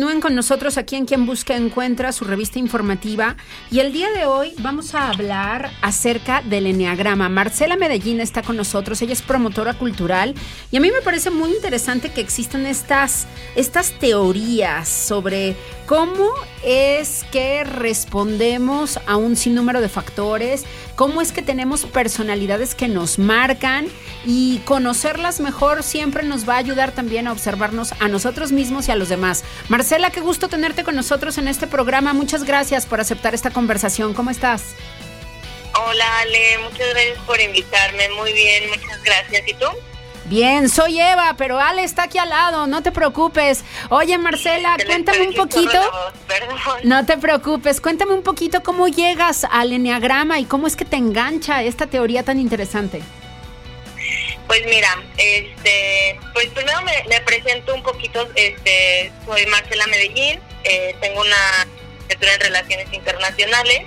Continúen 0.00 0.22
con 0.22 0.34
nosotros 0.34 0.78
aquí 0.78 0.96
en 0.96 1.04
Quien 1.04 1.26
Busca 1.26 1.54
Encuentra, 1.54 2.10
su 2.12 2.24
revista 2.24 2.58
informativa. 2.58 3.36
Y 3.70 3.80
el 3.80 3.92
día 3.92 4.10
de 4.12 4.24
hoy 4.24 4.54
vamos 4.60 4.94
a 4.94 5.10
hablar 5.10 5.70
acerca 5.82 6.40
del 6.40 6.68
Enneagrama. 6.68 7.28
Marcela 7.28 7.76
Medellín 7.76 8.18
está 8.18 8.40
con 8.40 8.56
nosotros, 8.56 9.02
ella 9.02 9.12
es 9.12 9.20
promotora 9.20 9.74
cultural. 9.74 10.34
Y 10.70 10.78
a 10.78 10.80
mí 10.80 10.90
me 10.90 11.02
parece 11.02 11.28
muy 11.28 11.50
interesante 11.50 12.08
que 12.08 12.22
existan 12.22 12.64
estas, 12.64 13.26
estas 13.56 13.92
teorías 13.98 14.88
sobre 14.88 15.54
cómo 15.84 16.30
es 16.64 17.26
que 17.30 17.62
respondemos 17.64 18.98
a 19.06 19.16
un 19.16 19.36
sinnúmero 19.36 19.82
de 19.82 19.90
factores, 19.90 20.64
cómo 20.96 21.20
es 21.20 21.30
que 21.30 21.42
tenemos 21.42 21.84
personalidades 21.84 22.74
que 22.74 22.88
nos 22.88 23.18
marcan 23.18 23.84
y 24.24 24.58
conocerlas 24.60 25.40
mejor 25.40 25.82
siempre 25.82 26.22
nos 26.22 26.48
va 26.48 26.54
a 26.54 26.58
ayudar 26.58 26.92
también 26.92 27.26
a 27.26 27.32
observarnos 27.32 27.92
a 28.00 28.08
nosotros 28.08 28.52
mismos 28.52 28.88
y 28.88 28.92
a 28.92 28.96
los 28.96 29.08
demás. 29.08 29.44
Marcela, 29.68 30.10
qué 30.10 30.20
gusto 30.20 30.48
tenerte 30.48 30.84
con 30.84 30.96
nosotros 30.96 31.38
en 31.38 31.48
este 31.48 31.66
programa. 31.66 32.12
Muchas 32.12 32.44
gracias 32.44 32.86
por 32.86 33.00
aceptar 33.00 33.34
esta 33.34 33.50
conversación. 33.50 34.14
¿Cómo 34.14 34.30
estás? 34.30 34.74
Hola 35.86 36.18
Ale, 36.20 36.58
muchas 36.64 36.88
gracias 36.90 37.18
por 37.26 37.40
invitarme. 37.40 38.08
Muy 38.10 38.32
bien, 38.32 38.70
muchas 38.70 39.02
gracias. 39.02 39.42
¿Y 39.46 39.54
tú? 39.54 39.66
Bien, 40.26 40.68
soy 40.68 41.00
Eva, 41.00 41.34
pero 41.36 41.58
Ale 41.58 41.82
está 41.82 42.04
aquí 42.04 42.18
al 42.18 42.28
lado, 42.28 42.68
no 42.68 42.82
te 42.82 42.92
preocupes. 42.92 43.64
Oye, 43.88 44.16
Marcela, 44.16 44.76
cuéntame 44.86 45.28
un 45.28 45.34
poquito. 45.34 45.72
voz. 45.72 46.84
No 46.84 47.04
te 47.04 47.16
preocupes, 47.16 47.80
cuéntame 47.80 48.12
un 48.12 48.22
poquito 48.22 48.62
cómo 48.62 48.86
llegas 48.86 49.44
al 49.50 49.72
enneagrama 49.72 50.38
y 50.38 50.44
cómo 50.44 50.68
es 50.68 50.76
que 50.76 50.84
te 50.84 50.96
engancha 50.96 51.62
esta 51.64 51.88
teoría 51.88 52.22
tan 52.22 52.38
interesante. 52.38 53.02
Pues 54.50 54.66
mira, 54.66 55.00
este, 55.16 56.18
pues 56.34 56.48
primero 56.48 56.82
me, 56.82 57.20
presento 57.20 57.72
un 57.72 57.84
poquito, 57.84 58.28
este, 58.34 59.12
soy 59.24 59.46
Marcela 59.46 59.86
Medellín, 59.86 60.40
eh, 60.64 60.92
tengo 61.00 61.20
una 61.20 61.68
licenciatura 62.00 62.34
en 62.34 62.40
Relaciones 62.40 62.92
Internacionales 62.92 63.82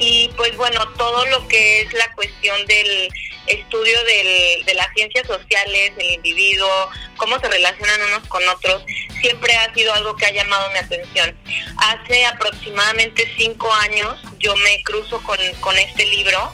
y 0.00 0.28
pues 0.36 0.56
bueno, 0.56 0.88
todo 0.98 1.24
lo 1.26 1.46
que 1.46 1.82
es 1.82 1.92
la 1.92 2.12
cuestión 2.16 2.66
del, 2.66 3.10
estudio 3.46 4.02
del- 4.04 4.64
de 4.64 4.74
las 4.74 4.88
ciencias 4.94 5.26
sociales, 5.26 5.96
del 5.96 6.10
individuo, 6.12 6.90
cómo 7.16 7.38
se 7.40 7.48
relacionan 7.48 8.00
unos 8.02 8.26
con 8.28 8.46
otros, 8.48 8.84
siempre 9.20 9.54
ha 9.56 9.72
sido 9.74 9.92
algo 9.94 10.16
que 10.16 10.26
ha 10.26 10.32
llamado 10.32 10.70
mi 10.70 10.78
atención. 10.78 11.36
Hace 11.78 12.24
aproximadamente 12.26 13.30
cinco 13.36 13.72
años 13.74 14.20
yo 14.38 14.54
me 14.56 14.82
cruzo 14.82 15.22
con, 15.22 15.38
con 15.60 15.76
este 15.78 16.04
libro 16.06 16.52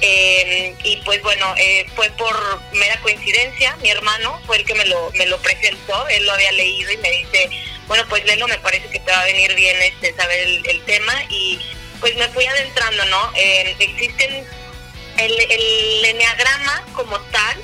eh, 0.00 0.74
y 0.84 0.96
pues 0.98 1.22
bueno, 1.22 1.54
eh, 1.56 1.86
fue 1.94 2.10
por 2.10 2.36
mera 2.72 3.00
coincidencia, 3.00 3.76
mi 3.76 3.90
hermano 3.90 4.40
fue 4.46 4.58
el 4.58 4.64
que 4.64 4.74
me 4.74 4.84
lo, 4.86 5.10
me 5.12 5.26
lo 5.26 5.38
presentó, 5.38 6.06
él 6.08 6.26
lo 6.26 6.32
había 6.32 6.52
leído 6.52 6.92
y 6.92 6.96
me 6.98 7.10
dice, 7.10 7.48
bueno 7.86 8.04
pues 8.08 8.24
léelo, 8.24 8.46
me 8.48 8.58
parece 8.58 8.88
que 8.90 9.00
te 9.00 9.10
va 9.10 9.20
a 9.20 9.24
venir 9.24 9.54
bien 9.54 9.80
este 9.80 10.14
saber 10.14 10.40
el, 10.40 10.82
tema 10.84 11.14
y 11.30 11.58
pues 12.00 12.14
me 12.16 12.28
fui 12.28 12.44
adentrando, 12.44 13.04
¿no? 13.06 13.32
Eh, 13.34 13.74
existen, 13.78 14.46
el, 15.18 15.32
el 15.50 16.16
como 16.94 17.18
tal 17.20 17.58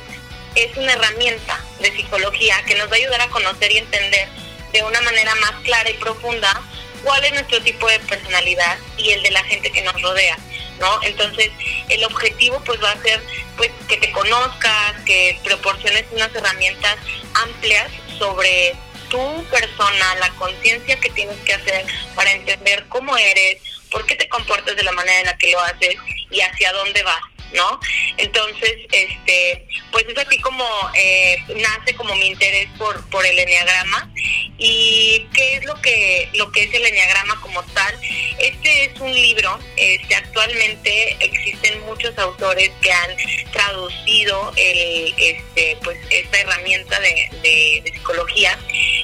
es 0.54 0.76
una 0.76 0.92
herramienta 0.92 1.64
de 1.80 1.92
psicología 1.92 2.62
que 2.66 2.74
nos 2.74 2.88
va 2.88 2.94
a 2.94 2.96
ayudar 2.96 3.20
a 3.20 3.28
conocer 3.28 3.72
y 3.72 3.78
entender 3.78 4.28
de 4.72 4.82
una 4.82 5.00
manera 5.00 5.34
más 5.36 5.52
clara 5.62 5.88
y 5.88 5.94
profunda 5.94 6.60
cuál 7.04 7.24
es 7.24 7.32
nuestro 7.32 7.60
tipo 7.62 7.88
de 7.88 7.98
personalidad 8.00 8.78
y 8.96 9.10
el 9.10 9.22
de 9.22 9.30
la 9.30 9.42
gente 9.44 9.70
que 9.70 9.82
nos 9.82 10.00
rodea, 10.02 10.36
¿no? 10.78 11.00
Entonces, 11.02 11.50
el 11.88 12.04
objetivo 12.04 12.60
pues 12.64 12.82
va 12.82 12.92
a 12.92 13.02
ser 13.02 13.22
pues 13.56 13.70
que 13.88 13.96
te 13.96 14.10
conozcas, 14.12 14.94
que 15.06 15.38
proporciones 15.44 16.04
unas 16.12 16.34
herramientas 16.34 16.96
amplias 17.34 17.90
sobre 18.18 18.74
tu 19.08 19.44
persona, 19.50 20.14
la 20.16 20.30
conciencia 20.30 20.98
que 21.00 21.10
tienes 21.10 21.36
que 21.40 21.54
hacer 21.54 21.84
para 22.14 22.32
entender 22.32 22.86
cómo 22.88 23.16
eres, 23.16 23.60
por 23.90 24.06
qué 24.06 24.14
te 24.14 24.28
comportas 24.28 24.76
de 24.76 24.82
la 24.82 24.92
manera 24.92 25.20
en 25.20 25.26
la 25.26 25.36
que 25.36 25.50
lo 25.50 25.60
haces 25.60 25.96
y 26.30 26.40
hacia 26.40 26.72
dónde 26.72 27.02
vas, 27.02 27.22
¿no? 27.54 27.80
Entonces, 28.16 28.72
este, 28.92 29.66
pues 29.92 30.06
es 30.08 30.16
así 30.18 30.38
como 30.40 30.64
eh, 30.94 31.36
nace 31.56 31.94
como 31.94 32.14
mi 32.16 32.26
interés 32.28 32.68
por, 32.78 33.04
por 33.10 33.24
el 33.26 33.38
enneagrama 33.38 34.10
y 34.58 35.26
qué 35.34 35.56
es 35.56 35.64
lo 35.64 35.74
que 35.80 36.28
lo 36.34 36.52
que 36.52 36.64
es 36.64 36.74
el 36.74 36.84
enneagrama 36.86 37.40
como 37.40 37.62
tal. 37.74 37.98
Este 38.38 38.84
es 38.84 39.00
un 39.00 39.12
libro, 39.12 39.58
este, 39.76 40.14
actualmente 40.14 41.16
existen 41.20 41.80
muchos 41.86 42.16
autores 42.18 42.70
que 42.82 42.92
han 42.92 43.16
traducido 43.52 44.52
el, 44.56 45.14
este, 45.18 45.76
pues 45.82 45.98
esta 46.10 46.40
herramienta 46.40 46.98
de, 47.00 47.30
de- 47.42 47.92
psicología. 47.92 48.58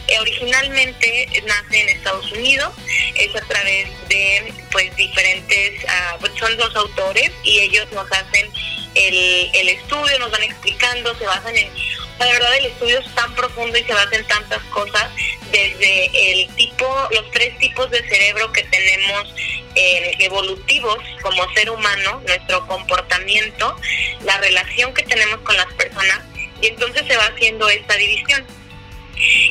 Eh, 0.09 0.19
originalmente 0.21 1.29
nace 1.47 1.81
en 1.81 1.89
Estados 1.91 2.31
Unidos, 2.33 2.73
es 3.17 3.35
a 3.35 3.41
través 3.47 3.89
de 4.09 4.53
pues 4.77 4.95
diferentes, 4.95 5.87
pues, 6.21 6.33
son 6.39 6.55
dos 6.59 6.77
autores 6.77 7.33
y 7.45 7.61
ellos 7.61 7.91
nos 7.93 8.13
hacen 8.13 8.47
el, 8.95 9.51
el 9.55 9.69
estudio, 9.71 10.19
nos 10.19 10.31
van 10.31 10.43
explicando, 10.43 11.17
se 11.17 11.25
basan 11.25 11.57
en, 11.57 11.71
la 12.19 12.27
verdad 12.27 12.55
el 12.59 12.67
estudio 12.67 12.99
es 12.99 13.15
tan 13.15 13.35
profundo 13.35 13.79
y 13.79 13.85
se 13.85 13.95
basa 13.95 14.15
en 14.15 14.27
tantas 14.27 14.63
cosas, 14.65 15.11
desde 15.51 16.11
el 16.43 16.55
tipo, 16.57 17.09
los 17.11 17.31
tres 17.31 17.57
tipos 17.57 17.91
de 17.91 18.07
cerebro 18.07 18.53
que 18.53 18.65
tenemos 18.65 19.35
eh, 19.77 20.15
evolutivos 20.19 20.99
como 21.23 21.51
ser 21.55 21.71
humano, 21.71 22.23
nuestro 22.27 22.67
comportamiento, 22.67 23.77
la 24.25 24.37
relación 24.37 24.93
que 24.93 25.05
tenemos 25.05 25.39
con 25.41 25.57
las 25.57 25.73
personas, 25.73 26.21
y 26.61 26.67
entonces 26.67 27.03
se 27.09 27.17
va 27.17 27.25
haciendo 27.25 27.67
esta 27.71 27.95
división. 27.95 28.47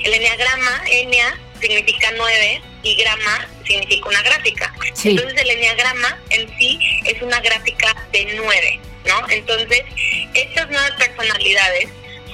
El 0.04 0.14
enneagrama, 0.14 0.84
ennea, 0.88 1.40
significa 1.60 2.12
nueve 2.16 2.62
y 2.84 2.94
grama 2.94 3.50
significa 3.66 4.10
una 4.10 4.22
gráfica. 4.22 4.74
Sí. 4.94 5.10
Entonces 5.10 5.42
el 5.42 5.50
enneagrama 5.50 6.20
en 6.30 6.48
sí 6.58 6.80
es 7.06 7.22
una 7.22 7.40
gráfica 7.40 7.96
de 8.12 8.26
nueve, 8.36 8.80
¿no? 9.06 9.30
Entonces, 9.30 9.84
estas 10.34 10.68
nueve 10.70 10.90
personalidades 10.98 11.90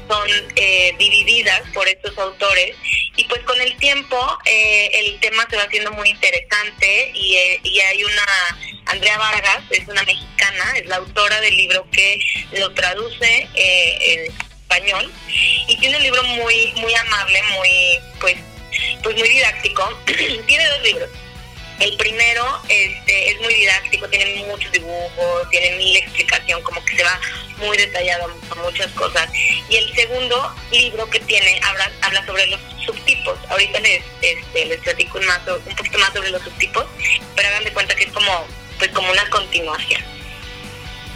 son 0.08 0.30
eh, 0.56 0.94
divididas 0.98 1.62
por 1.74 1.88
estos 1.88 2.18
autores 2.18 2.76
y 3.16 3.24
pues 3.26 3.42
con 3.44 3.60
el 3.62 3.76
tiempo 3.78 4.18
eh, 4.46 4.90
el 4.94 5.20
tema 5.20 5.48
se 5.50 5.58
va 5.58 5.64
haciendo 5.64 5.92
muy 5.92 6.10
interesante 6.10 7.12
y, 7.14 7.36
eh, 7.36 7.60
y 7.64 7.80
hay 7.80 8.04
una 8.04 8.26
Andrea 8.88 9.18
Vargas 9.18 9.64
es 9.70 9.88
una 9.88 10.04
mexicana 10.04 10.74
es 10.76 10.86
la 10.88 10.98
autora 10.98 11.40
del 11.42 11.56
libro 11.56 11.88
que 11.92 12.20
lo 12.58 12.74
traduce 12.74 13.48
eh, 13.54 13.98
en 14.02 14.34
español 14.62 15.12
y 15.68 15.78
tiene 15.78 15.98
un 15.98 16.04
libro 16.04 16.24
muy 16.24 16.74
muy 16.78 16.94
amable 16.96 17.44
muy 17.54 18.00
pues 18.20 18.38
pues 19.04 19.18
muy 19.18 19.30
didáctico 19.30 20.00
tiene 20.48 20.68
dos 20.68 20.84
libros 20.84 21.10
el 21.82 21.98
primero 21.98 22.46
este, 22.70 23.32
es 23.32 23.42
muy 23.42 23.54
didáctico, 23.56 24.08
tiene 24.08 24.46
muchos 24.46 24.72
dibujos, 24.72 25.50
tiene 25.50 25.78
mil 25.78 25.98
explicación, 25.98 26.62
como 26.62 26.84
que 26.86 26.96
se 26.96 27.04
va 27.04 27.20
muy 27.58 27.76
detallado 27.76 28.32
a 28.52 28.56
muchas 28.56 28.92
cosas. 28.92 29.28
Y 29.68 29.78
el 29.78 29.94
segundo 29.96 30.56
libro 30.72 31.10
que 31.10 31.20
tiene 31.22 31.60
habla, 31.64 31.92
habla 32.02 32.26
sobre 32.26 32.46
los 32.48 32.60
subtipos. 32.86 33.38
Ahorita 33.50 33.80
les, 33.80 34.04
este, 34.22 34.66
les 34.66 34.80
platico 34.82 35.18
un, 35.18 35.26
más, 35.26 35.40
un 35.48 35.76
poquito 35.76 35.98
más 35.98 36.14
sobre 36.14 36.30
los 36.30 36.44
subtipos, 36.44 36.86
pero 37.36 37.48
hagan 37.50 37.64
de 37.64 37.74
cuenta 37.74 37.96
que 37.96 38.04
es 38.04 38.12
como, 38.12 38.46
pues 38.78 38.92
como 38.92 39.12
una 39.12 39.28
continuación. 39.32 40.04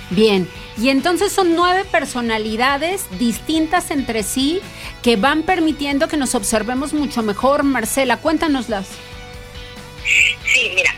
Bien, 0.09 0.49
y 0.77 0.89
entonces 0.89 1.31
son 1.31 1.55
nueve 1.55 1.85
personalidades 1.85 3.05
distintas 3.19 3.91
entre 3.91 4.23
sí 4.23 4.61
que 5.05 5.17
van 5.17 5.43
permitiendo 5.43 6.07
que 6.07 6.17
nos 6.17 6.33
observemos 6.33 6.91
mucho 6.91 7.21
mejor. 7.21 7.61
Marcela, 7.61 8.17
cuéntanoslas. 8.17 8.87
Sí, 10.51 10.71
mira, 10.73 10.95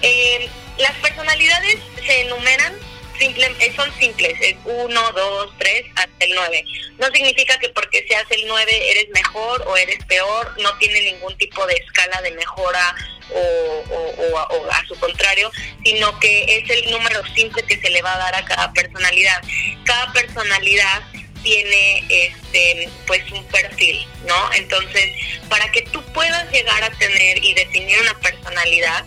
eh, 0.00 0.48
las 0.78 0.92
personalidades 0.96 1.76
se 2.06 2.22
enumeran, 2.22 2.72
simple, 3.18 3.54
eh, 3.60 3.70
son 3.76 3.92
simples, 3.98 4.32
es 4.40 4.56
1, 4.64 5.12
2, 5.12 5.52
3 5.58 5.84
hasta 5.94 6.24
el 6.24 6.32
9. 6.34 6.64
No 6.98 7.06
significa 7.12 7.58
que 7.58 7.68
porque 7.68 8.06
seas 8.08 8.24
el 8.30 8.46
9 8.46 8.90
eres 8.92 9.08
mejor 9.10 9.62
o 9.66 9.76
eres 9.76 10.02
peor, 10.06 10.54
no 10.62 10.72
tiene 10.78 11.12
ningún 11.12 11.36
tipo 11.36 11.66
de 11.66 11.74
escala 11.74 12.22
de 12.22 12.30
mejora 12.32 12.94
o, 13.32 14.38
a- 14.38 14.46
o 14.46 14.70
a 14.72 14.84
su 14.88 14.98
contrario, 14.98 15.50
sino 15.84 16.18
que 16.18 16.44
es 16.48 16.70
el 16.70 16.90
número 16.92 17.22
simple 17.34 17.62
que 17.64 17.78
se 17.78 17.90
le 17.90 18.00
va 18.00 18.14
a 18.14 18.18
dar 18.18 18.34
a 18.36 18.44
cada 18.46 18.72
personalidad. 18.72 19.42
Cada 19.84 20.12
personalidad 20.14 21.02
tiene 21.42 22.04
este 22.08 22.88
pues 23.06 23.22
un 23.32 23.44
perfil, 23.46 24.06
¿no? 24.26 24.52
Entonces, 24.54 25.10
para 25.48 25.70
que 25.72 25.82
tú 25.82 26.02
puedas 26.12 26.50
llegar 26.52 26.82
a 26.82 26.90
tener 26.90 27.42
y 27.44 27.54
definir 27.54 27.98
una 28.00 28.18
personalidad, 28.20 29.04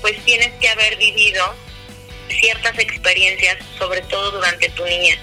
pues 0.00 0.16
tienes 0.24 0.52
que 0.60 0.68
haber 0.68 0.96
vivido 0.96 1.54
ciertas 2.40 2.78
experiencias, 2.78 3.58
sobre 3.78 4.00
todo 4.02 4.32
durante 4.32 4.68
tu 4.70 4.84
niñez. 4.84 5.18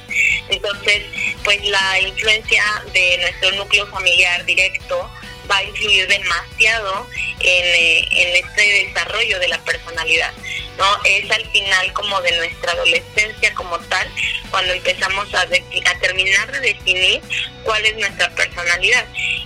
Entonces, 0.49 1.03
pues 1.43 1.64
la 1.66 1.99
influencia 1.99 2.64
de 2.93 3.18
nuestro 3.20 3.51
núcleo 3.51 3.88
familiar 3.88 4.45
directo 4.45 5.09
va 5.49 5.57
a 5.57 5.64
influir 5.64 6.07
demasiado 6.07 7.07
en, 7.39 7.66
eh, 7.66 8.07
en 8.11 8.45
este 8.45 8.86
desarrollo 8.86 9.39
de 9.39 9.47
la 9.49 9.57
personalidad. 9.59 10.34
¿No? 10.78 10.86
Es 11.05 11.30
al 11.32 11.45
final 11.51 11.93
como 11.93 12.21
de 12.21 12.32
nuestra 12.38 12.71
adolescencia 12.74 13.53
como 13.53 13.78
tal, 13.80 14.07
cuando 14.49 14.74
empezamos 14.74 15.34
a, 15.34 15.45
de- 15.47 15.63
a 15.86 15.99
terminar 15.99 16.51
de 16.51 16.59
definir 16.59 17.21
cuál 17.63 17.86
es 17.86 17.95
nuestra 17.97 18.30
personalidad. 18.36 19.05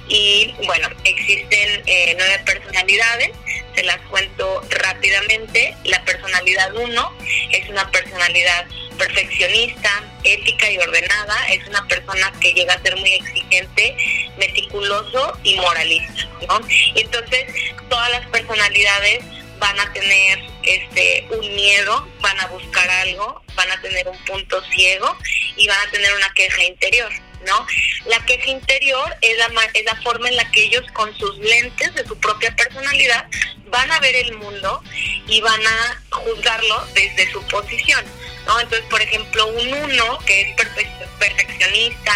Y 0.09 0.53
bueno, 0.65 0.89
existen 1.03 1.83
eh, 1.85 2.15
nueve 2.17 2.39
personalidades, 2.45 3.31
se 3.75 3.83
las 3.83 3.97
cuento 4.09 4.61
rápidamente. 4.69 5.75
La 5.83 6.03
personalidad 6.05 6.73
1 6.75 7.17
es 7.51 7.69
una 7.69 7.89
personalidad 7.91 8.65
perfeccionista, 8.97 10.03
ética 10.23 10.71
y 10.71 10.77
ordenada, 10.79 11.47
es 11.49 11.65
una 11.67 11.85
persona 11.87 12.31
que 12.41 12.53
llega 12.53 12.73
a 12.73 12.81
ser 12.81 12.95
muy 12.97 13.13
exigente, 13.13 13.95
meticuloso 14.37 15.37
y 15.43 15.55
moralista, 15.55 16.27
¿no? 16.47 16.59
Entonces 16.95 17.45
todas 17.89 18.09
las 18.11 18.25
personalidades 18.29 19.19
van 19.59 19.79
a 19.79 19.91
tener 19.93 20.39
este 20.63 21.27
un 21.31 21.55
miedo, 21.55 22.07
van 22.21 22.39
a 22.39 22.47
buscar 22.47 22.89
algo, 22.89 23.41
van 23.55 23.71
a 23.71 23.81
tener 23.81 24.07
un 24.07 24.17
punto 24.25 24.61
ciego 24.71 25.17
y 25.55 25.67
van 25.67 25.87
a 25.87 25.91
tener 25.91 26.13
una 26.13 26.33
queja 26.33 26.63
interior, 26.63 27.11
¿no? 27.45 27.65
La 28.05 28.23
queja 28.25 28.49
interior 28.49 29.15
es 29.21 29.37
la, 29.37 29.49
es 29.73 29.85
la 29.85 29.95
forma 30.01 30.29
en 30.29 30.35
la 30.35 30.49
que 30.51 30.65
ellos 30.65 30.83
con 30.93 31.15
sus 31.17 31.37
lentes 31.39 31.93
de 31.95 32.05
su 32.05 32.17
propia 32.19 32.55
personalidad 32.55 33.27
van 33.69 33.91
a 33.91 33.99
ver 33.99 34.15
el 34.15 34.33
mundo 34.37 34.81
y 35.27 35.41
van 35.41 35.65
a 35.65 36.01
juzgarlo 36.09 36.85
desde 36.93 37.31
su 37.31 37.41
posición, 37.47 38.05
¿no? 38.47 38.59
Entonces, 38.59 38.87
por 38.89 39.01
ejemplo, 39.01 39.45
un 39.47 39.73
uno 39.73 40.19
que 40.25 40.41
es 40.41 40.55
perfe- 40.55 41.07
perfeccionista, 41.19 42.13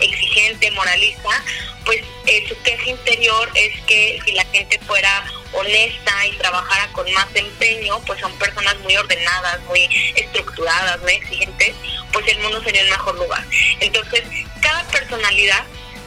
exigente, 0.00 0.70
moralista, 0.72 1.42
pues 1.84 2.02
eh, 2.26 2.44
su 2.48 2.60
queja 2.62 2.90
interior 2.90 3.50
es 3.54 3.80
que 3.86 4.20
si 4.24 4.32
la 4.32 4.44
gente 4.46 4.78
fuera 4.86 5.24
honesta 5.52 6.26
y 6.26 6.32
trabajara 6.36 6.92
con 6.92 7.10
más 7.12 7.26
empeño, 7.34 7.98
pues 8.06 8.20
son 8.20 8.32
personas 8.38 8.78
muy 8.80 8.96
ordenadas, 8.96 9.60
muy 9.64 9.88
estructuradas, 10.14 11.00
muy 11.00 11.14
exigentes, 11.14 11.74
pues 12.12 12.28
el 12.28 12.38
mundo 12.40 12.62
sería 12.62 12.84
un 12.84 12.90
mejor 12.90 13.14
lugar. 13.16 13.44
Entonces, 13.80 14.22
cada 14.60 14.84
personalidad 14.88 15.64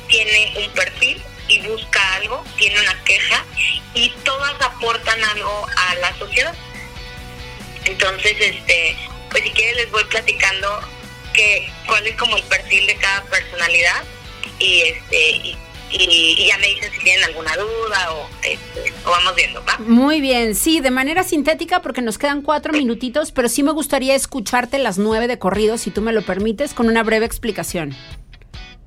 tiene 0.08 0.54
un 0.58 0.70
perfil 0.74 1.22
y 1.48 1.60
busca 1.62 2.14
algo, 2.16 2.46
tiene 2.58 2.80
una 2.80 3.04
queja 3.04 3.44
y 3.96 4.10
todas 4.24 4.62
aportan 4.62 5.22
algo 5.24 5.68
a 5.76 5.96
la 5.96 6.18
sociedad. 6.18 6.56
Entonces, 7.86 8.36
este, 8.40 8.96
pues 9.34 9.44
si 9.44 9.50
quieres 9.52 9.76
les 9.76 9.92
voy 9.92 10.06
platicando 10.06 10.80
que 11.34 11.70
cuál 11.88 12.08
es 12.08 12.16
como 12.16 12.38
el 12.38 12.44
perfil 12.44 12.88
de 12.88 12.96
cada 12.96 13.24
personalidad 13.26 14.04
y 14.60 14.82
este 14.84 15.32
y, 15.32 15.58
y- 15.92 16.36
y 16.40 16.48
ya 16.48 16.58
me 16.60 16.68
dicen 16.68 16.92
si 16.92 17.00
tienen 17.04 17.24
alguna 17.26 17.56
duda 17.56 18.12
o, 18.14 18.28
este, 18.44 18.94
o 19.06 19.12
vamos 19.12 19.36
viendo, 19.36 19.64
¿va? 19.66 19.78
Muy 19.80 20.22
bien, 20.22 20.56
sí, 20.56 20.80
de 20.80 20.90
manera 20.90 21.24
sintética 21.24 21.82
porque 21.84 22.02
nos 22.02 22.18
quedan 22.18 22.42
cuatro 22.42 22.74
minutitos, 22.74 23.32
pero 23.32 23.48
sí 23.50 23.62
me 23.62 23.72
gustaría 23.72 24.16
escucharte 24.16 24.80
las 24.80 24.98
nueve 24.98 25.28
de 25.28 25.38
corrido, 25.38 25.78
si 25.78 25.92
tú 25.92 26.02
me 26.02 26.14
lo 26.14 26.24
permites, 26.24 26.74
con 26.74 26.88
una 26.88 27.04
breve 27.04 27.26
explicación. 27.28 27.96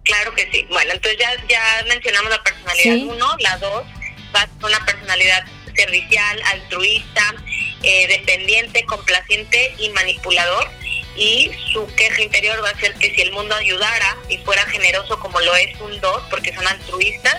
Claro 0.04 0.34
que 0.34 0.48
sí. 0.52 0.66
Bueno, 0.70 0.92
entonces 0.94 1.18
ya, 1.20 1.30
ya 1.48 1.84
mencionamos 1.88 2.30
la 2.30 2.42
personalidad 2.42 2.94
Sí. 2.94 3.08
1, 3.08 3.26
la 3.40 3.58
2 3.58 3.84
va 4.34 4.40
a 4.42 4.46
ser 4.46 4.64
una 4.64 4.84
personalidad 4.86 5.44
servicial, 5.76 6.40
altruista, 6.44 7.34
eh, 7.86 8.08
dependiente, 8.08 8.84
complaciente 8.84 9.72
y 9.78 9.90
manipulador. 9.90 10.68
Y 11.14 11.50
su 11.72 11.86
queja 11.94 12.20
interior 12.20 12.62
va 12.62 12.70
a 12.70 12.80
ser 12.80 12.92
que 12.94 13.14
si 13.14 13.22
el 13.22 13.32
mundo 13.32 13.54
ayudara 13.54 14.16
y 14.28 14.38
fuera 14.38 14.66
generoso 14.66 15.18
como 15.20 15.40
lo 15.40 15.54
es 15.54 15.80
un 15.80 15.98
2, 16.00 16.22
porque 16.28 16.52
son 16.52 16.66
altruistas, 16.66 17.36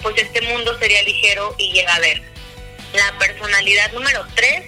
pues 0.00 0.16
este 0.16 0.40
mundo 0.42 0.78
sería 0.78 1.02
ligero 1.02 1.52
y 1.58 1.72
llegadero. 1.72 2.22
La 2.94 3.12
personalidad 3.18 3.92
número 3.92 4.24
3 4.34 4.64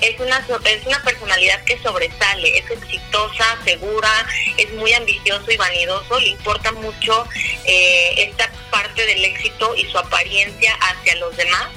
es 0.00 0.18
una, 0.18 0.44
es 0.64 0.86
una 0.86 1.02
personalidad 1.04 1.62
que 1.64 1.78
sobresale, 1.82 2.58
es 2.58 2.70
exitosa, 2.70 3.58
segura, 3.64 4.26
es 4.56 4.72
muy 4.72 4.92
ambicioso 4.94 5.50
y 5.50 5.56
vanidoso, 5.58 6.18
le 6.18 6.28
importa 6.28 6.72
mucho 6.72 7.28
eh, 7.66 8.14
esta 8.16 8.50
parte 8.70 9.04
del 9.06 9.24
éxito 9.24 9.76
y 9.76 9.84
su 9.90 9.98
apariencia 9.98 10.74
hacia 10.80 11.16
los 11.16 11.36
demás 11.36 11.68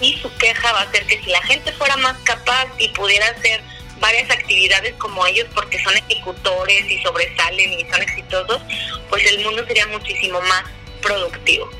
y 0.00 0.16
su 0.18 0.32
queja 0.36 0.72
va 0.72 0.82
a 0.82 0.90
ser 0.90 1.06
que 1.06 1.20
si 1.22 1.30
la 1.30 1.42
gente 1.42 1.72
fuera 1.72 1.96
más 1.96 2.16
capaz 2.24 2.66
y 2.78 2.88
pudiera 2.88 3.26
hacer 3.26 3.60
varias 4.00 4.30
actividades 4.30 4.94
como 4.98 5.26
ellos 5.26 5.46
porque 5.54 5.82
son 5.82 5.96
ejecutores 5.96 6.90
y 6.90 7.00
sobresalen 7.02 7.72
y 7.72 7.90
son 7.90 8.02
exitosos, 8.02 8.60
pues 9.08 9.24
el 9.26 9.44
mundo 9.44 9.64
sería 9.66 9.86
muchísimo 9.86 10.40
más 10.42 10.64
productivo. 11.00 11.70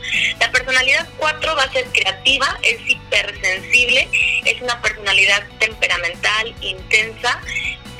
La 0.40 0.50
personalidad 0.50 1.08
4 1.18 1.56
va 1.56 1.62
a 1.62 1.72
ser 1.72 1.84
creativa, 1.86 2.58
es 2.62 2.78
hipersensible, 2.86 4.08
es 4.44 4.62
una 4.62 4.80
personalidad 4.80 5.46
temperamental, 5.58 6.54
intensa, 6.60 7.40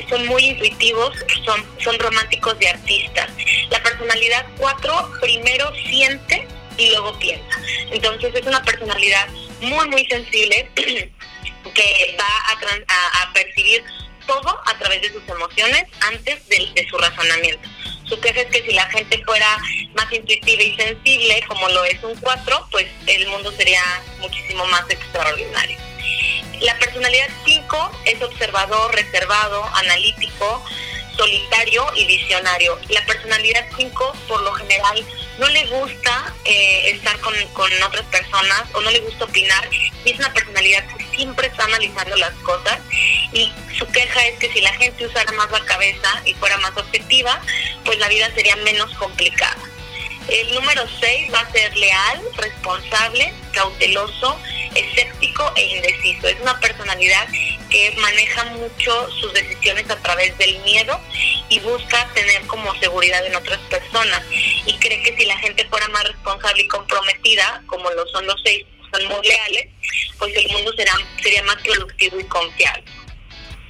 son 0.08 0.26
muy 0.26 0.44
intuitivos, 0.44 1.16
son, 1.44 1.64
son 1.82 1.98
románticos 1.98 2.56
y 2.60 2.66
artistas. 2.66 3.30
La 3.70 3.82
personalidad 3.82 4.46
4 4.58 5.10
primero 5.20 5.72
siente 5.88 6.46
y 6.76 6.90
luego 6.90 7.18
piensa. 7.18 7.60
Entonces 7.90 8.34
es 8.34 8.46
una 8.46 8.62
personalidad 8.62 9.26
muy, 9.60 9.88
muy 9.88 10.06
sensible 10.06 10.70
que 10.74 12.16
va 12.18 12.28
a, 12.88 13.22
a 13.22 13.32
percibir 13.32 13.84
todo 14.26 14.60
a 14.66 14.78
través 14.78 15.02
de 15.02 15.12
sus 15.12 15.26
emociones 15.28 15.84
antes 16.00 16.48
de, 16.48 16.70
de 16.74 16.88
su 16.88 16.98
razonamiento. 16.98 17.68
Su 18.08 18.20
queja 18.20 18.42
es 18.42 18.46
que 18.46 18.62
si 18.62 18.72
la 18.72 18.88
gente 18.90 19.22
fuera 19.24 19.58
más 19.94 20.12
intuitiva 20.12 20.62
y 20.62 20.76
sensible, 20.76 21.42
como 21.48 21.68
lo 21.68 21.84
es 21.84 22.02
un 22.04 22.14
4, 22.16 22.68
pues 22.70 22.86
el 23.06 23.26
mundo 23.28 23.50
sería 23.52 23.82
muchísimo 24.20 24.64
más 24.66 24.88
extraordinario. 24.88 25.78
La 26.60 26.78
personalidad 26.78 27.28
5 27.44 28.02
es 28.06 28.22
observador, 28.22 28.94
reservado, 28.94 29.64
analítico, 29.74 30.64
solitario 31.16 31.84
y 31.94 32.06
visionario. 32.06 32.78
La 32.88 33.04
personalidad 33.06 33.66
5 33.76 34.16
por 34.28 34.42
lo 34.42 34.52
general 34.54 35.04
no 35.38 35.48
le 35.48 35.66
gusta 35.66 36.34
eh, 36.44 36.90
estar 36.90 37.18
con, 37.20 37.34
otras 37.86 38.06
personas 38.06 38.62
o 38.72 38.80
no 38.80 38.90
le 38.90 39.00
gusta 39.00 39.24
opinar 39.24 39.68
es 40.04 40.18
una 40.18 40.32
personalidad 40.32 40.86
que 40.86 41.04
siempre 41.16 41.48
está 41.48 41.64
analizando 41.64 42.16
las 42.16 42.32
cosas 42.36 42.78
y 43.32 43.52
su 43.76 43.86
queja 43.88 44.24
es 44.26 44.38
que 44.38 44.52
si 44.52 44.60
la 44.60 44.72
gente 44.74 45.06
usara 45.06 45.30
más 45.32 45.50
la 45.50 45.64
cabeza 45.64 46.22
y 46.24 46.34
fuera 46.34 46.56
más 46.58 46.76
objetiva, 46.76 47.40
pues 47.84 47.98
la 47.98 48.08
vida 48.08 48.30
sería 48.34 48.56
menos 48.56 48.92
complicada. 48.94 49.58
El 50.28 50.54
número 50.54 50.82
6 51.00 51.32
va 51.32 51.40
a 51.40 51.52
ser 51.52 51.76
leal, 51.76 52.20
responsable, 52.36 53.32
cauteloso, 53.52 54.38
escéptico 54.76 55.52
e 55.56 55.76
indeciso. 55.76 56.28
Es 56.28 56.40
una 56.40 56.58
personalidad 56.60 57.28
que 57.70 57.94
maneja 57.98 58.44
mucho 58.44 59.10
sus 59.20 59.32
decisiones 59.32 59.88
a 59.90 59.96
través 60.02 60.36
del 60.38 60.58
miedo 60.60 61.00
y 61.48 61.60
busca 61.60 62.08
tener 62.14 62.46
como 62.46 62.74
seguridad 62.76 63.24
en 63.26 63.34
otras 63.34 63.60
personas. 63.70 64.22
Y 64.66 64.74
cree 64.78 65.02
que 65.02 65.16
si 65.16 65.24
la 65.26 65.38
gente 65.38 65.66
fuera 65.68 65.88
más 65.88 66.04
responsable 66.04 66.62
y 66.62 66.68
comprometida, 66.68 67.62
como 67.66 67.90
lo 67.90 68.06
son 68.08 68.26
los 68.26 68.40
seis, 68.44 68.64
son 68.92 69.06
muy 69.06 69.26
leales, 69.26 69.68
pues 70.18 70.34
el 70.36 70.48
mundo 70.50 70.72
será, 70.76 70.92
sería 71.22 71.42
más 71.42 71.56
productivo 71.56 72.20
y 72.20 72.24
confiable. 72.24 72.84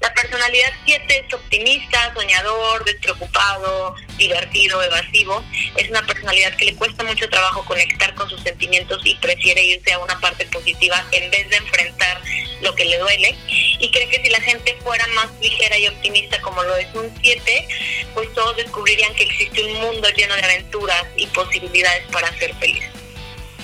La 0.07 0.15
personalidad 0.15 0.73
7 0.85 1.25
es 1.27 1.35
optimista, 1.35 2.15
soñador, 2.15 2.85
despreocupado, 2.85 3.97
divertido, 4.17 4.81
evasivo. 4.81 5.43
Es 5.75 5.91
una 5.91 6.07
personalidad 6.07 6.55
que 6.55 6.67
le 6.67 6.77
cuesta 6.77 7.03
mucho 7.03 7.29
trabajo 7.29 7.65
conectar 7.65 8.15
con 8.15 8.31
sus 8.31 8.41
sentimientos 8.43 9.01
y 9.05 9.17
prefiere 9.17 9.65
irse 9.65 9.95
a 9.95 9.99
una 9.99 10.17
parte 10.21 10.47
positiva 10.47 11.05
en 11.11 11.29
vez 11.33 11.51
de 11.51 11.57
enfrentar 11.57 12.23
lo 12.61 12.73
que 12.77 12.85
le 12.85 12.99
duele. 12.99 13.37
Y 13.81 13.91
cree 13.91 14.09
que 14.09 14.23
si 14.23 14.31
la 14.31 14.41
gente 14.43 14.77
fuera 14.85 15.05
más 15.09 15.29
ligera 15.41 15.77
y 15.77 15.89
optimista 15.89 16.41
como 16.41 16.63
lo 16.63 16.77
es 16.77 16.87
un 16.95 17.13
7, 17.21 17.69
pues 18.15 18.33
todos 18.35 18.57
descubrirían 18.59 19.13
que 19.17 19.25
existe 19.25 19.65
un 19.65 19.73
mundo 19.81 20.09
lleno 20.11 20.37
de 20.37 20.45
aventuras 20.45 21.05
y 21.17 21.27
posibilidades 21.27 22.05
para 22.13 22.33
ser 22.39 22.55
feliz. 22.61 22.85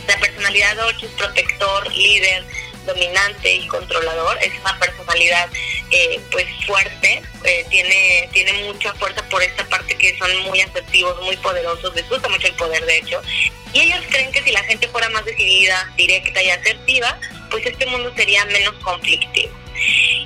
La 0.08 0.18
personalidad 0.18 0.76
8 0.88 1.06
es 1.06 1.12
protector, 1.12 1.92
líder, 1.92 2.44
dominante 2.86 3.54
y 3.54 3.66
controlador. 3.68 4.38
Es 4.42 4.52
una 4.60 4.78
personalidad 4.78 5.48
eh, 5.90 6.20
pues 6.30 6.46
fuerte, 6.66 7.22
eh, 7.44 7.66
tiene, 7.70 8.28
tiene 8.32 8.52
mucha 8.64 8.94
fuerza 8.94 9.22
por 9.28 9.42
esta 9.42 9.64
parte 9.68 9.96
que 9.96 10.16
son 10.18 10.36
muy 10.42 10.60
asertivos, 10.60 11.20
muy 11.22 11.36
poderosos, 11.36 11.94
les 11.94 12.08
gusta 12.08 12.28
mucho 12.28 12.46
el 12.46 12.54
poder 12.54 12.84
de 12.86 12.98
hecho. 12.98 13.20
Y 13.72 13.80
ellos 13.80 14.00
creen 14.10 14.32
que 14.32 14.42
si 14.42 14.52
la 14.52 14.62
gente 14.64 14.88
fuera 14.88 15.08
más 15.10 15.24
decidida, 15.24 15.90
directa 15.96 16.42
y 16.42 16.50
asertiva, 16.50 17.18
pues 17.50 17.64
este 17.66 17.86
mundo 17.86 18.12
sería 18.16 18.44
menos 18.46 18.74
conflictivo. 18.82 19.52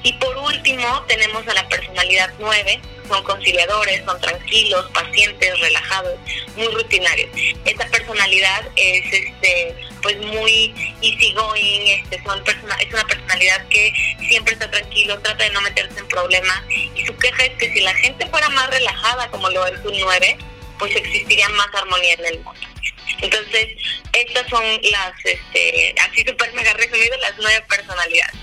Y 0.02 0.12
por 0.14 0.36
último 0.36 1.04
tenemos 1.08 1.46
a 1.48 1.54
la 1.54 1.68
personalidad 1.68 2.32
9, 2.38 2.80
son 3.08 3.22
conciliadores, 3.24 4.04
son 4.04 4.20
tranquilos, 4.20 4.90
pacientes, 4.92 5.58
relajados, 5.60 6.14
muy 6.56 6.68
rutinarios. 6.68 7.30
Esta 7.64 7.86
personalidad 7.88 8.68
es 8.76 9.04
este 9.12 9.74
pues 10.02 10.16
muy 10.18 10.74
easygoing, 11.02 12.02
este 12.02 12.22
son 12.22 12.42
persona, 12.44 12.76
es 12.76 12.92
una 12.92 13.04
personalidad 13.04 13.66
que 13.68 13.92
siempre 14.28 14.54
está 14.54 14.70
tranquilo, 14.70 15.18
trata 15.20 15.44
de 15.44 15.50
no 15.50 15.60
meterse 15.60 15.98
en 15.98 16.08
problemas 16.08 16.62
y 16.68 17.04
su 17.04 17.16
queja 17.16 17.44
es 17.44 17.54
que 17.58 17.72
si 17.72 17.80
la 17.80 17.94
gente 17.94 18.26
fuera 18.26 18.48
más 18.50 18.68
relajada 18.70 19.30
como 19.30 19.48
lo 19.50 19.66
es 19.66 19.84
un 19.84 19.98
9, 19.98 20.38
pues 20.78 20.94
existiría 20.94 21.48
más 21.50 21.68
armonía 21.74 22.14
en 22.14 22.26
el 22.26 22.40
mundo. 22.40 22.60
Entonces, 23.20 23.68
estas 24.12 24.48
son 24.48 24.62
las, 24.90 25.12
este, 25.24 25.94
así 26.00 26.24
súper 26.26 26.52
mega 26.54 26.72
resumido, 26.74 27.16
las 27.20 27.32
nueve 27.38 27.64
personalidades. 27.68 28.36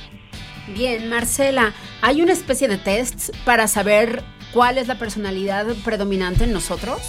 Bien, 0.68 1.10
Marcela, 1.10 1.74
¿hay 2.02 2.22
una 2.22 2.34
especie 2.34 2.68
de 2.68 2.78
test 2.78 3.36
para 3.46 3.68
saber 3.68 4.24
cuál 4.52 4.78
es 4.78 4.88
la 4.88 4.98
personalidad 4.98 5.68
predominante 5.84 6.46
en 6.46 6.54
nosotros? 6.54 7.02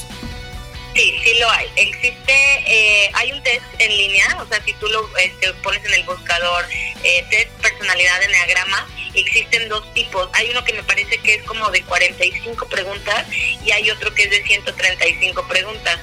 Sí, 0.95 1.21
sí 1.25 1.39
lo 1.41 1.51
hay. 1.51 1.69
Existe, 1.77 2.33
eh, 2.67 3.11
hay 3.15 3.33
un 3.33 3.43
test 3.43 3.65
en 3.79 3.97
línea, 3.97 4.39
o 4.41 4.47
sea, 4.47 4.63
si 4.65 4.73
tú 4.75 4.87
lo 4.89 5.09
este, 5.19 5.53
pones 5.55 5.85
en 5.85 5.95
el 5.95 6.05
buscador, 6.05 6.65
eh, 7.03 7.25
test 7.31 7.51
personalidad 7.61 8.21
de 8.21 8.27
Enneagrama, 8.27 8.87
existen 9.15 9.69
dos 9.69 9.93
tipos. 9.93 10.29
Hay 10.35 10.51
uno 10.51 10.63
que 10.65 10.73
me 10.73 10.85
parece 10.85 11.19
que 11.19 11.35
es 11.35 11.43
como 11.45 11.69
de 11.71 11.83
45 11.83 12.67
preguntas 12.69 13.27
y 13.33 13.73
hay 13.73 13.91
otro 13.91 14.15
que 14.15 14.25
es 14.25 14.31
de 14.31 14.45
135 14.45 15.49
preguntas. 15.49 15.99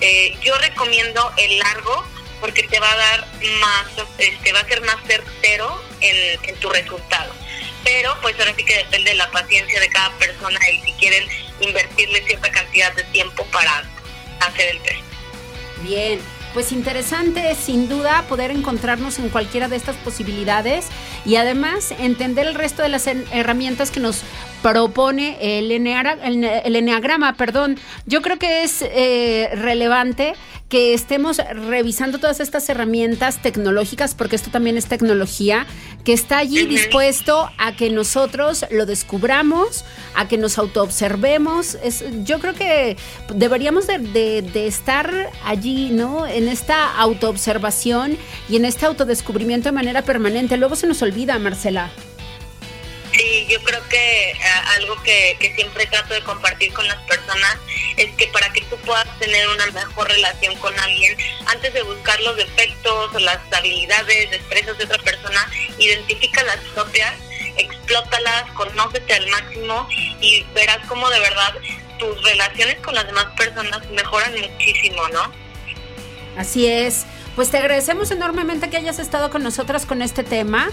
Eh, 0.00 0.36
yo 0.42 0.56
recomiendo 0.58 1.32
el 1.38 1.58
largo 1.58 2.06
porque 2.40 2.62
te 2.62 2.78
va 2.78 2.92
a 2.92 2.96
dar 2.96 3.26
más, 3.60 3.86
este, 4.18 4.52
va 4.52 4.60
a 4.60 4.68
ser 4.68 4.80
más 4.82 4.96
certero 5.08 5.82
en, 6.00 6.38
en 6.48 6.56
tu 6.60 6.68
resultado. 6.70 7.34
Pero 7.82 8.16
pues 8.20 8.38
ahora 8.38 8.54
sí 8.56 8.64
que 8.64 8.76
depende 8.76 9.10
de 9.10 9.16
la 9.16 9.30
paciencia 9.30 9.80
de 9.80 9.88
cada 9.88 10.10
persona 10.18 10.58
y 10.70 10.82
si 10.82 10.92
quieren 10.92 11.28
invertirle 11.60 12.22
cierta 12.26 12.50
cantidad 12.50 12.92
de 12.94 13.04
tiempo 13.04 13.44
para 13.46 13.84
Bien, 15.82 16.18
pues 16.54 16.72
interesante 16.72 17.54
sin 17.54 17.88
duda 17.88 18.24
poder 18.28 18.50
encontrarnos 18.50 19.18
en 19.18 19.28
cualquiera 19.28 19.68
de 19.68 19.76
estas 19.76 19.96
posibilidades 19.96 20.86
y 21.26 21.36
además 21.36 21.92
entender 21.98 22.46
el 22.46 22.54
resto 22.54 22.82
de 22.82 22.88
las 22.88 23.06
en- 23.06 23.26
herramientas 23.30 23.90
que 23.90 24.00
nos 24.00 24.22
propone 24.62 25.36
el, 25.58 25.70
eneara- 25.70 26.18
el. 26.24 27.34
Perdón, 27.36 27.78
yo 28.06 28.22
creo 28.22 28.38
que 28.38 28.64
es 28.64 28.82
eh, 28.82 29.50
relevante 29.54 30.34
que 30.68 30.94
estemos 30.94 31.38
revisando 31.68 32.18
todas 32.18 32.40
estas 32.40 32.68
herramientas 32.68 33.40
tecnológicas, 33.40 34.14
porque 34.16 34.34
esto 34.34 34.50
también 34.50 34.76
es 34.76 34.86
tecnología, 34.86 35.64
que 36.04 36.12
está 36.12 36.38
allí 36.38 36.66
dispuesto 36.66 37.48
a 37.58 37.76
que 37.76 37.88
nosotros 37.90 38.64
lo 38.70 38.84
descubramos, 38.84 39.84
a 40.16 40.26
que 40.26 40.38
nos 40.38 40.58
autoobservemos. 40.58 41.76
Es, 41.84 42.04
yo 42.24 42.40
creo 42.40 42.54
que 42.54 42.96
deberíamos 43.32 43.86
de, 43.86 43.98
de- 43.98 44.42
de 44.42 44.66
estar 44.66 45.30
allí, 45.44 45.90
¿no? 45.90 46.26
En 46.26 46.48
esta 46.48 46.96
autoobservación 46.96 48.16
y 48.48 48.56
en 48.56 48.64
este 48.64 48.86
autodescubrimiento 48.86 49.68
de 49.68 49.72
manera 49.72 50.02
permanente. 50.02 50.56
Luego 50.56 50.74
se 50.74 50.86
nos 50.88 51.00
olvida, 51.02 51.38
Marcela. 51.38 51.90
Sí, 53.16 53.46
yo 53.48 53.62
creo 53.62 53.82
que 53.88 54.30
eh, 54.30 54.38
algo 54.76 55.02
que, 55.02 55.36
que 55.40 55.54
siempre 55.54 55.86
trato 55.86 56.12
de 56.12 56.22
compartir 56.22 56.72
con 56.74 56.86
las 56.86 56.98
personas 57.04 57.56
es 57.96 58.14
que 58.16 58.26
para 58.28 58.52
que 58.52 58.60
tú 58.62 58.76
puedas 58.84 59.06
tener 59.18 59.48
una 59.48 59.66
mejor 59.68 60.08
relación 60.08 60.54
con 60.56 60.78
alguien, 60.78 61.16
antes 61.46 61.72
de 61.72 61.82
buscar 61.82 62.20
los 62.20 62.36
defectos 62.36 63.14
o 63.14 63.18
las 63.18 63.38
habilidades, 63.52 64.30
destrezas 64.30 64.76
de 64.76 64.84
otra 64.84 64.98
persona, 64.98 65.50
identifica 65.78 66.42
las 66.44 66.58
propias, 66.74 67.14
explótalas, 67.56 68.50
conócete 68.52 69.14
al 69.14 69.26
máximo 69.28 69.88
y 70.20 70.44
verás 70.54 70.80
cómo 70.86 71.08
de 71.08 71.20
verdad 71.20 71.54
tus 71.98 72.22
relaciones 72.22 72.76
con 72.78 72.94
las 72.94 73.06
demás 73.06 73.26
personas 73.36 73.88
mejoran 73.90 74.34
muchísimo, 74.38 75.08
¿no? 75.08 75.32
Así 76.36 76.66
es. 76.66 77.06
Pues 77.36 77.50
te 77.50 77.58
agradecemos 77.58 78.10
enormemente 78.10 78.70
que 78.70 78.78
hayas 78.78 78.98
estado 78.98 79.28
con 79.28 79.42
nosotras 79.42 79.84
con 79.84 80.00
este 80.00 80.24
tema. 80.24 80.68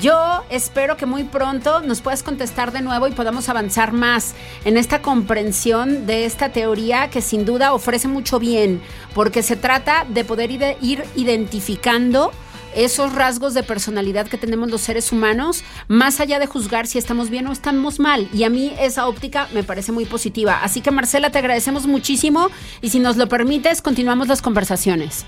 Yo 0.00 0.44
espero 0.48 0.96
que 0.96 1.06
muy 1.06 1.24
pronto 1.24 1.80
nos 1.80 2.00
puedas 2.02 2.22
contestar 2.22 2.70
de 2.70 2.82
nuevo 2.82 3.08
y 3.08 3.10
podamos 3.10 3.48
avanzar 3.48 3.92
más 3.92 4.36
en 4.64 4.76
esta 4.76 5.02
comprensión 5.02 6.06
de 6.06 6.24
esta 6.24 6.50
teoría 6.50 7.10
que 7.10 7.20
sin 7.20 7.44
duda 7.44 7.72
ofrece 7.72 8.06
mucho 8.06 8.38
bien, 8.38 8.80
porque 9.12 9.42
se 9.42 9.56
trata 9.56 10.06
de 10.08 10.24
poder 10.24 10.52
ir 10.52 11.04
identificando 11.16 12.30
esos 12.76 13.12
rasgos 13.12 13.52
de 13.52 13.64
personalidad 13.64 14.28
que 14.28 14.38
tenemos 14.38 14.70
los 14.70 14.82
seres 14.82 15.10
humanos, 15.10 15.64
más 15.88 16.20
allá 16.20 16.38
de 16.38 16.46
juzgar 16.46 16.86
si 16.86 16.96
estamos 16.96 17.28
bien 17.28 17.48
o 17.48 17.52
estamos 17.52 17.98
mal. 17.98 18.28
Y 18.32 18.44
a 18.44 18.50
mí 18.50 18.72
esa 18.78 19.08
óptica 19.08 19.48
me 19.52 19.64
parece 19.64 19.90
muy 19.90 20.04
positiva. 20.04 20.60
Así 20.62 20.80
que 20.80 20.92
Marcela, 20.92 21.30
te 21.30 21.38
agradecemos 21.38 21.88
muchísimo 21.88 22.50
y 22.80 22.90
si 22.90 23.00
nos 23.00 23.16
lo 23.16 23.28
permites, 23.28 23.82
continuamos 23.82 24.28
las 24.28 24.42
conversaciones. 24.42 25.26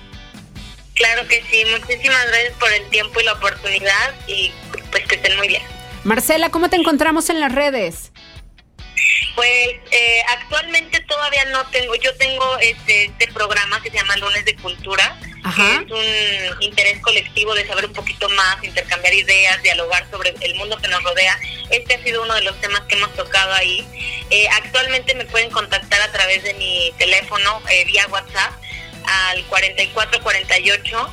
Claro 0.97 1.27
que 1.27 1.43
sí, 1.49 1.63
muchísimas 1.65 2.25
gracias 2.27 2.53
por 2.59 2.73
el 2.73 2.83
tiempo 2.89 3.19
y 3.19 3.23
la 3.23 3.33
oportunidad 3.33 4.15
y 4.27 4.51
pues 4.91 5.07
que 5.07 5.15
estén 5.15 5.37
muy 5.37 5.47
bien. 5.47 5.61
Marcela, 6.03 6.49
¿cómo 6.49 6.69
te 6.69 6.75
encontramos 6.75 7.29
en 7.29 7.39
las 7.39 7.53
redes? 7.53 8.11
Pues 9.35 9.69
eh, 9.91 10.21
actualmente 10.29 10.99
todavía 11.01 11.45
no 11.45 11.63
tengo, 11.67 11.93
yo 11.95 12.15
tengo 12.15 12.57
este, 12.57 13.05
este 13.05 13.27
programa 13.27 13.81
que 13.83 13.91
se 13.91 13.97
llama 13.97 14.17
Lunes 14.17 14.43
de 14.45 14.55
Cultura, 14.55 15.19
Ajá. 15.43 15.83
que 15.85 15.85
es 15.85 15.91
un 15.91 16.61
interés 16.63 16.99
colectivo 17.01 17.53
de 17.53 17.67
saber 17.67 17.85
un 17.85 17.93
poquito 17.93 18.27
más, 18.29 18.63
intercambiar 18.63 19.13
ideas, 19.13 19.61
dialogar 19.61 20.09
sobre 20.09 20.33
el 20.41 20.55
mundo 20.55 20.77
que 20.77 20.87
nos 20.87 21.03
rodea. 21.03 21.37
Este 21.69 21.95
ha 21.95 22.03
sido 22.03 22.23
uno 22.23 22.33
de 22.33 22.41
los 22.41 22.59
temas 22.61 22.81
que 22.81 22.95
hemos 22.95 23.13
tocado 23.13 23.53
ahí. 23.53 23.87
Eh, 24.31 24.47
actualmente 24.49 25.13
me 25.13 25.25
pueden 25.25 25.51
contactar 25.51 26.01
a 26.01 26.11
través 26.11 26.43
de 26.43 26.55
mi 26.55 26.91
teléfono 26.97 27.61
eh, 27.69 27.85
vía 27.85 28.07
WhatsApp 28.07 28.53
al 29.07 29.43
4448 29.45 31.09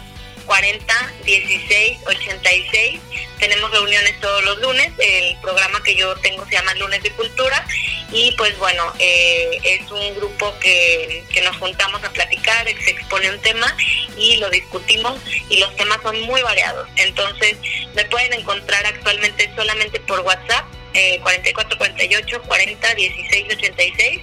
40 0.47 1.13
16 1.25 1.99
86. 2.07 3.01
Tenemos 3.39 3.71
reuniones 3.71 4.19
todos 4.21 4.45
los 4.45 4.59
lunes. 4.61 4.93
El 4.99 5.37
programa 5.41 5.83
que 5.83 5.97
yo 5.97 6.15
tengo 6.17 6.45
se 6.47 6.53
llama 6.53 6.75
Lunes 6.75 7.03
de 7.03 7.11
Cultura. 7.13 7.67
Y 8.13 8.33
pues 8.33 8.57
bueno, 8.59 8.93
eh, 8.99 9.59
es 9.65 9.91
un 9.91 10.15
grupo 10.17 10.55
que, 10.61 11.25
que 11.33 11.43
nos 11.43 11.57
juntamos 11.57 12.03
a 12.05 12.11
platicar, 12.11 12.67
se 12.67 12.91
expone 12.91 13.31
un 13.31 13.41
tema 13.41 13.75
y 14.17 14.37
lo 14.37 14.51
discutimos. 14.51 15.19
Y 15.49 15.59
los 15.59 15.75
temas 15.77 15.99
son 16.03 16.21
muy 16.23 16.43
variados. 16.43 16.89
Entonces, 16.97 17.57
me 17.95 18.05
pueden 18.05 18.33
encontrar 18.35 18.87
actualmente 18.87 19.51
solamente 19.57 20.01
por 20.01 20.21
WhatsApp. 20.21 20.67
Eh, 20.97 21.19
4448 21.23 22.43
40 22.43 22.95
16 22.95 23.47
86 23.57 24.23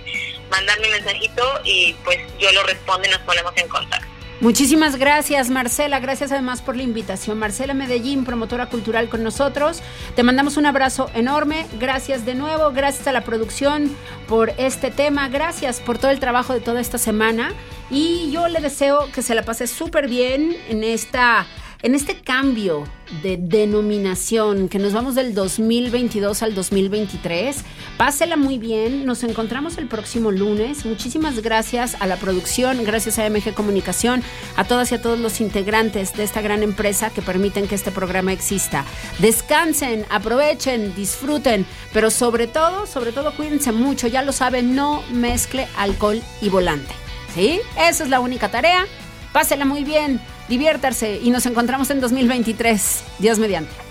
mandarme 0.52 0.88
un 0.88 0.94
mensajito 0.94 1.44
y 1.64 1.94
pues 2.04 2.20
yo 2.40 2.52
lo 2.52 2.64
respondo 2.64 3.08
y 3.08 3.12
nos 3.12 3.22
ponemos 3.22 3.54
en 3.56 3.68
contacto. 3.68 4.12
Muchísimas 4.42 4.96
gracias, 4.96 5.52
Marcela. 5.52 6.00
Gracias 6.00 6.32
además 6.32 6.64
por 6.64 6.76
la 6.76 6.82
invitación. 6.82 7.38
Marcela 7.38 7.76
Medellín, 7.76 8.26
promotora 8.26 8.70
cultural 8.70 9.08
con 9.08 9.22
nosotros. 9.22 9.84
Te 10.16 10.24
mandamos 10.24 10.58
un 10.58 10.66
abrazo 10.66 11.12
enorme. 11.14 11.68
Gracias 11.80 12.26
de 12.26 12.34
nuevo. 12.34 12.72
Gracias 12.72 13.06
a 13.06 13.12
la 13.12 13.22
producción 13.24 13.96
por 14.28 14.50
este 14.58 14.90
tema. 14.90 15.30
Gracias 15.30 15.80
por 15.80 16.00
todo 16.00 16.10
el 16.10 16.20
trabajo 16.20 16.54
de 16.54 16.60
toda 16.60 16.82
esta 16.82 16.98
semana. 16.98 17.54
Y 17.92 18.32
yo 18.32 18.48
le 18.48 18.62
deseo 18.62 19.12
que 19.12 19.22
se 19.22 19.36
la 19.36 19.44
pase 19.44 19.68
súper 19.68 20.08
bien 20.08 20.58
en 20.70 20.84
esta. 20.84 21.46
En 21.84 21.96
este 21.96 22.22
cambio 22.22 22.84
de 23.24 23.38
denominación, 23.38 24.70
que 24.70 24.78
nos 24.78 24.94
vamos 24.94 25.16
del 25.16 25.34
2022 25.34 26.44
al 26.44 26.54
2023, 26.54 27.58
pásela 27.98 28.38
muy 28.38 28.60
bien. 28.60 29.08
Nos 29.08 29.24
encontramos 29.24 29.80
el 29.80 29.88
próximo 29.88 30.30
lunes. 30.30 30.86
Muchísimas 30.86 31.42
gracias 31.42 31.98
a 32.00 32.06
la 32.06 32.18
producción, 32.18 32.84
gracias 32.84 33.18
a 33.18 33.28
MG 33.28 33.56
Comunicación, 33.56 34.22
a 34.58 34.64
todas 34.66 34.92
y 34.92 34.96
a 34.96 35.02
todos 35.02 35.18
los 35.18 35.42
integrantes 35.42 36.14
de 36.14 36.24
esta 36.24 36.42
gran 36.42 36.62
empresa 36.62 37.10
que 37.10 37.24
permiten 37.24 37.68
que 37.68 37.74
este 37.74 37.90
programa 37.90 38.32
exista. 38.32 38.86
Descansen, 39.18 40.06
aprovechen, 40.12 40.94
disfruten, 40.94 41.66
pero 41.94 42.12
sobre 42.12 42.46
todo, 42.46 42.86
sobre 42.86 43.12
todo 43.12 43.36
cuídense 43.36 43.72
mucho. 43.72 44.06
Ya 44.06 44.22
lo 44.22 44.34
saben, 44.34 44.76
no 44.76 45.02
mezcle 45.12 45.68
alcohol 45.78 46.22
y 46.42 46.50
volante. 46.50 46.94
¿Sí? 47.34 47.60
Esa 47.76 48.04
es 48.04 48.10
la 48.12 48.20
única 48.20 48.52
tarea. 48.52 48.86
Pásela 49.34 49.64
muy 49.64 49.86
bien, 49.86 50.20
diviértarse 50.48 51.20
y 51.22 51.30
nos 51.30 51.46
encontramos 51.46 51.90
en 51.90 52.02
2023. 52.02 53.04
Dios 53.20 53.40
mediante. 53.40 53.91